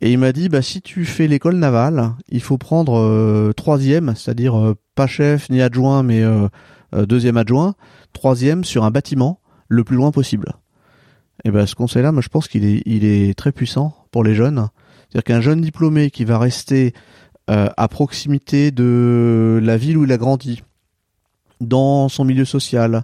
Et 0.00 0.10
il 0.10 0.18
m'a 0.18 0.32
dit 0.32 0.48
bah 0.48 0.62
si 0.62 0.80
tu 0.80 1.04
fais 1.04 1.26
l'école 1.26 1.56
navale, 1.56 2.12
il 2.30 2.40
faut 2.40 2.56
prendre 2.56 2.98
euh, 2.98 3.52
troisième, 3.52 4.14
c'est-à-dire 4.16 4.58
euh, 4.58 4.74
pas 4.94 5.06
chef 5.06 5.50
ni 5.50 5.60
adjoint, 5.60 6.02
mais 6.02 6.24
deuxième 6.94 7.36
adjoint, 7.36 7.74
troisième 8.14 8.64
sur 8.64 8.84
un 8.84 8.90
bâtiment 8.90 9.38
le 9.70 9.84
plus 9.84 9.96
loin 9.96 10.10
possible. 10.10 10.52
Et 11.44 11.50
ben 11.50 11.64
ce 11.64 11.74
conseil-là, 11.74 12.12
moi 12.12 12.20
je 12.20 12.28
pense 12.28 12.48
qu'il 12.48 12.64
est, 12.64 13.38
très 13.38 13.52
puissant 13.52 13.94
pour 14.10 14.22
les 14.22 14.34
jeunes. 14.34 14.68
C'est-à-dire 15.08 15.24
qu'un 15.24 15.40
jeune 15.40 15.62
diplômé 15.62 16.10
qui 16.10 16.26
va 16.26 16.38
rester 16.38 16.92
euh, 17.48 17.68
à 17.76 17.88
proximité 17.88 18.70
de 18.70 19.58
la 19.62 19.78
ville 19.78 19.96
où 19.96 20.04
il 20.04 20.12
a 20.12 20.18
grandi, 20.18 20.62
dans 21.60 22.08
son 22.08 22.24
milieu 22.24 22.44
social, 22.44 23.02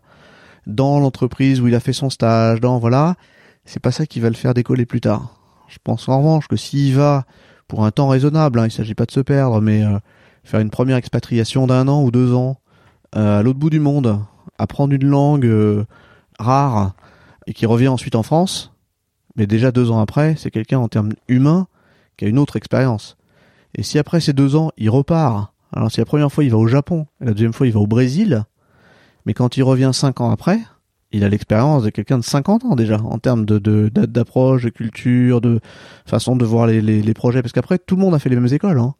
dans 0.66 1.00
l'entreprise 1.00 1.60
où 1.60 1.68
il 1.68 1.74
a 1.74 1.80
fait 1.80 1.94
son 1.94 2.10
stage, 2.10 2.60
dans 2.60 2.78
voilà, 2.78 3.14
c'est 3.64 3.80
pas 3.80 3.92
ça 3.92 4.04
qui 4.04 4.20
va 4.20 4.28
le 4.28 4.34
faire 4.34 4.52
décoller 4.52 4.84
plus 4.84 5.00
tard. 5.00 5.34
Je 5.68 5.78
pense 5.82 6.08
en 6.08 6.18
revanche 6.18 6.48
que 6.48 6.56
s'il 6.56 6.94
va 6.94 7.24
pour 7.68 7.84
un 7.84 7.90
temps 7.90 8.08
raisonnable, 8.08 8.58
hein, 8.58 8.66
il 8.66 8.70
s'agit 8.70 8.94
pas 8.94 9.06
de 9.06 9.12
se 9.12 9.20
perdre, 9.20 9.60
mais 9.60 9.82
euh, 9.82 9.98
faire 10.44 10.60
une 10.60 10.70
première 10.70 10.96
expatriation 10.96 11.66
d'un 11.66 11.88
an 11.88 12.02
ou 12.02 12.10
deux 12.10 12.34
ans 12.34 12.58
euh, 13.16 13.40
à 13.40 13.42
l'autre 13.42 13.58
bout 13.58 13.70
du 13.70 13.80
monde, 13.80 14.20
apprendre 14.58 14.94
une 14.94 15.06
langue 15.06 15.86
rare 16.38 16.92
et 17.46 17.52
qui 17.52 17.66
revient 17.66 17.88
ensuite 17.88 18.14
en 18.14 18.22
France, 18.22 18.72
mais 19.36 19.46
déjà 19.46 19.70
deux 19.72 19.90
ans 19.90 20.00
après, 20.00 20.34
c'est 20.36 20.50
quelqu'un 20.50 20.78
en 20.78 20.88
termes 20.88 21.12
humains 21.28 21.66
qui 22.16 22.24
a 22.24 22.28
une 22.28 22.38
autre 22.38 22.56
expérience. 22.56 23.16
Et 23.74 23.82
si 23.82 23.98
après 23.98 24.20
ces 24.20 24.32
deux 24.32 24.56
ans, 24.56 24.70
il 24.76 24.90
repart, 24.90 25.52
alors 25.72 25.90
si 25.90 26.00
la 26.00 26.06
première 26.06 26.32
fois 26.32 26.44
il 26.44 26.50
va 26.50 26.56
au 26.56 26.66
Japon, 26.66 27.06
et 27.20 27.26
la 27.26 27.32
deuxième 27.32 27.52
fois 27.52 27.66
il 27.66 27.72
va 27.72 27.80
au 27.80 27.86
Brésil, 27.86 28.44
mais 29.26 29.34
quand 29.34 29.56
il 29.56 29.62
revient 29.62 29.90
cinq 29.92 30.20
ans 30.20 30.30
après, 30.30 30.58
il 31.12 31.24
a 31.24 31.28
l'expérience 31.28 31.84
de 31.84 31.90
quelqu'un 31.90 32.18
de 32.18 32.24
50 32.24 32.64
ans 32.64 32.74
déjà, 32.76 32.98
en 33.00 33.18
termes 33.18 33.44
de, 33.44 33.58
de, 33.58 33.88
d'a- 33.88 34.06
d'approche, 34.06 34.62
de 34.64 34.70
culture, 34.70 35.40
de 35.40 35.60
façon 36.06 36.36
de 36.36 36.44
voir 36.44 36.66
les, 36.66 36.80
les, 36.80 37.02
les 37.02 37.14
projets, 37.14 37.42
parce 37.42 37.52
qu'après 37.52 37.78
tout 37.78 37.96
le 37.96 38.02
monde 38.02 38.14
a 38.14 38.18
fait 38.18 38.28
les 38.28 38.36
mêmes 38.36 38.52
écoles, 38.52 38.78
hein. 38.78 38.94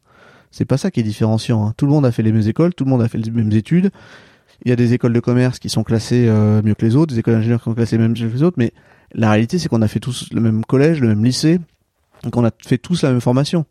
C'est 0.53 0.65
pas 0.65 0.77
ça 0.79 0.91
qui 0.91 1.01
est 1.01 1.03
différenciant. 1.03 1.67
hein. 1.67 1.75
Tout 1.77 1.87
le 1.87 1.93
monde 1.93 2.07
a 2.07 2.13
fait 2.13 2.23
les 2.23 2.33
mêmes 2.33 2.47
écoles, 2.49 2.73
tout 2.73 2.85
le 2.85 2.91
monde 2.91 3.03
a 3.03 3.09
fait 3.09 3.19
les 3.19 3.31
mêmes 3.31 3.53
études. 3.53 3.91
Il 4.65 4.71
y 4.71 4.73
a 4.73 4.77
des 4.77 4.95
écoles 4.95 5.13
de 5.13 5.21
commerce 5.21 5.59
qui 5.59 5.69
sont 5.69 5.85
classées 5.85 6.27
euh, 6.29 6.63
mieux 6.63 6.75
que 6.75 6.85
les 6.85 6.97
autres, 6.97 7.13
des 7.13 7.21
écoles 7.21 7.35
d'ingénieurs 7.35 7.61
qui 7.61 7.65
sont 7.65 7.75
classées 7.75 7.99
même 7.99 8.13
mieux 8.13 8.29
que 8.29 8.35
les 8.35 8.43
autres, 8.43 8.57
mais 8.59 8.73
la 9.15 9.31
réalité 9.31 9.59
c'est 9.59 9.69
qu'on 9.69 9.83
a 9.83 9.89
fait 9.89 10.01
tous 10.01 10.33
le 10.33 10.41
même 10.41 10.65
collège, 10.65 11.01
le 11.01 11.09
même 11.09 11.25
lycée, 11.25 11.61
qu'on 12.33 12.45
a 12.45 12.51
fait 12.65 12.79
tous 12.79 13.03
la 13.03 13.11
même 13.11 13.21
formation. 13.21 13.67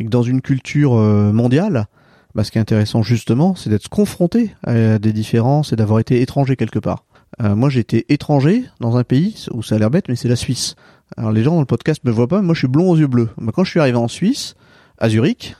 Et 0.00 0.04
que 0.04 0.10
dans 0.10 0.22
une 0.22 0.40
culture 0.40 0.94
euh, 0.94 1.32
mondiale, 1.32 1.86
bah, 2.34 2.42
ce 2.42 2.50
qui 2.50 2.58
est 2.58 2.60
intéressant 2.60 3.02
justement, 3.02 3.54
c'est 3.54 3.70
d'être 3.70 3.88
confronté 3.88 4.54
à 4.64 4.98
des 4.98 5.12
différences 5.12 5.72
et 5.72 5.76
d'avoir 5.76 6.00
été 6.00 6.20
étranger 6.20 6.56
quelque 6.56 6.80
part. 6.80 7.04
Euh, 7.42 7.54
moi 7.54 7.68
j'ai 7.68 7.80
été 7.80 8.12
étranger 8.12 8.64
dans 8.80 8.96
un 8.96 9.04
pays 9.04 9.46
où 9.52 9.62
ça 9.62 9.76
a 9.76 9.78
l'air 9.78 9.90
bête, 9.90 10.08
mais 10.08 10.16
c'est 10.16 10.28
la 10.28 10.36
Suisse. 10.36 10.74
Alors 11.16 11.32
les 11.32 11.42
gens 11.42 11.54
dans 11.54 11.60
le 11.60 11.66
podcast 11.66 12.02
me 12.04 12.10
voient 12.10 12.28
pas, 12.28 12.40
mais 12.40 12.46
moi 12.46 12.54
je 12.54 12.60
suis 12.60 12.68
blond 12.68 12.90
aux 12.90 12.96
yeux 12.96 13.06
bleus. 13.06 13.30
Mais 13.40 13.52
quand 13.52 13.64
je 13.64 13.70
suis 13.70 13.80
arrivé 13.80 13.96
en 13.96 14.08
Suisse, 14.08 14.54
à 14.98 15.08
Zurich, 15.08 15.56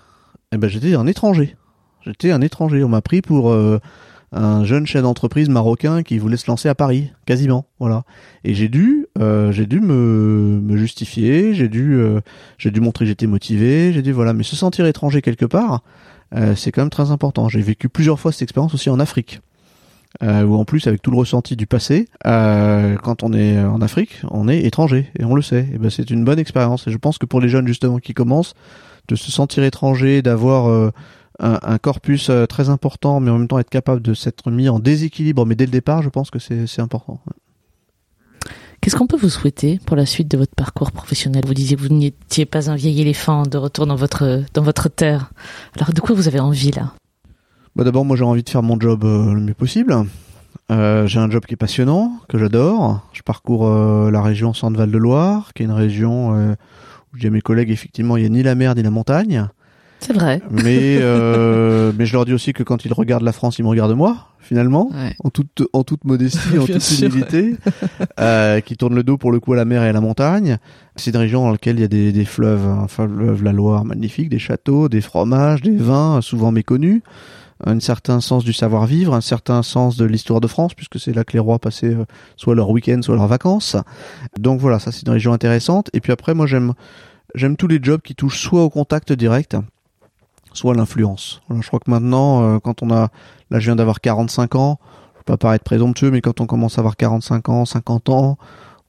eh 0.52 0.56
ben 0.56 0.68
j'étais 0.68 0.94
un 0.94 1.06
étranger. 1.06 1.56
J'étais 2.04 2.32
un 2.32 2.40
étranger. 2.40 2.84
On 2.84 2.88
m'a 2.88 3.02
pris 3.02 3.22
pour 3.22 3.52
un 4.34 4.64
jeune 4.64 4.86
chef 4.86 5.02
d'entreprise 5.02 5.48
marocain 5.48 6.02
qui 6.02 6.18
voulait 6.18 6.36
se 6.36 6.48
lancer 6.48 6.68
à 6.68 6.74
Paris, 6.74 7.12
quasiment. 7.24 7.66
Voilà. 7.78 8.02
Et 8.42 8.54
j'ai 8.54 8.68
dû, 8.68 9.06
euh, 9.18 9.52
j'ai 9.52 9.66
dû 9.66 9.80
me, 9.80 10.60
me 10.62 10.76
justifier. 10.76 11.54
J'ai 11.54 11.68
dû, 11.68 11.94
euh, 11.94 12.20
j'ai 12.58 12.70
dû 12.70 12.80
montrer 12.80 13.04
que 13.04 13.08
j'étais 13.08 13.26
motivé. 13.26 13.92
J'ai 13.92 14.02
dû 14.02 14.12
voilà. 14.12 14.32
Mais 14.32 14.42
se 14.42 14.56
sentir 14.56 14.86
étranger 14.86 15.22
quelque 15.22 15.46
part, 15.46 15.82
euh, 16.34 16.54
c'est 16.56 16.72
quand 16.72 16.82
même 16.82 16.90
très 16.90 17.10
important. 17.10 17.48
J'ai 17.48 17.62
vécu 17.62 17.88
plusieurs 17.88 18.18
fois 18.18 18.32
cette 18.32 18.42
expérience 18.42 18.74
aussi 18.74 18.90
en 18.90 18.98
Afrique. 18.98 19.40
Euh, 20.22 20.44
où 20.44 20.54
en 20.54 20.64
plus 20.64 20.86
avec 20.86 21.02
tout 21.02 21.10
le 21.10 21.16
ressenti 21.16 21.56
du 21.56 21.66
passé, 21.66 22.06
euh, 22.24 22.94
quand 23.02 23.24
on 23.24 23.32
est 23.32 23.58
en 23.58 23.80
Afrique, 23.80 24.22
on 24.30 24.48
est 24.48 24.62
étranger 24.62 25.10
et 25.18 25.24
on 25.24 25.34
le 25.34 25.42
sait. 25.42 25.68
Et 25.74 25.78
ben 25.78 25.90
c'est 25.90 26.08
une 26.08 26.24
bonne 26.24 26.38
expérience. 26.38 26.86
Et 26.86 26.92
je 26.92 26.98
pense 26.98 27.18
que 27.18 27.26
pour 27.26 27.40
les 27.40 27.48
jeunes 27.48 27.66
justement 27.66 27.98
qui 27.98 28.14
commencent, 28.14 28.54
de 29.08 29.16
se 29.16 29.32
sentir 29.32 29.64
étranger, 29.64 30.22
d'avoir 30.22 30.68
euh, 30.68 30.90
un, 31.38 31.58
un 31.62 31.78
corpus 31.78 32.30
euh, 32.30 32.46
très 32.46 32.68
important, 32.68 33.20
mais 33.20 33.30
en 33.30 33.38
même 33.38 33.48
temps 33.48 33.58
être 33.58 33.70
capable 33.70 34.02
de 34.02 34.14
s'être 34.14 34.50
mis 34.50 34.68
en 34.68 34.78
déséquilibre, 34.78 35.46
mais 35.46 35.54
dès 35.54 35.66
le 35.66 35.72
départ, 35.72 36.02
je 36.02 36.08
pense 36.08 36.30
que 36.30 36.38
c'est 36.38 36.80
important. 36.80 37.20
Qu'est-ce 38.80 38.96
qu'on 38.96 39.06
peut 39.06 39.16
vous 39.16 39.30
souhaiter 39.30 39.80
pour 39.86 39.96
la 39.96 40.04
suite 40.04 40.30
de 40.30 40.36
votre 40.36 40.54
parcours 40.54 40.92
professionnel? 40.92 41.42
Vous 41.46 41.54
disiez 41.54 41.74
que 41.74 41.80
vous 41.80 41.94
n'étiez 41.94 42.44
pas 42.44 42.70
un 42.70 42.74
vieil 42.74 43.00
éléphant 43.00 43.44
de 43.44 43.56
retour 43.56 43.86
dans 43.86 43.96
votre 43.96 44.42
dans 44.52 44.60
votre 44.60 44.90
terre. 44.90 45.32
Alors 45.76 45.94
de 45.94 46.00
quoi 46.00 46.14
vous 46.14 46.28
avez 46.28 46.38
envie 46.38 46.70
là? 46.70 46.92
Bah 47.76 47.84
d'abord, 47.84 48.04
moi 48.04 48.14
j'ai 48.14 48.24
envie 48.24 48.42
de 48.42 48.50
faire 48.50 48.62
mon 48.62 48.78
job 48.78 49.04
euh, 49.04 49.32
le 49.32 49.40
mieux 49.40 49.54
possible. 49.54 49.96
Euh, 50.70 51.06
j'ai 51.06 51.18
un 51.18 51.30
job 51.30 51.46
qui 51.46 51.54
est 51.54 51.56
passionnant, 51.56 52.12
que 52.28 52.36
j'adore. 52.36 53.00
Je 53.14 53.22
parcours 53.22 53.66
euh, 53.66 54.10
la 54.10 54.20
région 54.20 54.52
Centre-Val 54.52 54.90
de 54.90 54.98
Loire, 54.98 55.54
qui 55.54 55.62
est 55.62 55.66
une 55.66 55.72
région 55.72 56.32
où 56.32 57.14
je 57.14 57.20
dis 57.20 57.26
à 57.26 57.30
mes 57.30 57.40
collègues, 57.40 57.70
effectivement, 57.70 58.18
il 58.18 58.20
n'y 58.20 58.26
a 58.26 58.28
ni 58.28 58.42
la 58.42 58.54
mer 58.54 58.74
ni 58.74 58.82
la 58.82 58.90
montagne. 58.90 59.48
C'est 60.06 60.12
vrai. 60.12 60.42
Mais, 60.50 60.98
euh, 61.00 61.92
mais 61.96 62.04
je 62.04 62.12
leur 62.12 62.24
dis 62.26 62.34
aussi 62.34 62.52
que 62.52 62.62
quand 62.62 62.84
ils 62.84 62.92
regardent 62.92 63.22
la 63.22 63.32
France, 63.32 63.58
ils 63.58 63.62
me 63.62 63.68
regardent 63.68 63.96
moi, 63.96 64.28
finalement, 64.38 64.90
Ouais. 64.92 65.14
en 65.24 65.30
toute, 65.30 65.62
en 65.72 65.82
toute 65.82 66.04
modestie, 66.04 66.58
en 66.58 66.66
toute 66.66 66.90
humilité, 67.00 67.54
euh, 68.20 68.60
qui 68.60 68.76
tournent 68.76 68.94
le 68.96 69.02
dos 69.02 69.16
pour 69.16 69.32
le 69.32 69.40
coup 69.40 69.54
à 69.54 69.56
la 69.56 69.64
mer 69.64 69.82
et 69.82 69.88
à 69.88 69.92
la 69.92 70.02
montagne. 70.02 70.58
C'est 70.96 71.10
une 71.12 71.16
région 71.16 71.44
dans 71.44 71.52
laquelle 71.52 71.76
il 71.78 71.80
y 71.82 71.84
a 71.84 71.88
des, 71.88 72.12
des 72.12 72.24
fleuves, 72.26 72.66
un 72.66 72.86
fleuve, 72.86 73.42
la 73.42 73.52
Loire, 73.52 73.84
magnifique, 73.86 74.28
des 74.28 74.38
châteaux, 74.38 74.90
des 74.90 75.00
fromages, 75.00 75.62
des 75.62 75.74
vins, 75.76 76.20
souvent 76.20 76.52
méconnus, 76.52 77.00
un 77.64 77.80
certain 77.80 78.20
sens 78.20 78.44
du 78.44 78.52
savoir-vivre, 78.52 79.14
un 79.14 79.22
certain 79.22 79.62
sens 79.62 79.96
de 79.96 80.04
l'histoire 80.04 80.40
de 80.42 80.48
France, 80.48 80.74
puisque 80.74 81.00
c'est 81.00 81.14
là 81.14 81.24
que 81.24 81.32
les 81.32 81.38
rois 81.38 81.58
passaient 81.58 81.94
euh, 81.94 82.04
soit 82.36 82.54
leur 82.54 82.68
week-end, 82.68 83.00
soit 83.00 83.14
leurs 83.16 83.26
vacances. 83.28 83.76
Donc 84.38 84.60
voilà, 84.60 84.78
ça 84.78 84.92
c'est 84.92 85.06
une 85.06 85.12
région 85.14 85.32
intéressante. 85.32 85.88
Et 85.94 86.00
puis 86.00 86.12
après, 86.12 86.34
moi 86.34 86.46
j'aime, 86.46 86.74
j'aime 87.34 87.56
tous 87.56 87.68
les 87.68 87.78
jobs 87.82 88.02
qui 88.02 88.14
touchent 88.14 88.42
soit 88.42 88.62
au 88.62 88.68
contact 88.68 89.12
direct, 89.14 89.56
soit 90.54 90.74
l'influence. 90.74 91.40
Je 91.50 91.66
crois 91.66 91.80
que 91.80 91.90
maintenant, 91.90 92.42
euh, 92.42 92.58
quand 92.58 92.82
on 92.82 92.90
a, 92.90 93.08
là 93.50 93.58
je 93.60 93.66
viens 93.66 93.76
d'avoir 93.76 94.00
45 94.00 94.54
ans, 94.54 94.78
je 95.14 95.18
veux 95.18 95.24
pas 95.24 95.36
paraître 95.36 95.64
présomptueux, 95.64 96.10
mais 96.10 96.20
quand 96.20 96.40
on 96.40 96.46
commence 96.46 96.78
à 96.78 96.80
avoir 96.80 96.96
45 96.96 97.48
ans, 97.48 97.64
50 97.64 98.08
ans, 98.08 98.38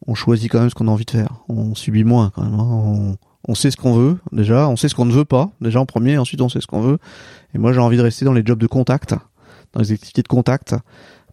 on 0.08 0.16
choisit 0.16 0.52
quand 0.52 0.60
même 0.60 0.70
ce 0.70 0.76
qu'on 0.76 0.88
a 0.88 0.92
envie 0.92 1.06
de 1.06 1.12
faire. 1.12 1.30
On 1.50 1.76
subit 1.76 2.04
moins 2.04 2.32
quand 2.34 2.44
même. 2.44 2.54
hein. 2.54 2.68
On, 2.70 3.18
on 3.48 3.56
sait 3.56 3.70
ce 3.70 3.78
qu'on 3.78 3.94
veut 3.94 4.18
déjà, 4.32 4.68
on 4.68 4.76
sait 4.76 4.90
ce 4.90 4.96
qu'on 4.96 5.06
ne 5.06 5.14
veut 5.14 5.26
pas 5.26 5.52
déjà 5.62 5.80
en 5.80 5.86
premier, 5.86 6.18
ensuite 6.18 6.42
on 6.42 6.50
sait 6.50 6.62
ce 6.62 6.68
qu'on 6.68 6.82
veut. 6.82 6.98
Et 7.54 7.58
moi 7.58 7.74
j'ai 7.74 7.80
envie 7.80 7.98
de 7.98 8.02
rester 8.02 8.26
dans 8.26 8.34
les 8.34 8.44
jobs 8.46 8.60
de 8.60 8.68
contact, 8.68 9.14
dans 9.74 9.82
les 9.82 9.92
activités 9.92 10.24
de 10.24 10.28
contact, 10.28 10.76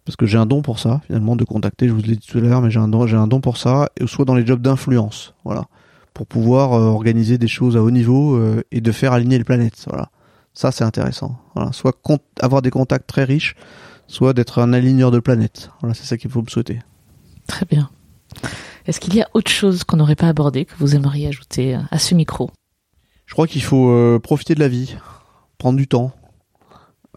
parce 0.05 0.15
que 0.15 0.25
j'ai 0.25 0.37
un 0.37 0.45
don 0.45 0.61
pour 0.61 0.79
ça 0.79 1.01
finalement 1.07 1.35
de 1.35 1.43
contacter. 1.43 1.87
Je 1.87 1.93
vous 1.93 2.01
l'ai 2.01 2.15
dit 2.15 2.27
tout 2.27 2.37
à 2.37 2.41
l'heure, 2.41 2.61
mais 2.61 2.69
j'ai 2.69 2.79
un 2.79 2.87
don, 2.87 3.07
j'ai 3.07 3.17
un 3.17 3.27
don 3.27 3.41
pour 3.41 3.57
ça, 3.57 3.89
et 3.99 4.05
soit 4.05 4.25
dans 4.25 4.35
les 4.35 4.45
jobs 4.45 4.61
d'influence, 4.61 5.33
voilà, 5.43 5.65
pour 6.13 6.27
pouvoir 6.27 6.73
euh, 6.73 6.85
organiser 6.85 7.37
des 7.39 7.47
choses 7.47 7.75
à 7.77 7.81
haut 7.81 7.89
niveau 7.91 8.35
euh, 8.35 8.61
et 8.71 8.79
de 8.81 8.91
faire 8.91 9.13
aligner 9.13 9.39
les 9.39 9.43
planètes, 9.43 9.85
voilà. 9.87 10.09
Ça 10.53 10.71
c'est 10.71 10.83
intéressant. 10.83 11.37
Voilà, 11.55 11.71
soit 11.71 11.97
avoir 12.41 12.61
des 12.61 12.69
contacts 12.69 13.07
très 13.07 13.23
riches, 13.23 13.55
soit 14.07 14.33
d'être 14.33 14.59
un 14.59 14.73
aligneur 14.73 15.11
de 15.11 15.19
planètes. 15.19 15.71
Voilà, 15.81 15.93
c'est 15.93 16.05
ça 16.05 16.17
qu'il 16.17 16.29
faut 16.29 16.41
me 16.41 16.49
souhaiter. 16.49 16.79
Très 17.47 17.65
bien. 17.65 17.89
Est-ce 18.85 18.99
qu'il 18.99 19.15
y 19.15 19.21
a 19.21 19.29
autre 19.33 19.49
chose 19.49 19.83
qu'on 19.83 19.97
n'aurait 19.97 20.15
pas 20.15 20.27
abordé 20.27 20.65
que 20.65 20.73
vous 20.77 20.95
aimeriez 20.95 21.27
ajouter 21.27 21.77
à 21.89 21.99
ce 21.99 22.15
micro? 22.15 22.51
Je 23.25 23.33
crois 23.33 23.47
qu'il 23.47 23.63
faut 23.63 23.89
euh, 23.89 24.19
profiter 24.19 24.53
de 24.55 24.59
la 24.59 24.67
vie, 24.67 24.95
prendre 25.57 25.77
du 25.77 25.87
temps. 25.87 26.11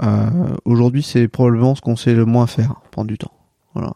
Euh, 0.02 0.56
Aujourd'hui, 0.64 1.02
c'est 1.02 1.28
probablement 1.28 1.74
ce 1.74 1.80
qu'on 1.80 1.96
sait 1.96 2.14
le 2.14 2.24
moins 2.24 2.46
faire, 2.46 2.80
prendre 2.90 3.08
du 3.08 3.18
temps. 3.18 3.32
Voilà. 3.74 3.94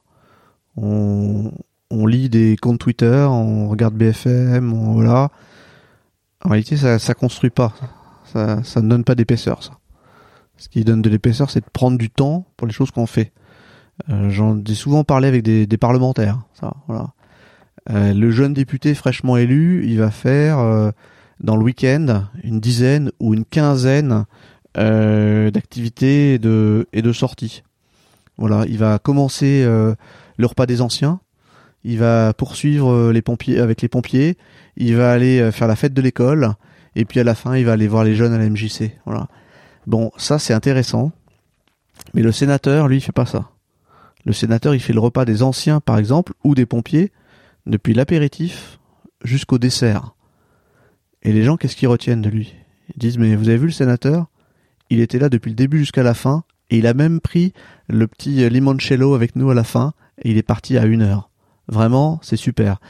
On, 0.76 1.52
on 1.90 2.06
lit 2.06 2.28
des 2.28 2.56
comptes 2.56 2.80
Twitter, 2.80 3.26
on 3.30 3.68
regarde 3.68 3.94
BFM, 3.94 4.72
on, 4.72 4.92
voilà. 4.94 5.30
En 6.44 6.48
réalité, 6.50 6.76
ça, 6.76 6.98
ça 6.98 7.14
construit 7.14 7.50
pas. 7.50 7.72
Ça, 8.32 8.82
ne 8.82 8.88
donne 8.88 9.04
pas 9.04 9.14
d'épaisseur, 9.14 9.62
ça. 9.62 9.72
Ce 10.56 10.68
qui 10.68 10.84
donne 10.84 11.02
de 11.02 11.08
l'épaisseur, 11.08 11.50
c'est 11.50 11.60
de 11.60 11.70
prendre 11.72 11.98
du 11.98 12.10
temps 12.10 12.46
pour 12.56 12.66
les 12.66 12.72
choses 12.72 12.90
qu'on 12.90 13.06
fait. 13.06 13.32
Euh, 14.10 14.30
J'en 14.30 14.62
ai 14.62 14.74
souvent 14.74 15.04
parlé 15.04 15.26
avec 15.26 15.42
des, 15.42 15.66
parlementaires. 15.78 16.38
Ça. 16.52 16.74
Euh, 17.90 18.12
le 18.12 18.30
jeune 18.30 18.52
député 18.52 18.94
fraîchement 18.94 19.36
élu, 19.36 19.86
il 19.86 19.98
va 19.98 20.10
faire 20.10 20.58
euh, 20.58 20.90
dans 21.40 21.56
le 21.56 21.64
week-end 21.64 22.24
une 22.44 22.60
dizaine 22.60 23.10
ou 23.20 23.34
une 23.34 23.44
quinzaine 23.44 24.26
d'activités 24.74 26.34
et 26.34 26.38
de, 26.38 27.12
sorties. 27.12 27.62
Il 28.38 28.78
va 28.78 28.98
commencer 28.98 29.64
le 29.64 30.46
repas 30.46 30.66
des 30.66 30.80
anciens, 30.80 31.20
il 31.82 31.98
va 31.98 32.32
poursuivre 32.34 33.10
les 33.10 33.20
pompiers 33.20 33.58
avec 33.58 33.82
les 33.82 33.88
pompiers, 33.88 34.38
il 34.76 34.94
va 34.94 35.10
aller 35.10 35.50
faire 35.50 35.66
la 35.66 35.74
fête 35.74 35.92
de 35.92 36.00
l'école, 36.00 36.54
et 36.96 37.04
puis 37.04 37.20
à 37.20 37.24
la 37.24 37.34
fin, 37.34 37.56
il 37.56 37.64
va 37.64 37.72
aller 37.72 37.88
voir 37.88 38.04
les 38.04 38.14
jeunes 38.14 38.32
à 38.32 38.38
la 38.38 38.48
MJC. 38.48 38.92
Bon, 39.86 40.10
ça 40.16 40.38
c'est 40.38 40.54
intéressant, 40.54 41.12
mais 42.14 42.22
le 42.22 42.32
sénateur, 42.32 42.88
lui, 42.88 42.98
il 42.98 43.00
fait 43.00 43.12
pas 43.12 43.26
ça. 43.26 43.50
Le 44.24 44.32
sénateur, 44.32 44.74
il 44.74 44.80
fait 44.80 44.92
le 44.92 45.00
repas 45.00 45.24
des 45.24 45.42
anciens, 45.42 45.80
par 45.80 45.98
exemple, 45.98 46.32
ou 46.44 46.54
des 46.54 46.66
pompiers, 46.66 47.12
depuis 47.66 47.94
l'apéritif 47.94 48.78
jusqu'au 49.24 49.58
dessert. 49.58 50.14
Et 51.22 51.32
les 51.32 51.42
gens, 51.42 51.56
qu'est-ce 51.56 51.76
qu'ils 51.76 51.88
retiennent 51.88 52.22
de 52.22 52.30
lui? 52.30 52.54
Ils 52.94 52.98
disent, 52.98 53.18
mais 53.18 53.34
vous 53.34 53.48
avez 53.48 53.58
vu 53.58 53.66
le 53.66 53.72
sénateur? 53.72 54.26
Il 54.90 55.00
était 55.00 55.18
là 55.18 55.28
depuis 55.28 55.50
le 55.50 55.56
début 55.56 55.78
jusqu'à 55.78 56.02
la 56.02 56.14
fin, 56.14 56.44
et 56.70 56.78
il 56.78 56.86
a 56.86 56.94
même 56.94 57.20
pris 57.20 57.52
le 57.88 58.06
petit 58.06 58.48
limoncello 58.48 59.14
avec 59.14 59.36
nous 59.36 59.50
à 59.50 59.54
la 59.54 59.64
fin, 59.64 59.92
et 60.22 60.30
il 60.30 60.36
est 60.36 60.42
parti 60.42 60.76
à 60.76 60.84
une 60.84 61.02
heure. 61.02 61.30
Vraiment, 61.68 62.18
c'est 62.22 62.36
super. 62.36 62.80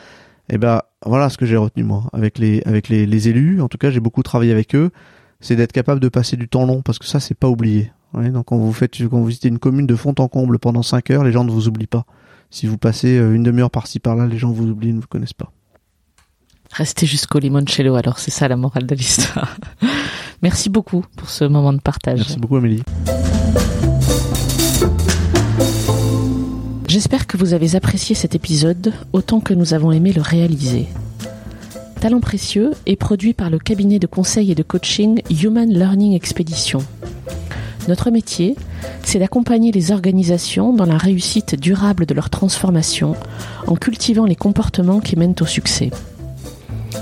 Et 0.51 0.55
eh 0.55 0.59
ben 0.59 0.83
voilà 1.07 1.31
ce 1.31 1.39
que 1.39 1.47
j'ai 1.47 1.57
retenu 1.57 1.85
moi 1.85 2.11
avec 2.13 2.37
les 2.37 2.61
avec 2.67 2.89
les, 2.89 3.07
les 3.07 3.29
élus. 3.29 3.63
En 3.63 3.69
tout 3.69 3.79
cas, 3.79 3.93
j'ai 3.93 4.01
beaucoup 4.01 4.25
travaillé 4.25 4.51
avec 4.51 4.75
eux. 4.75 4.91
C'est 5.39 5.55
d'être 5.55 5.71
capable 5.71 6.01
de 6.01 6.09
passer 6.09 6.37
du 6.37 6.49
temps 6.49 6.67
long 6.67 6.83
parce 6.83 6.99
que 6.99 7.07
ça 7.07 7.21
c'est 7.21 7.37
pas 7.37 7.49
oublié. 7.49 7.93
donc 8.15 8.47
quand 8.47 8.59
vous 8.59 8.73
faites 8.73 8.99
quand 8.99 9.21
vous 9.21 9.27
visitez 9.27 9.47
une 9.47 9.61
commune 9.61 9.87
de 9.87 9.95
fond 9.95 10.13
en 10.19 10.27
comble 10.27 10.59
pendant 10.59 10.83
5 10.83 11.09
heures, 11.11 11.23
les 11.23 11.31
gens 11.31 11.45
ne 11.45 11.53
vous 11.53 11.69
oublient 11.69 11.87
pas. 11.87 12.05
Si 12.51 12.67
vous 12.67 12.79
passez 12.79 13.17
euh, 13.17 13.33
une 13.33 13.45
demi-heure 13.45 13.71
par-ci 13.71 14.01
par-là, 14.01 14.27
les 14.27 14.39
gens 14.39 14.51
vous 14.51 14.67
oublient, 14.67 14.93
ne 14.93 15.01
vous 15.01 15.07
connaissent 15.07 15.33
pas. 15.33 15.53
Restez 16.73 17.07
jusqu'au 17.07 17.39
limoncello, 17.39 17.95
alors 17.95 18.19
c'est 18.19 18.33
ça 18.33 18.49
la 18.49 18.57
morale 18.57 18.87
de 18.87 18.95
l'histoire. 18.97 19.57
Merci 20.43 20.69
beaucoup 20.69 21.05
pour 21.17 21.31
ce 21.31 21.45
moment 21.45 21.73
de 21.73 21.81
partage. 21.81 22.19
Merci 22.19 22.41
beaucoup 22.41 22.57
Amélie. 22.57 22.83
J'espère 27.01 27.27
que 27.27 27.39
vous 27.39 27.55
avez 27.55 27.77
apprécié 27.77 28.15
cet 28.15 28.35
épisode 28.35 28.93
autant 29.15 29.41
que 29.41 29.55
nous 29.55 29.73
avons 29.73 29.91
aimé 29.91 30.13
le 30.13 30.21
réaliser. 30.21 30.87
Talent 31.99 32.21
précieux 32.21 32.73
est 32.85 32.97
produit 32.97 33.33
par 33.33 33.49
le 33.49 33.59
cabinet 33.59 33.99
de 33.99 34.07
conseil 34.07 34.53
et 34.53 34.55
de 34.55 34.63
coaching 34.63 35.23
Human 35.31 35.73
Learning 35.73 36.13
Expedition. 36.13 36.81
Notre 37.89 38.11
métier, 38.11 38.55
c'est 39.03 39.19
d'accompagner 39.19 39.73
les 39.73 39.93
organisations 39.93 40.75
dans 40.75 40.85
la 40.85 40.99
réussite 40.99 41.59
durable 41.59 42.05
de 42.05 42.13
leur 42.13 42.29
transformation 42.29 43.17
en 43.67 43.77
cultivant 43.77 44.27
les 44.27 44.37
comportements 44.37 45.01
qui 45.01 45.17
mènent 45.17 45.37
au 45.41 45.47
succès. 45.47 45.89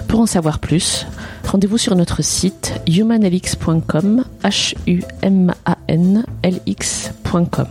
Pour 0.07 0.21
en 0.21 0.27
savoir 0.27 0.61
plus, 0.61 1.09
rendez-vous 1.45 1.77
sur 1.77 1.97
notre 1.97 2.23
site 2.23 2.81
humanlx.com, 2.87 4.25
h 4.45 4.75
u 4.87 5.03
m 5.23 5.53
a 5.65 5.77
n 5.89 6.25
l 6.45 6.61
x.com. 6.67 7.67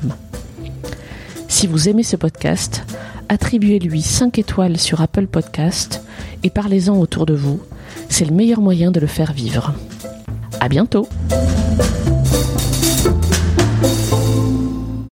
Si 1.47 1.67
vous 1.67 1.89
aimez 1.89 2.03
ce 2.03 2.15
podcast, 2.15 2.83
attribuez-lui 3.29 4.01
5 4.01 4.37
étoiles 4.39 4.77
sur 4.77 5.01
Apple 5.01 5.27
Podcast 5.27 6.03
et 6.43 6.49
parlez-en 6.49 6.97
autour 6.97 7.25
de 7.25 7.33
vous. 7.33 7.59
C'est 8.09 8.25
le 8.25 8.33
meilleur 8.33 8.61
moyen 8.61 8.91
de 8.91 8.99
le 8.99 9.07
faire 9.07 9.33
vivre. 9.33 9.73
À 10.59 10.69
bientôt! 10.69 11.07